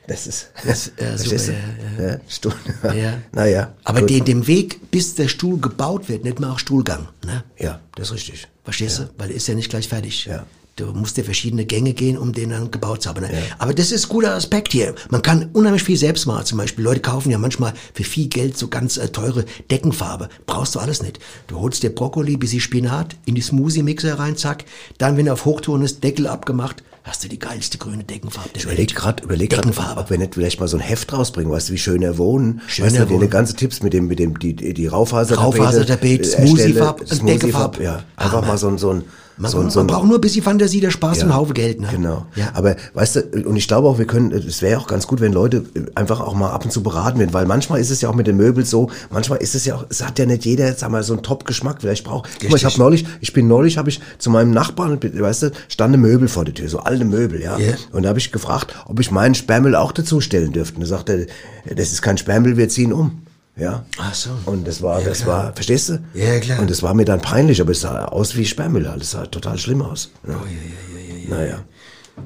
[0.08, 1.58] Das ist, Das- ja, verstehst super,
[1.98, 2.04] du?
[2.04, 2.20] ja, ja.
[2.28, 2.54] Stuhl.
[2.96, 3.14] Ja.
[3.34, 3.74] Naja.
[3.84, 7.08] Aber den, dem Weg, bis der Stuhl gebaut wird, nicht mal auch Stuhlgang.
[7.26, 7.44] Ne?
[7.60, 8.48] Ja, das ist richtig.
[8.64, 9.10] Verstehst du?
[9.18, 10.26] Weil er ist ja nicht gleich fertig.
[10.26, 10.46] Ja.
[10.78, 13.22] Du musst ja verschiedene Gänge gehen, um den dann gebaut zu haben.
[13.22, 13.32] Ne?
[13.58, 14.94] Aber das ist ein guter Aspekt hier.
[15.10, 16.46] Man kann unheimlich viel selbst machen.
[16.46, 20.30] Zum Beispiel, Leute kaufen ja manchmal für viel Geld so ganz äh, teure Deckenfarbe.
[20.46, 21.20] Brauchst du alles nicht.
[21.48, 24.66] Du holst dir Brokkoli, bisschen Spinat, in die Smoothie-Mixer rein, zack.
[25.00, 28.58] Dann, wenn er auf Hochtouren ist, Deckel abgemacht, hast du die geilste grüne Deckenfarbe der
[28.58, 31.70] Ich überleg grad, überleg grad, ob wir nicht vielleicht mal so ein Heft rausbringen, weißt
[31.70, 32.62] du, wie schöner wohnen.
[32.68, 33.22] Schöner weißt du, wohnen.
[33.22, 35.58] die ganze Tipps mit dem, mit dem, die, die Raufasertapete.
[35.58, 37.80] Raufasertapete, äh, Smoothie-Farb und Smoothie-Farb, Deckenfarb.
[37.82, 38.48] Ja, einfach Hammer.
[38.48, 39.04] mal so ein, so ein,
[39.38, 41.36] Man, so ein, so man ein braucht nur ein bisschen Fantasie, der Spaß und einen
[41.36, 41.80] Haufen Geld.
[41.80, 41.88] Ne?
[41.92, 42.26] Genau.
[42.36, 42.50] Ja.
[42.54, 45.32] Aber weißt du, und ich glaube auch, wir können, es wäre auch ganz gut, wenn
[45.32, 45.64] Leute
[45.94, 48.26] einfach auch mal ab und zu beraten werden, weil manchmal ist es ja auch mit
[48.26, 51.04] den Möbeln so, manchmal ist es ja auch, es hat ja nicht jeder, sag mal,
[51.04, 51.78] so einen Top-Geschmack.
[51.82, 55.00] Vielleicht braucht, guck mal, ich habe neulich, ich bin neulich, habe ich zu meinem Nachbarn,
[55.02, 57.58] weißt du, stand eine Möbel vor der Tür, so alte Möbel, ja.
[57.60, 57.74] Ja.
[57.92, 60.78] Und da habe ich gefragt, ob ich meinen Sperrmüll auch dazu stellen dürfte.
[60.78, 61.28] Und er sagte,
[61.66, 63.22] das ist kein Sperrmüll, wir ziehen um.
[63.58, 63.86] Ja.
[63.98, 64.30] Ach so.
[64.46, 65.46] Und das war, Ja, das klar.
[65.46, 66.00] war, verstehst du?
[66.14, 66.60] Ja, klar.
[66.60, 69.58] Und das war mir dann peinlich, aber es sah aus wie Sperrmüll, alles sah total
[69.58, 70.12] schlimm aus.
[70.28, 71.36] Oh, Ja.
[71.36, 71.60] Naja.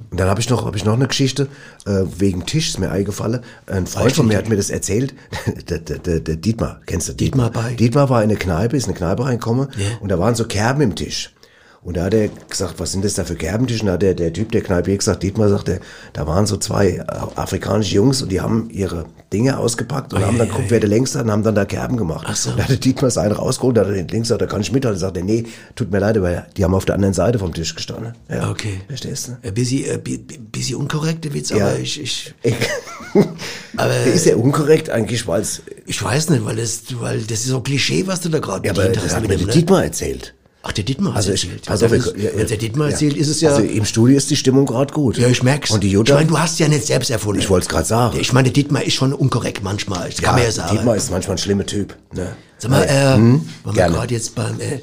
[0.10, 1.48] Und dann habe ich noch, habe ich noch eine Geschichte
[1.86, 3.42] äh, wegen Tisch, ist mir eingefallen.
[3.68, 5.14] Ein Freund von mir hat mir das erzählt.
[5.70, 7.74] der, der, der, der Dietmar, kennst du Dietmar bei?
[7.74, 9.86] Dietmar war in eine Kneipe, ist in eine Kneipe reingekommen Ja.
[10.00, 11.34] und da waren so Kerben im Tisch.
[11.84, 13.82] Und da hat er gesagt, was sind das da für Kerbentisch?
[13.82, 15.80] Und da hat der, der Typ der Kneipe gesagt, Dietmar sagte,
[16.14, 17.04] da waren so zwei äh,
[17.36, 21.18] afrikanische Jungs und die haben ihre Dinge ausgepackt und haben dann geguckt, wer der längste
[21.18, 22.28] hat und haben dann da Kerben gemacht.
[22.30, 22.52] Ach so.
[22.52, 24.72] Da hat der Dietmar seinen rausgeholt, da hat er den links gesagt, da kann ich
[24.72, 25.00] mithalten.
[25.00, 27.74] Sagt er, nee, tut mir leid, aber die haben auf der anderen Seite vom Tisch
[27.74, 28.14] gestanden.
[28.30, 28.52] Ja.
[28.52, 28.82] Okay.
[28.88, 29.38] Verstehst du?
[29.48, 31.66] Ein bisschen, äh, bi- bi- bisschen unkorrekter Witz, Ja.
[31.70, 32.34] aber ich, ich,
[33.78, 37.48] aber ist ja unkorrekt eigentlich, weil es, ich weiß nicht, weil das, weil das ist
[37.48, 39.48] so Klischee, was du da gerade ja, aber bedient das hast hat mit mir dem,
[39.48, 39.54] ne?
[39.54, 40.36] Dietmar erzählt.
[40.64, 41.70] Ach, der Dietmar hat Also es ich, erzählt.
[41.72, 42.92] also Wenn wir- ja, der Dietmar ja.
[42.94, 43.50] erzählt, ist es ja...
[43.50, 45.18] Also im Studio ist die Stimmung gerade gut.
[45.18, 45.72] ja, ich merk's.
[45.72, 47.42] Und die ich Jutta, meine, du hast ja nicht selbst erfunden.
[47.42, 48.20] Ich wollt's grad sagen.
[48.20, 50.10] Ich meine, der Dietmar ist schon unkorrekt manchmal.
[50.10, 50.76] Das kann man ja sagen.
[50.76, 51.96] Dietmar ist manchmal ein schlimmer Typ.
[52.14, 52.36] Ne?
[52.60, 53.42] Sag mal, äh, Hm?
[53.64, 54.80] wenn wir gerade jetzt beim, äh,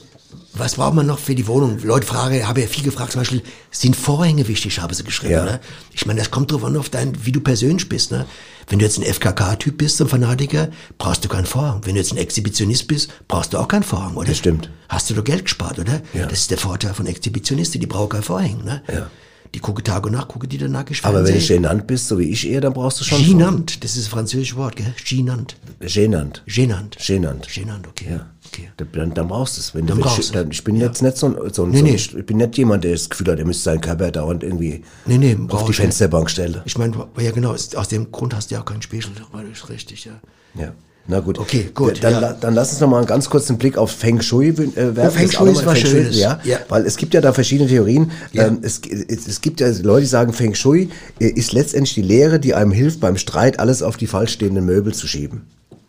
[0.58, 1.78] was braucht man noch für die Wohnung?
[1.82, 5.44] Leute fragen, habe ja viel gefragt, zum Beispiel, sind Vorhänge wichtig, habe sie geschrieben, Ja.
[5.44, 5.60] ne?
[5.92, 8.26] Ich meine, das kommt drauf an, auf dein, wie du persönlich bist, ne?
[8.68, 11.80] Wenn du jetzt ein FKK-Typ bist, ein Fanatiker, brauchst du keinen Vorhang.
[11.84, 14.26] Wenn du jetzt ein Exhibitionist bist, brauchst du auch keinen Vorhang, oder?
[14.28, 14.70] Das stimmt.
[14.88, 16.02] Hast du doch Geld gespart, oder?
[16.12, 16.26] Ja.
[16.26, 18.82] Das ist der Vorteil von Exhibitionisten, die brauchen keinen Vorhang, ne?
[18.92, 19.10] Ja.
[19.54, 22.18] Die gucken Tag und Nacht, gucken die dann nackig Aber wenn du genannt bist, so
[22.18, 23.24] wie ich eher, dann brauchst du schon.
[23.24, 24.94] Genannt, das ist ein französisches Wort, gell?
[25.08, 25.56] Genannt.
[25.80, 26.42] Genannt.
[26.46, 26.98] Genannt.
[27.04, 27.48] Genannt.
[27.54, 28.08] Genannt, okay.
[28.10, 28.26] Ja.
[28.52, 28.70] Okay.
[28.92, 29.74] Dann, dann brauchst du es.
[29.74, 31.94] Wenn Dann du, brauchst dann, ich bin jetzt nicht so ein, so Nee, so nee.
[31.94, 35.18] ich bin nicht jemand, der das Gefühl hat, er müsste seinen Körper dauernd irgendwie Nee,
[35.18, 35.76] nee, auf die ich nicht.
[35.76, 36.60] Fensterbank stellen.
[36.64, 39.46] Ich meine, ja genau, ist- aus dem Grund hast du ja auch keinen Spiegel, weil
[39.48, 40.12] das ist richtig, ja.
[40.54, 40.72] Ja.
[41.10, 41.38] Na gut.
[41.38, 42.32] Okay, gut, Dann, ja.
[42.34, 44.98] dann lass uns noch mal einen ganz kurzen Blick auf Feng Shui äh, werfen.
[44.98, 46.18] Oh, Feng ist Shui ist mal- was Feng Schönes.
[46.18, 46.58] Ja, Ja.
[46.68, 48.10] weil es gibt ja da verschiedene Theorien.
[48.32, 48.48] Ja.
[48.48, 52.02] Ähm, es, es, es gibt ja Leute, die sagen, Feng Shui äh, ist letztendlich die
[52.02, 55.46] Lehre, die einem hilft, beim Streit alles auf die falsch stehenden Möbel zu schieben.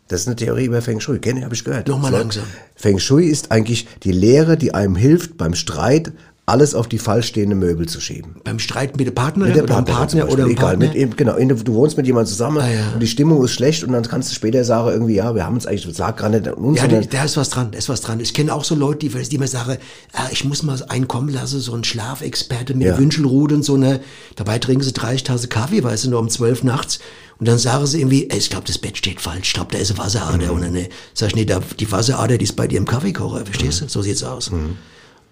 [0.10, 1.20] Das ist eine Theorie über Feng Shui.
[1.20, 1.88] Kenne, habe ich gehört.
[1.88, 2.18] Nochmal So.
[2.18, 2.44] langsam.
[2.76, 6.12] Feng Shui ist eigentlich die Lehre, die einem hilft, beim Streit
[6.48, 8.38] alles auf die falsch stehenden Möbel zu schieben.
[8.44, 10.92] Beim Streit mit der Partnerin Mit der oder Partner zum oder egal, Partner?
[10.96, 12.92] mit, genau, du wohnst mit jemandem zusammen Ah, ja.
[12.96, 15.54] und die Stimmung ist schlecht und dann kannst du später sagen irgendwie, ja, wir haben
[15.54, 17.88] uns eigentlich, sag gerade nicht an uns, Ja, da, da ist was dran, da ist
[17.88, 18.20] was dran.
[18.20, 19.78] Ich kenne auch so Leute, die, die mir sagen,
[20.14, 22.98] ah, ich muss mal einen kommen lassen, so ein Schlafexperte mit Ja.
[22.98, 24.00] Wünschelrute und so eine.
[24.36, 26.98] Dabei trinken sie 30 Tassen Kaffee, weißt du, nur um 12 nachts.
[27.40, 29.78] Und dann sagen sie irgendwie, ey, ich glaube, das Bett steht falsch, ich glaube, da
[29.78, 30.48] ist eine Wasserader.
[30.48, 30.52] Mhm.
[30.52, 33.80] Und dann sag ich, nee, da, die Wasserader, die ist bei dir im Kaffeekocher, verstehst
[33.80, 33.86] du?
[33.86, 33.90] Mhm.
[33.90, 34.52] So sieht's aus.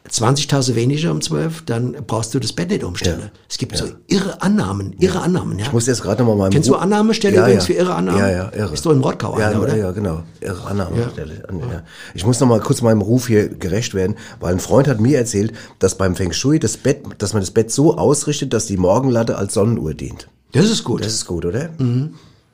[0.09, 3.19] 20 Tasse weniger um 12, dann brauchst du das Bett nicht umstellen.
[3.23, 3.29] Ja.
[3.49, 5.65] Es gibt so irre Annahmen, irre Annahmen, ja.
[5.65, 7.73] ich muss jetzt gerade noch mal meinem Kennst du Annahmestelle ja, übrigens ja.
[7.73, 8.19] für irre Annahmen?
[8.19, 8.73] Ja, ja, irre.
[8.73, 9.75] Ist doch in Rottgau ja, oder?
[9.75, 10.23] Ja, ja, genau.
[10.39, 11.43] Irre Annahmestelle.
[11.49, 11.83] Ja.
[12.13, 15.17] Ich muss noch mal kurz meinem Ruf hier gerecht werden, weil ein Freund hat mir
[15.17, 18.77] erzählt, dass beim Feng Shui das Bett, dass man das Bett so ausrichtet, dass die
[18.77, 20.29] Morgenlatte als Sonnenuhr dient.
[20.51, 21.03] Das ist gut.
[21.03, 21.69] Das ist gut, oder?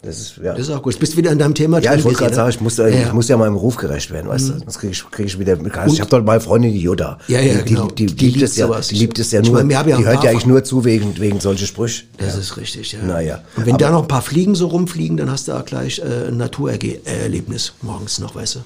[0.01, 0.51] Das ist, ja.
[0.53, 0.91] Das ist auch gut.
[0.93, 2.35] Jetzt bist du wieder in deinem Thema Ja, ich wollte gerade Gesine.
[2.47, 3.13] sagen, ich muss, da, Ja, ich ja.
[3.13, 4.59] muss ja meinem Ruf gerecht werden, weißt du?
[4.59, 5.57] Sonst kriege ich, krieg ich wieder.
[5.87, 7.19] Ich habe doch meine Freundin die Yoda.
[7.29, 7.87] Ja, ja, die, genau.
[7.87, 8.89] die, die, Die liebt es ja, sowas.
[8.89, 9.63] die liebt es ja Ich nur.
[9.63, 12.03] meine, ja die hört ja eigentlich nur zu wegen, wegen solche Sprüche.
[12.17, 12.39] Das ja.
[12.41, 12.99] ist richtig, ja.
[13.01, 13.43] Naja.
[13.55, 15.99] Und wenn Aber- da noch ein paar Fliegen so rumfliegen, dann hast du auch gleich
[15.99, 18.59] äh, ein Naturerlebnis morgens noch, weißt du?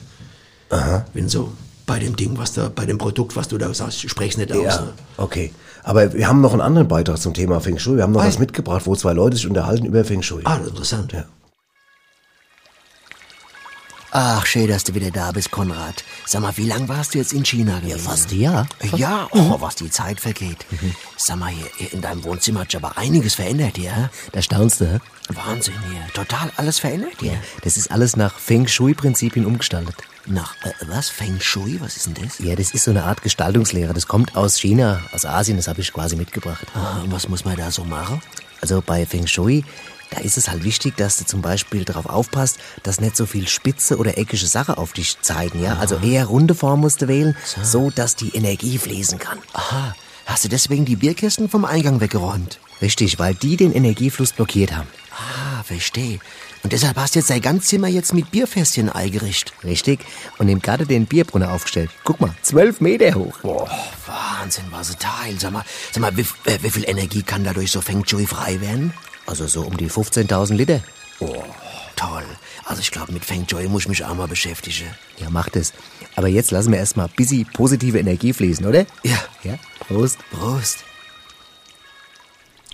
[0.75, 1.05] Aha.
[1.13, 1.51] Wenn so
[1.85, 4.51] bei dem Ding, was da, bei dem Produkt, was du da sagst, ich spreche nicht
[4.51, 4.63] aus.
[4.63, 4.87] Ja, Ne?
[5.17, 5.51] okay.
[5.87, 7.95] Aber wir haben noch einen anderen Beitrag zum Thema Feng Shui.
[7.95, 8.27] Wir haben noch Ei.
[8.27, 10.41] was mitgebracht, wo zwei Leute sich unterhalten über Feng Shui.
[10.43, 11.13] Ah, interessant.
[11.13, 11.23] Ja.
[14.11, 16.03] Ach, schön, dass du wieder da bist, Konrad.
[16.25, 17.99] Sag mal, wie lang warst du jetzt in China gewesen?
[17.99, 18.67] fast ein Jahr.
[18.97, 20.65] Ja, oh, was die Zeit vergeht.
[21.15, 24.09] Sag mal, hier, in deinem Wohnzimmer hat sich aber einiges verändert hier.
[24.33, 24.99] Da staunst du, hä?
[25.29, 26.01] Wahnsinn hier.
[26.13, 27.39] Total alles verändert hier.
[27.63, 29.95] Das ist alles nach Feng Shui-Prinzipien umgestaltet.
[30.27, 31.09] Nach, äh, was?
[31.09, 31.79] Feng Shui?
[31.79, 32.39] Was ist denn das?
[32.39, 33.93] Ja, das ist so eine Art Gestaltungslehre.
[33.93, 36.65] Das kommt aus China, aus Asien, das habe ich quasi mitgebracht.
[36.75, 38.21] Ah, und was muss man da so machen?
[38.61, 39.63] Also bei Feng Shui,
[40.09, 43.47] da ist es halt wichtig, dass du zum Beispiel darauf aufpasst, dass nicht so viel
[43.47, 45.77] spitze oder eckige Sachen auf dich zeigen, ja?
[45.77, 49.39] Also eher runde Form musst du wählen, so dass die Energie fließen kann.
[49.53, 49.95] Aha.
[50.25, 52.59] Hast du deswegen die Bierkisten vom Eingang weggeräumt?
[52.81, 54.87] Richtig, weil die den Energiefluss blockiert haben.
[55.11, 56.19] Ah, verstehe.
[56.63, 59.53] Und deshalb hast du jetzt dein ganzes Zimmer jetzt mit Bierfässchen eingerichtet.
[59.63, 59.99] Richtig?
[60.37, 61.89] Und im Garten den Bierbrunnen aufgestellt.
[62.03, 63.37] Guck mal, zwölf Meter hoch.
[63.41, 63.69] Boah,
[64.05, 65.39] Wahnsinn, was ein Teil.
[65.39, 68.59] Sag mal, sag mal wie, äh, wie viel Energie kann dadurch so Feng Shui frei
[68.61, 68.93] werden?
[69.25, 70.81] Also so um die 15.000 Liter.
[71.95, 72.23] Toll.
[72.65, 74.87] Also ich glaube, mit Feng Shui muss ich mich auch mal beschäftigen.
[75.17, 75.73] Ja, macht es.
[76.15, 78.85] Aber jetzt lassen wir erstmal busy positive Energie fließen, oder?
[79.03, 79.17] Ja.
[79.43, 80.17] Ja, Prost.
[80.31, 80.79] Prost.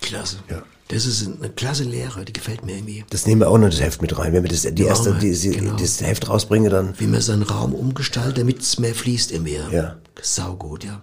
[0.01, 0.37] Klasse.
[0.49, 0.63] Ja.
[0.93, 3.03] Das ist eine klasse Lehre, die gefällt mir irgendwie.
[3.09, 4.33] Das nehmen wir auch noch das Heft mit rein.
[4.33, 5.75] Wenn wir das, die erste, die, die, genau.
[5.75, 9.63] das Heft rausbringen, dann Wie man seinen Raum umgestaltet, damit es mehr fließt im Meer.
[9.71, 9.95] Ja.
[10.21, 11.01] Sau gut, ja.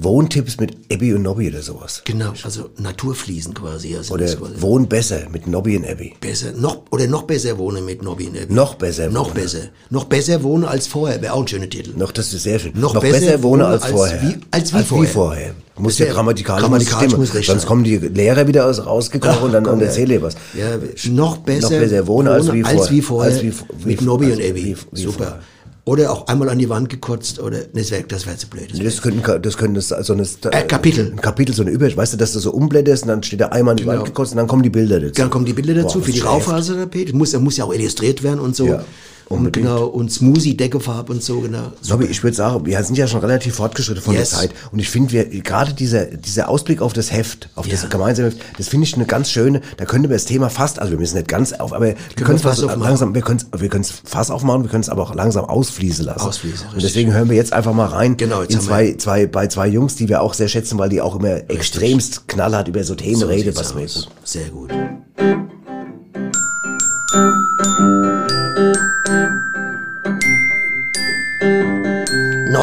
[0.00, 2.02] Wohntipps mit Abby und Nobby oder sowas.
[2.04, 3.96] Genau, also Naturfließen quasi.
[3.96, 6.14] Also Oder quasi Wohn besser mit Nobby und Abby.
[6.20, 8.54] besser, noch, oder noch besser wohnen mit Nobby und Abby.
[8.54, 9.34] Noch besser Noch wohnen.
[9.34, 9.58] besser.
[9.90, 11.94] Noch besser wohnen als vorher, wäre auch ein schöner Titel.
[11.96, 12.72] Noch, das ist sehr schön.
[12.78, 14.22] Noch Noch, besser besser, wohnen als, als vorher.
[14.22, 15.54] wie- als wie vorher.
[15.78, 17.38] Muss Das ja grammatikalisch, grammatikalisch muss, muss stimmen.
[17.38, 20.34] recht Sonst kommen die Lehrer wieder aus, rausgekrochen und dann komm, und erzählen dir was.
[20.54, 20.66] Ja,
[21.10, 23.32] noch besser, noch besser wohnen als wie, als wie vorher.
[23.32, 24.76] Als wie, wie, mit Nobby und Abby.
[24.92, 25.12] Super.
[25.12, 25.38] vorher.
[25.84, 28.68] Oder auch einmal an die Wand gekotzt oder das wäre das wär zu blöd.
[28.72, 31.12] Das Das könnten, das könnten das, also eine, Äh, Kapitel.
[31.12, 33.46] Ein Kapitel, so eine Über, weißt du, dass du so umblätterst und dann steht da
[33.46, 35.14] einmal an die Wand gekotzt und dann kommen die Bilder dazu.
[35.14, 36.30] Dann kommen die Bilder dazu Boah, für die heftig.
[36.30, 37.16] Raufasertapete.
[37.16, 38.66] Muss, muss ja auch illustriert werden und so.
[38.66, 38.84] Ja,
[39.28, 39.66] und unbedingt.
[39.66, 41.72] genau, und Smoothie-Deckefarbe und so, genau.
[41.88, 44.30] Nobby, ich würde sagen, wir sind ja schon relativ fortgeschritten von Yes.
[44.30, 44.50] der Zeit.
[44.72, 47.72] Und ich finde, wir, gerade dieser, dieser Ausblick auf das Heft, auf Ja.
[47.72, 50.78] das gemeinsame Heft, das finde ich eine ganz schöne, da können wir das Thema fast,
[50.78, 52.82] also wir müssen nicht ganz auf, aber wir können wir es fast aufmachen.
[52.82, 55.44] langsam, wir können es, wir können es Fass aufmachen, wir können es aber auch langsam
[55.44, 56.26] ausfließen lassen.
[56.26, 56.92] Ausfließen, Und richtig.
[56.92, 60.08] deswegen hören wir jetzt einfach mal rein Genau, in zwei, zwei, bei zwei Jungs, die
[60.08, 63.54] wir auch sehr schätzen, weil die auch immer extremst knallhart über so Themen So reden,
[63.56, 64.08] was gut.
[64.24, 64.70] Sehr gut.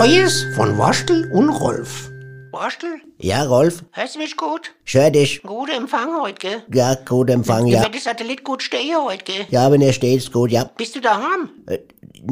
[0.05, 2.11] Neues von Waschtel und Rolf.
[2.51, 3.83] Waschtel, Ja, Rolf?
[3.91, 4.71] hörst du mich gut?
[4.85, 5.41] Ich hör dich.
[5.41, 6.63] Guter Empfang heute, gell?
[6.71, 7.81] Ja, gut Empfang, Ja.
[7.81, 9.45] Wird der Satellit gut stehen heute, gell?
[9.49, 10.69] Ja, wenn er steht, ist gut, ja.
[10.77, 11.49] Bist du daheim?
[11.65, 11.79] Äh,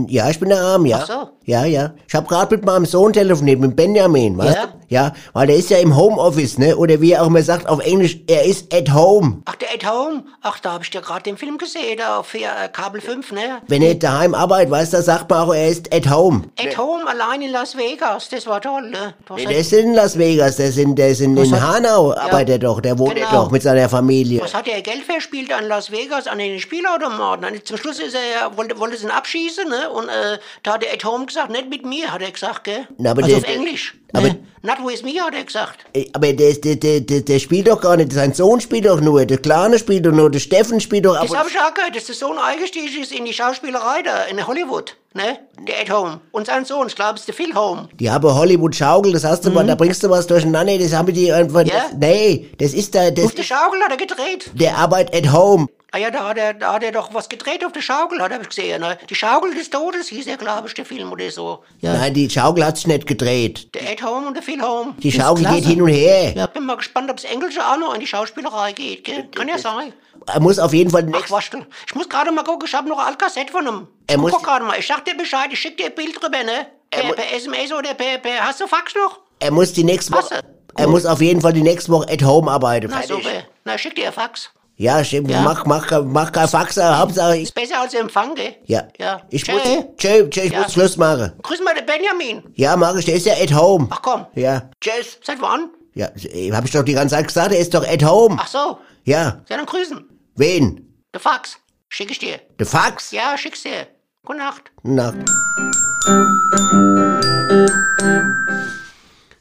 [0.07, 0.99] ja, ich bin der Arm, ja.
[1.01, 1.29] Ach so.
[1.45, 1.93] Ja, ja.
[2.07, 4.65] Ich habe gerade mit meinem Sohn telefoniert, mit Benjamin, weißt Ja?
[4.67, 4.73] du?
[4.89, 6.77] Ja, weil der ist ja im Homeoffice, ne?
[6.77, 9.41] Oder wie er auch immer sagt auf Englisch, er ist at home.
[9.45, 10.23] Ach, der At Home?
[10.43, 12.41] Ach, da hab ich dir gerade den Film gesehen, da auf äh,
[12.71, 13.41] Kabel 5, ne?
[13.67, 16.43] Wenn er daheim arbeitet, weißt du, da sagt man auch, er ist at home.
[16.59, 19.15] At Home allein in Las Vegas, das war toll, ne?
[19.25, 21.75] Du hast Der ist in Las Vegas, der ist in, der ist in, in hat-
[21.77, 23.31] Hanau, arbeitet er doch, der wohnt Genau.
[23.45, 24.41] doch mit seiner Familie.
[24.41, 27.45] Was hat er Geld verspielt an Las Vegas, an den Spielautomaten?
[27.45, 28.21] Und zum Schluss ist er,
[28.51, 29.82] ja- wollte, wollte sie ihn abschießen, ne?
[29.91, 32.87] Und äh, da hat der At Home gesagt, nicht mit mir, hat er gesagt, gell?
[32.97, 33.95] Na, aber also der- auf Englisch.
[34.13, 34.39] aber- ne?
[34.65, 35.79] Not with me, hat er gesagt.
[35.91, 39.25] Ey, Aber der, der, der, der, spielt doch gar nicht, sein Sohn spielt doch nur,
[39.25, 42.05] der Kleine spielt doch nur, der Steffen spielt doch Das habe ich auch gehört, dass
[42.05, 45.39] der Sohn eingestiegen ist in die Schauspielerei da, in Hollywood, ne?
[45.67, 46.21] Der At Home.
[46.31, 47.89] Und sein Sohn, ich glaube, ist der Phil Home.
[47.99, 51.13] Die haben Hollywood Schaukel, das hast du mal, da bringst du was durcheinander, das haben
[51.13, 51.67] die einfach, Mhm.
[51.67, 51.73] Ja?
[51.89, 54.49] das, nee, das ist da, das Auf der Schaukel hat er gedreht.
[54.53, 55.67] der Arbeit at home.
[55.95, 58.31] Ah ja, da hat er, da hat er doch was gedreht auf der Schaukel, hat
[58.31, 58.97] er gesehen, ne?
[59.07, 61.63] Die Schaukel des Todes hieß er, glaube ich, der Film oder so.
[61.81, 61.93] Ja.
[61.93, 63.73] Nein, die Schaukel hat sich nicht gedreht.
[63.75, 64.95] Der At Home und der Phil Home.
[64.97, 66.33] Die Schaukel geht hin und her.
[66.35, 69.27] Ja, bin mal gespannt, ob das Englische auch noch in die Schauspielerei geht, gell?
[69.35, 69.93] Kann ja sein.
[70.25, 71.67] Er muss auf jeden Fall Ach, Waschtel.
[71.85, 73.87] Ich muss gerade mal gucken, ich habe noch ein Altkassett von ihm.
[74.07, 74.79] Er Ich muss- guck gerade mal.
[74.79, 76.65] Ich sag dir Bescheid, ich schick dir ein Bild drüber, ne?
[76.89, 78.47] Per, per SMS oder per, per...
[78.47, 79.19] Hast du Fax noch?
[79.39, 80.13] er muss die nächste?
[80.13, 80.39] Woche,
[80.75, 82.87] er muss auf jeden Fall die nächste Woche at home arbeiten.
[82.89, 83.43] Na, super.
[83.63, 84.49] Na, schick dir ein Fax.
[84.75, 85.41] Ja, stimmt, Ja.
[85.41, 88.55] mach, mach, mach kein Fax, aber Hauptsache, ich, Ist besser als Empfang, gell?
[88.65, 88.87] ja.
[88.97, 89.21] Ja.
[89.29, 89.53] Ich Tschö.
[89.53, 89.61] muss,
[89.97, 90.61] tschö, tschö, ich Ja.
[90.63, 91.31] muss Schluss machen.
[91.43, 92.43] Grüß mal den Benjamin.
[92.55, 93.87] Ja, mach ich, der ist ja at home.
[93.91, 94.25] Ach komm.
[94.33, 94.69] Ja.
[94.81, 95.19] Tschüss.
[95.23, 95.69] Seit wann?
[95.93, 98.35] Ja, äh, hab ich doch die ganze Zeit gesagt, er ist doch at home.
[98.39, 98.79] Ach so.
[99.03, 99.41] Ja.
[99.47, 100.03] Ja, dann grüßen.
[100.35, 101.03] Wen?
[101.13, 101.57] Der Fax.
[101.89, 102.39] Schick ich dir.
[102.57, 103.11] Der Fax?
[103.11, 103.85] Ja, schick's dir.
[104.25, 104.71] Gute Nacht.
[104.81, 105.17] Nacht.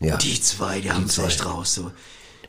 [0.01, 0.16] Ja.
[0.18, 1.74] Die zwei, die haben es echt raus.
[1.74, 1.91] So.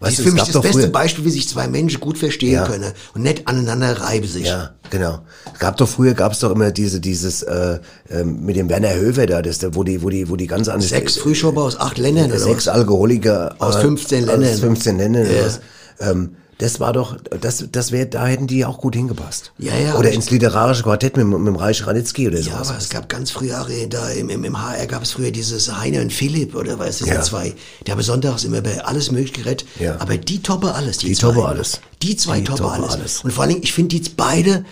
[0.04, 2.00] Weißt das ist für es mich gab das beste früher- Beispiel, wie sich zwei Menschen
[2.00, 2.68] gut verstehen Ja.
[2.68, 4.46] können und nicht aneinander reiben sich.
[4.48, 5.20] Ja, genau.
[5.54, 7.80] Es gab doch früher gab's doch immer diese dieses äh,
[8.10, 10.68] ähm, mit dem Werner Höfer da, das da, wo die wo die wo die ganz
[10.68, 12.68] andere Sechs Frühschober aus acht Ländern oder sechs?
[12.68, 14.58] Alkoholiker Aus äh, 15 Aus Ländern.
[14.60, 15.26] 15 Ländern.
[15.26, 15.46] oder Ja.
[15.46, 15.60] was.
[16.00, 19.52] Ähm, das war doch, das, das wäre, da hätten die auch gut hingepasst.
[19.58, 22.70] Ja, ja, Oder ins literarische Quartett mit, mit dem Reich Ranitzky oder Ja, sowas.
[22.70, 25.72] aber es gab ganz frühe Jahre, da im, im, im HR gab es früher dieses
[25.78, 27.16] Heine und Philipp, oder weißt du, Ja.
[27.16, 27.22] ja.
[27.22, 27.54] zwei.
[27.86, 29.68] Die haben sonntags immer bei alles mögliche gerettet.
[29.80, 30.00] Ja.
[30.00, 31.34] Aber die toppe alles, die, Die zwei.
[31.34, 31.82] toppe alles.
[32.02, 32.92] Die zwei Die toppe toppe alles.
[32.94, 33.24] alles.
[33.26, 34.64] Und vor allen Dingen, ich finde die beide,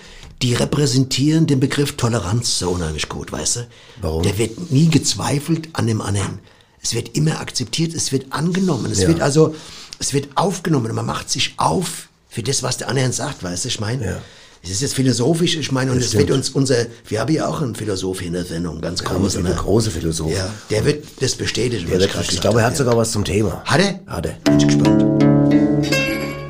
[0.41, 3.67] die repräsentieren den Begriff Toleranz so unheimlich gut, weißt du?
[4.01, 4.23] Warum?
[4.23, 6.39] Der wird nie gezweifelt an dem anderen.
[6.81, 9.09] Es wird immer akzeptiert, es wird angenommen, es Ja.
[9.09, 9.53] wird also,
[10.01, 13.65] es wird aufgenommen und man macht sich auf für das, was der andere sagt, weißt
[13.65, 14.05] du, ich meine.
[14.05, 14.17] Ja.
[14.63, 17.47] Es ist jetzt philosophisch, ich meine, und Das es wird uns unser, wir haben ja
[17.47, 19.37] auch einen Philosoph in der Sendung, ganz groß.
[19.37, 20.31] ein großer Philosoph.
[20.31, 21.87] Ja, der wird das bestätigen.
[21.87, 23.63] Der was wird, ich gesagt glaube, er hat habe, sogar was zum Thema.
[23.65, 23.99] Hat er?
[24.05, 24.33] Hat er.
[24.43, 25.23] Bin ich gespannt.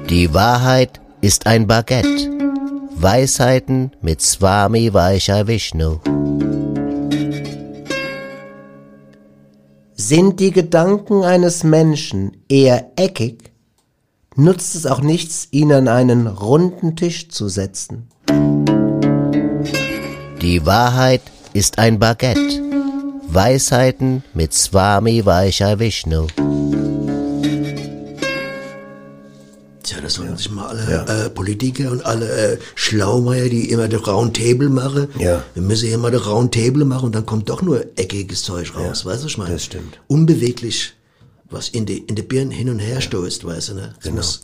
[0.10, 2.30] Die Wahrheit ist ein Baguette.
[2.96, 6.00] Weisheiten mit Swami Vaishya Vishnu.
[10.04, 13.52] Sind die Gedanken eines Menschen eher eckig,
[14.36, 18.10] nutzt es auch nichts, ihn an einen runden Tisch zu setzen.
[20.42, 21.22] Die Wahrheit
[21.54, 22.64] ist ein Baguette.
[23.28, 26.26] Weisheiten mit Swami Vaishya Vishnu.
[30.02, 34.06] Tja, das sollen sich mal alle äh, Politiker und alle äh, Schlaumeier, die immer das
[34.08, 35.08] Roundtable machen.
[35.20, 35.44] Ja.
[35.54, 39.06] Wir müssen hier mal das Roundtable machen und dann kommt doch nur eckiges Zeug raus,
[39.06, 39.52] weißt du, was ich meine?
[39.52, 40.00] das stimmt.
[40.08, 40.94] Unbeweglich,
[41.52, 43.94] was in die, in die Birnen hin und her stößt, weißt du, ne?
[44.04, 44.42] Das muss,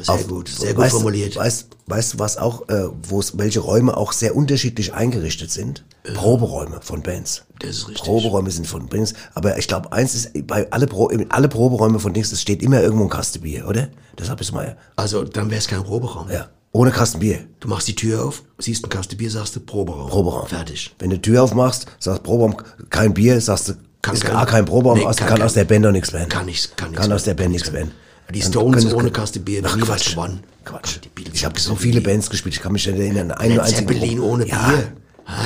[0.00, 1.36] sehr Auf- gut, sehr gut weißt, formuliert.
[1.36, 2.88] Weißt, weißt du, was auch, äh,
[3.34, 5.84] welche Räume auch sehr unterschiedlich eingerichtet sind?
[6.14, 7.44] Proberäume von Bands.
[7.60, 8.04] Das ist richtig.
[8.06, 9.12] Proberäume sind von Bands.
[9.34, 12.80] Aber ich glaube, eins ist, bei alle, Pro, alle Proberäume von Dings, es steht immer
[12.80, 13.88] irgendwo ein Kasten Bier, oder?
[14.16, 14.76] Das hab ich mal.
[14.96, 16.30] Also, dann wäre es kein Proberaum.
[16.30, 16.48] Ja.
[16.72, 17.46] Ohne Kasten Bier.
[17.60, 20.08] Du machst die Tür auf, siehst ein Kasten Bier, sagst du Proberaum.
[20.08, 20.46] Proberaum.
[20.46, 20.94] Fertig.
[20.98, 22.56] Wenn du die Tür aufmachst, sagst Proberaum,
[22.90, 23.72] kein Bier, sagst du,
[24.02, 26.12] Kann ist kein- gar kein Proberaum, Nee, aus, kann kann, aus der Band doch nichts
[26.12, 26.28] werden.
[26.28, 27.90] Kann nichts, kann nichts Kann aus der Band kann nichts werden.
[28.32, 30.10] Die Stones sie- ohne Kasten Bier, Ach, nie was Quatsch.
[30.10, 30.40] gewonnen.
[30.64, 30.98] Quatsch.
[31.32, 32.12] Ich habe so so viele Bier.
[32.12, 33.30] Bands gespielt, ich kann mich nicht erinnern.
[33.32, 34.68] Einen Led Zeppelin ohne ja.
[34.68, 34.92] Bier.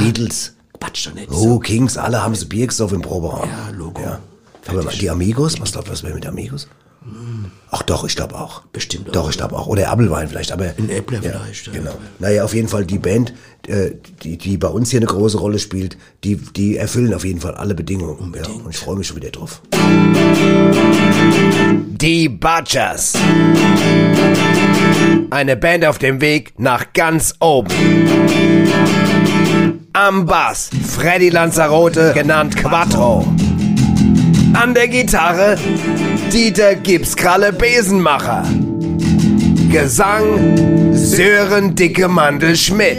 [0.00, 1.30] Beatles, Quatsch doch nicht.
[1.30, 3.48] Oh, Kings, alle haben sie Bier gesoffen im Proberaum.
[3.48, 4.03] Ja, Logo.
[4.68, 6.68] Aber die Amigos, was glaubt, was wäre mit Amigos?
[7.70, 8.62] Ach doch, ich glaube auch.
[8.72, 9.66] Bestimmt auch, Doch, ich glaube auch.
[9.66, 10.74] Oder Appelwein vielleicht, aber.
[10.78, 11.72] Ein Äppler vielleicht, ja.
[11.72, 11.94] Genau.
[12.18, 13.32] Naja, auf jeden Fall die Band,
[13.66, 13.92] äh,
[14.22, 17.55] die, die bei uns hier eine große Rolle spielt, die, die erfüllen auf jeden Fall
[17.55, 18.34] alle Bedingungen.
[18.36, 19.62] Ja, und ich freue mich schon wieder drauf.
[21.96, 23.14] Die Butchers.
[25.30, 27.70] Eine Band auf dem Weg nach ganz oben.
[29.94, 33.26] Am Bass Freddy Lanzarote, genannt Quattro.
[34.55, 35.57] An der Gitarre
[36.33, 38.45] Dieter Gipskralle Besenmacher.
[39.70, 42.97] Gesang Sören Dicke Mandel Schmidt.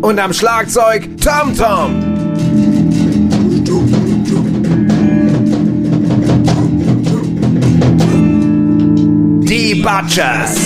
[0.00, 2.02] Und am Schlagzeug Tom Tom.
[9.42, 10.56] Die Butchers.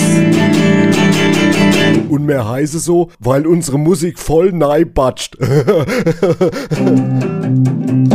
[2.07, 5.37] Und mehr heiße so, weil unsere Musik voll neibatscht.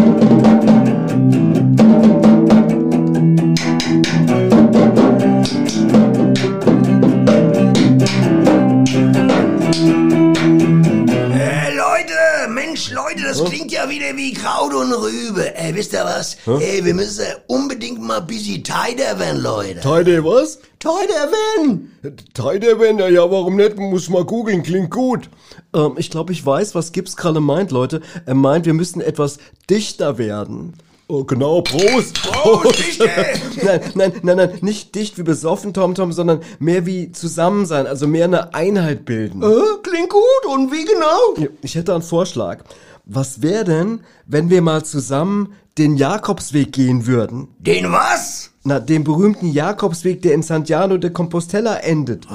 [13.39, 15.57] das klingt ja wieder wie Kraut und Rübe.
[15.57, 16.37] Ey, wisst ihr was?
[16.47, 19.81] Ey, wir müssen unbedingt mal ein bisschen tighter werden, Leute.
[19.81, 20.59] Teide was?
[20.79, 21.93] Tighter werden!
[22.35, 23.77] Teide wenn ja, ja, warum nicht?
[23.79, 25.29] Muss mal googeln, klingt gut.
[25.75, 28.01] Ähm, ich glaube, ich weiß, was Gibbs gerade meint, Leute.
[28.27, 30.75] Er meint, wir müssen etwas dichter werden.
[31.11, 32.21] Oh, genau, Prost.
[32.23, 33.09] Prost, Dichte!
[33.65, 37.87] Nein, nein, nein, nein, nicht dicht wie besoffen, Tom Tom, sondern mehr wie zusammen sein,
[37.87, 39.43] also mehr eine Einheit bilden.
[39.43, 39.47] Äh,
[39.83, 41.49] klingt gut, und wie genau?
[41.63, 42.63] Ich hätte einen Vorschlag.
[43.11, 47.49] Was wäre denn, wenn wir mal zusammen den Jakobsweg gehen würden?
[47.59, 48.48] Den was?
[48.69, 52.27] Na, den berühmten Jakobsweg, der in Santiago de Compostela endet.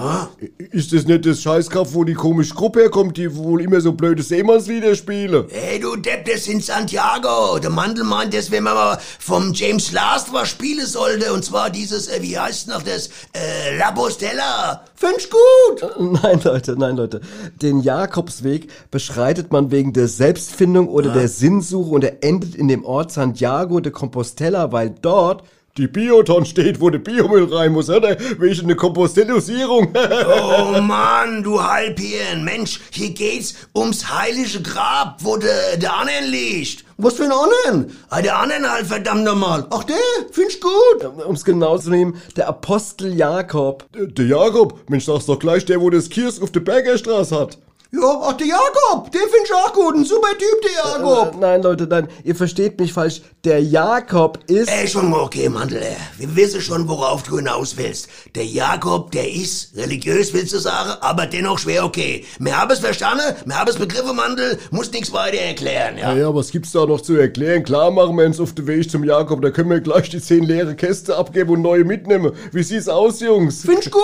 [0.57, 4.23] Ist das nicht das Scheißkampf, wo die komische Gruppe herkommt, die wohl immer so blöde
[4.23, 5.45] Seemannslieder spielen?
[5.51, 7.59] Ey, du Depp, das sind Santiago.
[7.59, 11.69] Der Mandel meint, dass wenn man mal vom James Last was spielen sollte, und zwar
[11.69, 14.85] dieses, äh, wie heißt noch das, äh, La Bostella.
[14.95, 15.87] Find's gut.
[16.23, 17.21] Nein, Leute, nein, Leute.
[17.61, 22.85] Den Jakobsweg beschreitet man wegen der Selbstfindung oder der Sinnsuche und er endet in dem
[22.85, 25.43] Ort Santiago de Compostela, weil dort
[25.75, 28.15] Die Bioton steht, wo der Biomüll rein muss, oder?
[28.37, 29.91] Wegen eine Kompostellisierung.
[30.35, 32.43] Oh Mann, du Halbhirn.
[32.43, 36.85] Mensch, hier geht's ums heilige Grab, wo der, der Annen liegt.
[36.97, 37.97] Was für ein Annen?
[38.09, 39.65] Ah, der Annen halt, verdammt nochmal.
[39.71, 39.95] Ach, der?
[40.31, 41.05] Find's gut.
[41.25, 43.85] um es genau zu nehmen, der Apostel Jakob.
[43.93, 47.57] der Jakob, Mensch, sag's doch gleich der, wo das Kiosk auf der Bergerstraße hat.
[47.95, 49.11] Ja, ach, der Jakob.
[49.11, 49.95] Den find ich auch gut.
[49.95, 51.35] Ein super Typ, der Jakob.
[51.35, 53.21] Äh, nein, Leute, nein, ihr versteht mich falsch.
[53.43, 54.67] Der Jakob ist...
[54.67, 55.83] Ey, schon mal okay, Mandel.
[55.83, 55.95] ey.
[56.17, 58.07] Wir wissen schon, worauf du hinaus willst.
[58.33, 62.25] Der Jakob, der ist religiös, willst du sagen, aber dennoch schwer okay.
[62.39, 66.13] Wir haben es verstanden, wir haben es begriffen, Mandel, muss nichts weiter erklären, ja.
[66.13, 67.63] Ja, ja, was gibt's da noch zu erklären?
[67.63, 70.43] Klar machen wir uns auf den Weg zum Jakob, da können wir gleich die zehn
[70.43, 72.31] leere Käste abgeben und neue mitnehmen.
[72.51, 73.61] Wie sieht's aus, Jungs?
[73.61, 74.01] Find's gut,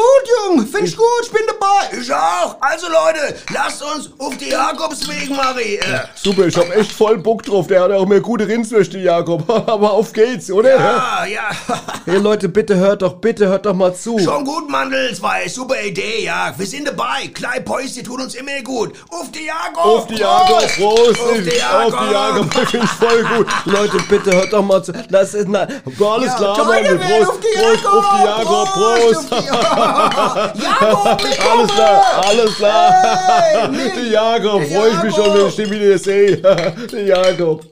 [0.48, 2.00] Jung, find's gut, ich bin dabei.
[2.00, 2.58] Ich auch.
[2.60, 5.80] Also, Leute, lasst uns auf die Jakobsweg, Marie.
[6.16, 7.68] Super, ich hab echt voll Bock drauf.
[7.68, 9.50] Der hat auch mehr gute Rindswürste, Jakob.
[9.70, 10.76] Aber auf geht's, oder?
[10.78, 11.42] ja, ja.
[12.06, 14.18] Hey Leute, bitte hört doch, bitte hört doch mal zu.
[14.18, 16.52] Schon gut, Mandel, es war super Idee, ja.
[16.58, 17.28] Wir sind dabei.
[17.34, 18.94] Kleine Päuschen tun uns immer gut.
[19.12, 19.86] Auf die Jakob.
[19.86, 21.20] Auf die Jakob, Prost!
[21.22, 21.94] Auf die Jakob.
[21.94, 23.48] Auf die Jakob, finde ich voll gut.
[23.66, 24.92] Leute, bitte hört doch mal zu.
[25.10, 27.94] Das ist na, Alles Ja, klar, werden Prost, auf die Prost, Jakob.
[27.94, 29.30] auf die Jakob, Prost!
[29.30, 31.22] Prost, auf die- Jakob.
[31.52, 32.94] Alles klar, alles klar.
[32.94, 36.38] Hey, Die Jakob, Der freue ich mich schon, wenn ich den wieder sehe.
[36.92, 37.66] Der Jakob.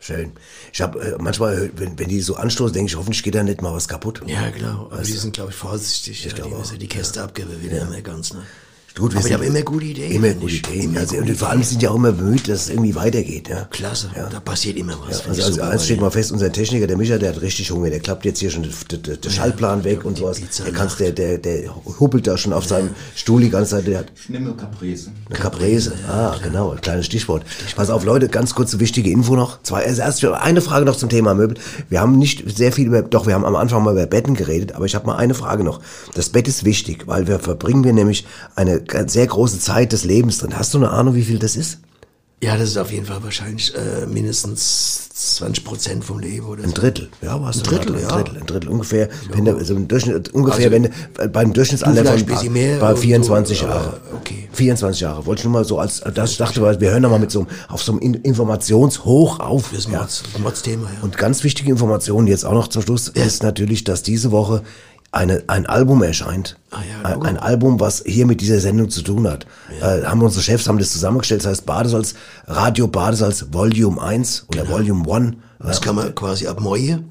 [0.00, 0.32] Schön.
[0.72, 3.42] Ich habe äh, manchmal, äh, wenn, wenn die so anstoßen, denke ich, hoffentlich geht da
[3.42, 4.22] nicht mal was kaputt.
[4.26, 4.88] Ja, genau.
[4.90, 6.24] Aber die sind, glaube ich, vorsichtig.
[6.24, 6.70] Ich glaube glaube auch.
[6.70, 8.44] Die, die Käste abgeben wieder immer ganz, ne?
[8.98, 10.12] Gut, wir Aber sind- haben immer gute Ideen.
[10.12, 10.54] Immer gute.
[10.56, 10.82] Ideen.
[10.90, 13.48] Immer Also, gute und vor allem sind ja auch immer bemüht, dass es irgendwie weitergeht.
[13.48, 13.64] Ja.
[13.70, 14.10] Klasse.
[14.30, 15.20] Da passiert immer was.
[15.20, 17.90] finde Also, also eins steht mal fest, unser Techniker, der Micha, der hat richtig Hunger.
[17.90, 18.72] Der klappt jetzt hier schon den,
[19.02, 20.40] den, den Schallplan weg und sowas.
[20.64, 23.86] Der, kannst, der, der, der huppelt da schon auf seinem Stuhl die ganze Zeit.
[23.86, 25.10] Der hat Ich nehme Caprese.
[25.28, 25.92] eine Caprese.
[26.08, 27.44] Ah, genau, ein kleines Stichwort.
[27.76, 29.62] Pass auf, Leute, ganz kurze wichtige Info noch.
[29.62, 31.56] Zwei, also erst eine Frage noch zum Thema Möbel.
[31.88, 34.72] Wir haben nicht sehr viel über, doch, wir haben am Anfang mal über Betten geredet,
[34.72, 35.80] aber ich habe mal eine Frage noch.
[36.14, 38.26] Das Bett ist wichtig, weil wir verbringen wir nämlich
[38.56, 40.56] eine sehr große Zeit des Lebens drin.
[40.58, 41.78] Hast du eine Ahnung, wie viel das ist?
[42.40, 45.08] Ja, das ist auf jeden Fall wahrscheinlich äh, mindestens
[45.38, 46.68] 20 Prozent vom Leben oder so.
[46.68, 47.56] Ein Drittel, ja, was?
[47.58, 48.06] Ein Drittel, ja.
[48.08, 49.08] Ein Drittel, ein Drittel ungefähr.
[49.32, 52.52] Wenn der, also im Durchschnitt, ungefähr, Also, wenn du, äh, beim Durchschnittsalter von ein bisschen
[52.52, 54.00] mehr bei und so, 24 aber Jahre.
[54.20, 54.48] okay.
[54.52, 55.26] 24 Jahre.
[55.26, 57.32] Wollte ich nur mal so als, das ich dachte, weil wir hören da mal mit
[57.32, 59.70] so einem- auf so einem In- Informationshoch auf.
[59.70, 60.00] Das ist ja.
[60.00, 61.02] Mods, Mods-Thema, ja.
[61.02, 64.62] Und ganz wichtige Information jetzt auch noch zum Schluss ist natürlich, dass diese Woche
[65.10, 66.58] eine, ein Album erscheint.
[66.70, 69.46] Ah ja, ein, ein Album, was hier mit dieser Sendung zu tun hat.
[69.80, 71.42] Äh, haben unsere Chefs haben das zusammengestellt.
[71.42, 72.14] Das heißt Badesalz,
[72.46, 74.74] Radio Badesalz Volume 1 oder Genau.
[74.74, 75.36] Volume 1.
[75.60, 77.10] Das kann man quasi ab morgen.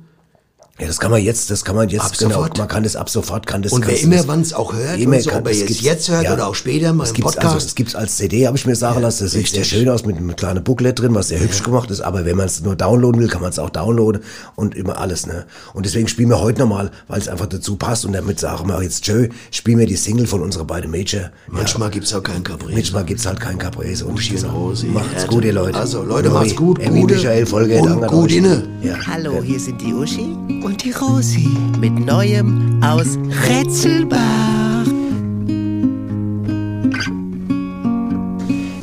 [0.80, 2.58] Ja, das kann man jetzt, das kann man jetzt, Ab genau, sofort.
[2.60, 3.72] man kann das ab sofort, kann das.
[3.74, 5.60] Und wer immer das- wann es auch hört, immer und so, kann- ob er das
[5.62, 7.46] jetzt jetzt hört oder auch später mal das im Podcast.
[7.56, 9.24] Also, es gibt's als CD, habe ich mir sagen lassen.
[9.24, 9.80] Das sieht sehr richtig.
[9.80, 12.02] schön aus mit einem kleinen Booklet drin, was sehr hübsch gemacht ist.
[12.02, 14.22] Aber wenn man es nur downloaden will, kann man es auch downloaden
[14.56, 15.26] und immer alles.
[15.26, 15.46] Ne?
[15.74, 18.06] Und deswegen spielen wir heute nochmal, weil es einfach dazu passt.
[18.06, 21.32] Und damit sagen wir jetzt tschö, spielen wir die Single von unserer beiden Major.
[21.48, 22.74] Manchmal gibt's auch kein Caprese.
[22.76, 24.06] Manchmal gibt's halt kein Caprese.
[24.06, 24.86] Und Uschi und Rosi.
[24.88, 25.76] Macht's gut, ihr Leute.
[25.80, 26.78] Also, Leute, Nori, macht's gut.
[26.78, 28.62] Emmy, Gute Michael, Folge, und gut inne.
[28.84, 28.94] Ja.
[29.08, 30.38] Hallo, hier sind die Uschi
[30.68, 31.48] Und die Rosi.
[31.80, 33.18] mit Neuem aus
[33.48, 34.20] Rätselbach.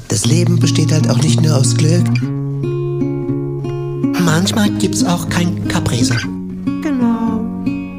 [0.09, 2.06] Das Leben besteht halt auch nicht nur aus Glück.
[4.24, 6.16] Manchmal gibt's auch kein Caprese.
[6.82, 7.44] Genau.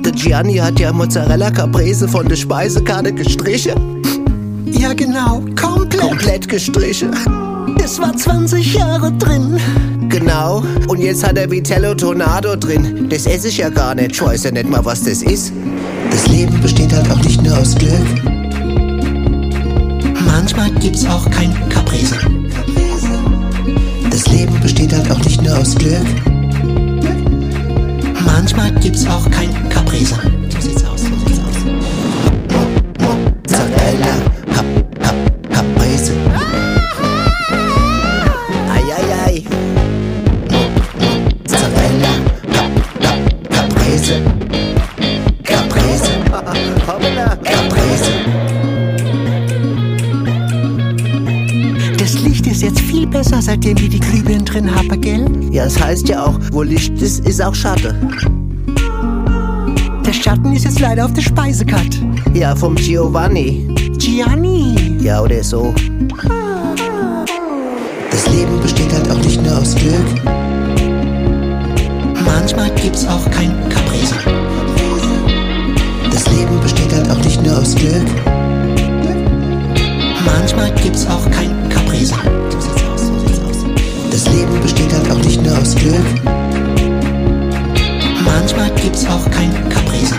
[0.04, 4.02] Der Gianni hat ja Mozzarella Caprese von der Speisekarte gestrichen.
[4.66, 5.44] Ja, genau.
[5.56, 6.02] Komplett.
[6.02, 7.12] Komplett gestrichen.
[7.78, 9.60] Das war 20 Jahre drin.
[10.18, 10.64] Genau.
[10.88, 13.10] Und jetzt hat er Vitello Tornado drin.
[13.10, 14.12] Das esse ich ja gar nicht.
[14.14, 15.52] Ich weiß ja nicht mal, was das ist.
[16.10, 18.24] Das Leben besteht halt auch nicht nur aus Glück.
[20.26, 22.16] Manchmal gibt's auch kein Caprese.
[24.10, 26.08] Das Leben besteht halt auch nicht nur aus Glück.
[28.26, 30.16] Manchmal gibt's auch kein Caprese.
[30.50, 31.02] So sieht's aus.
[55.66, 57.96] Es heißt ja auch, wo Licht ist, ist auch Schatten.
[60.06, 61.98] Der Schatten ist jetzt leider auf der Speisekarte.
[62.34, 63.68] Ja, vom Giovanni.
[63.98, 64.98] Gianni.
[65.02, 65.74] Ja, oder so.
[68.12, 70.06] Das Leben besteht halt auch nicht nur aus Glück.
[72.24, 74.16] Manchmal gibt's auch kein Caprese.
[76.12, 78.06] Das Leben besteht halt auch nicht nur aus Glück.
[80.26, 82.16] Manchmal gibt's auch kein Caprese.
[84.16, 86.06] Das Leben besteht halt auch nicht nur aus Glück.
[88.24, 90.16] Manchmal gibt's auch kein Caprese.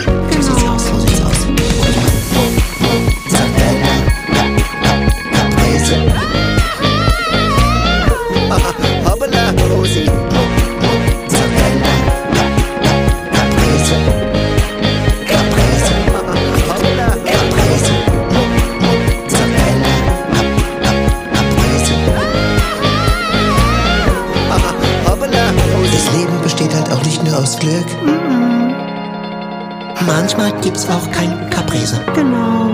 [30.66, 32.00] Gibt's auch kein Caprese.
[32.16, 32.68] Genau.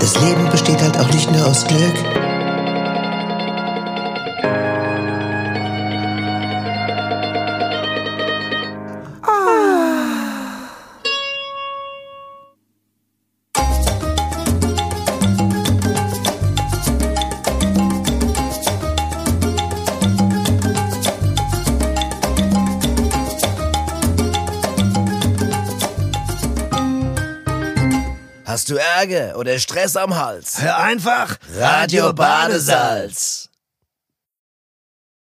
[0.00, 1.94] Das Leben besteht halt auch nicht nur aus Glück.
[29.04, 30.62] Ärger oder Stress am Hals?
[30.62, 33.33] Hör einfach Radio Badesalz.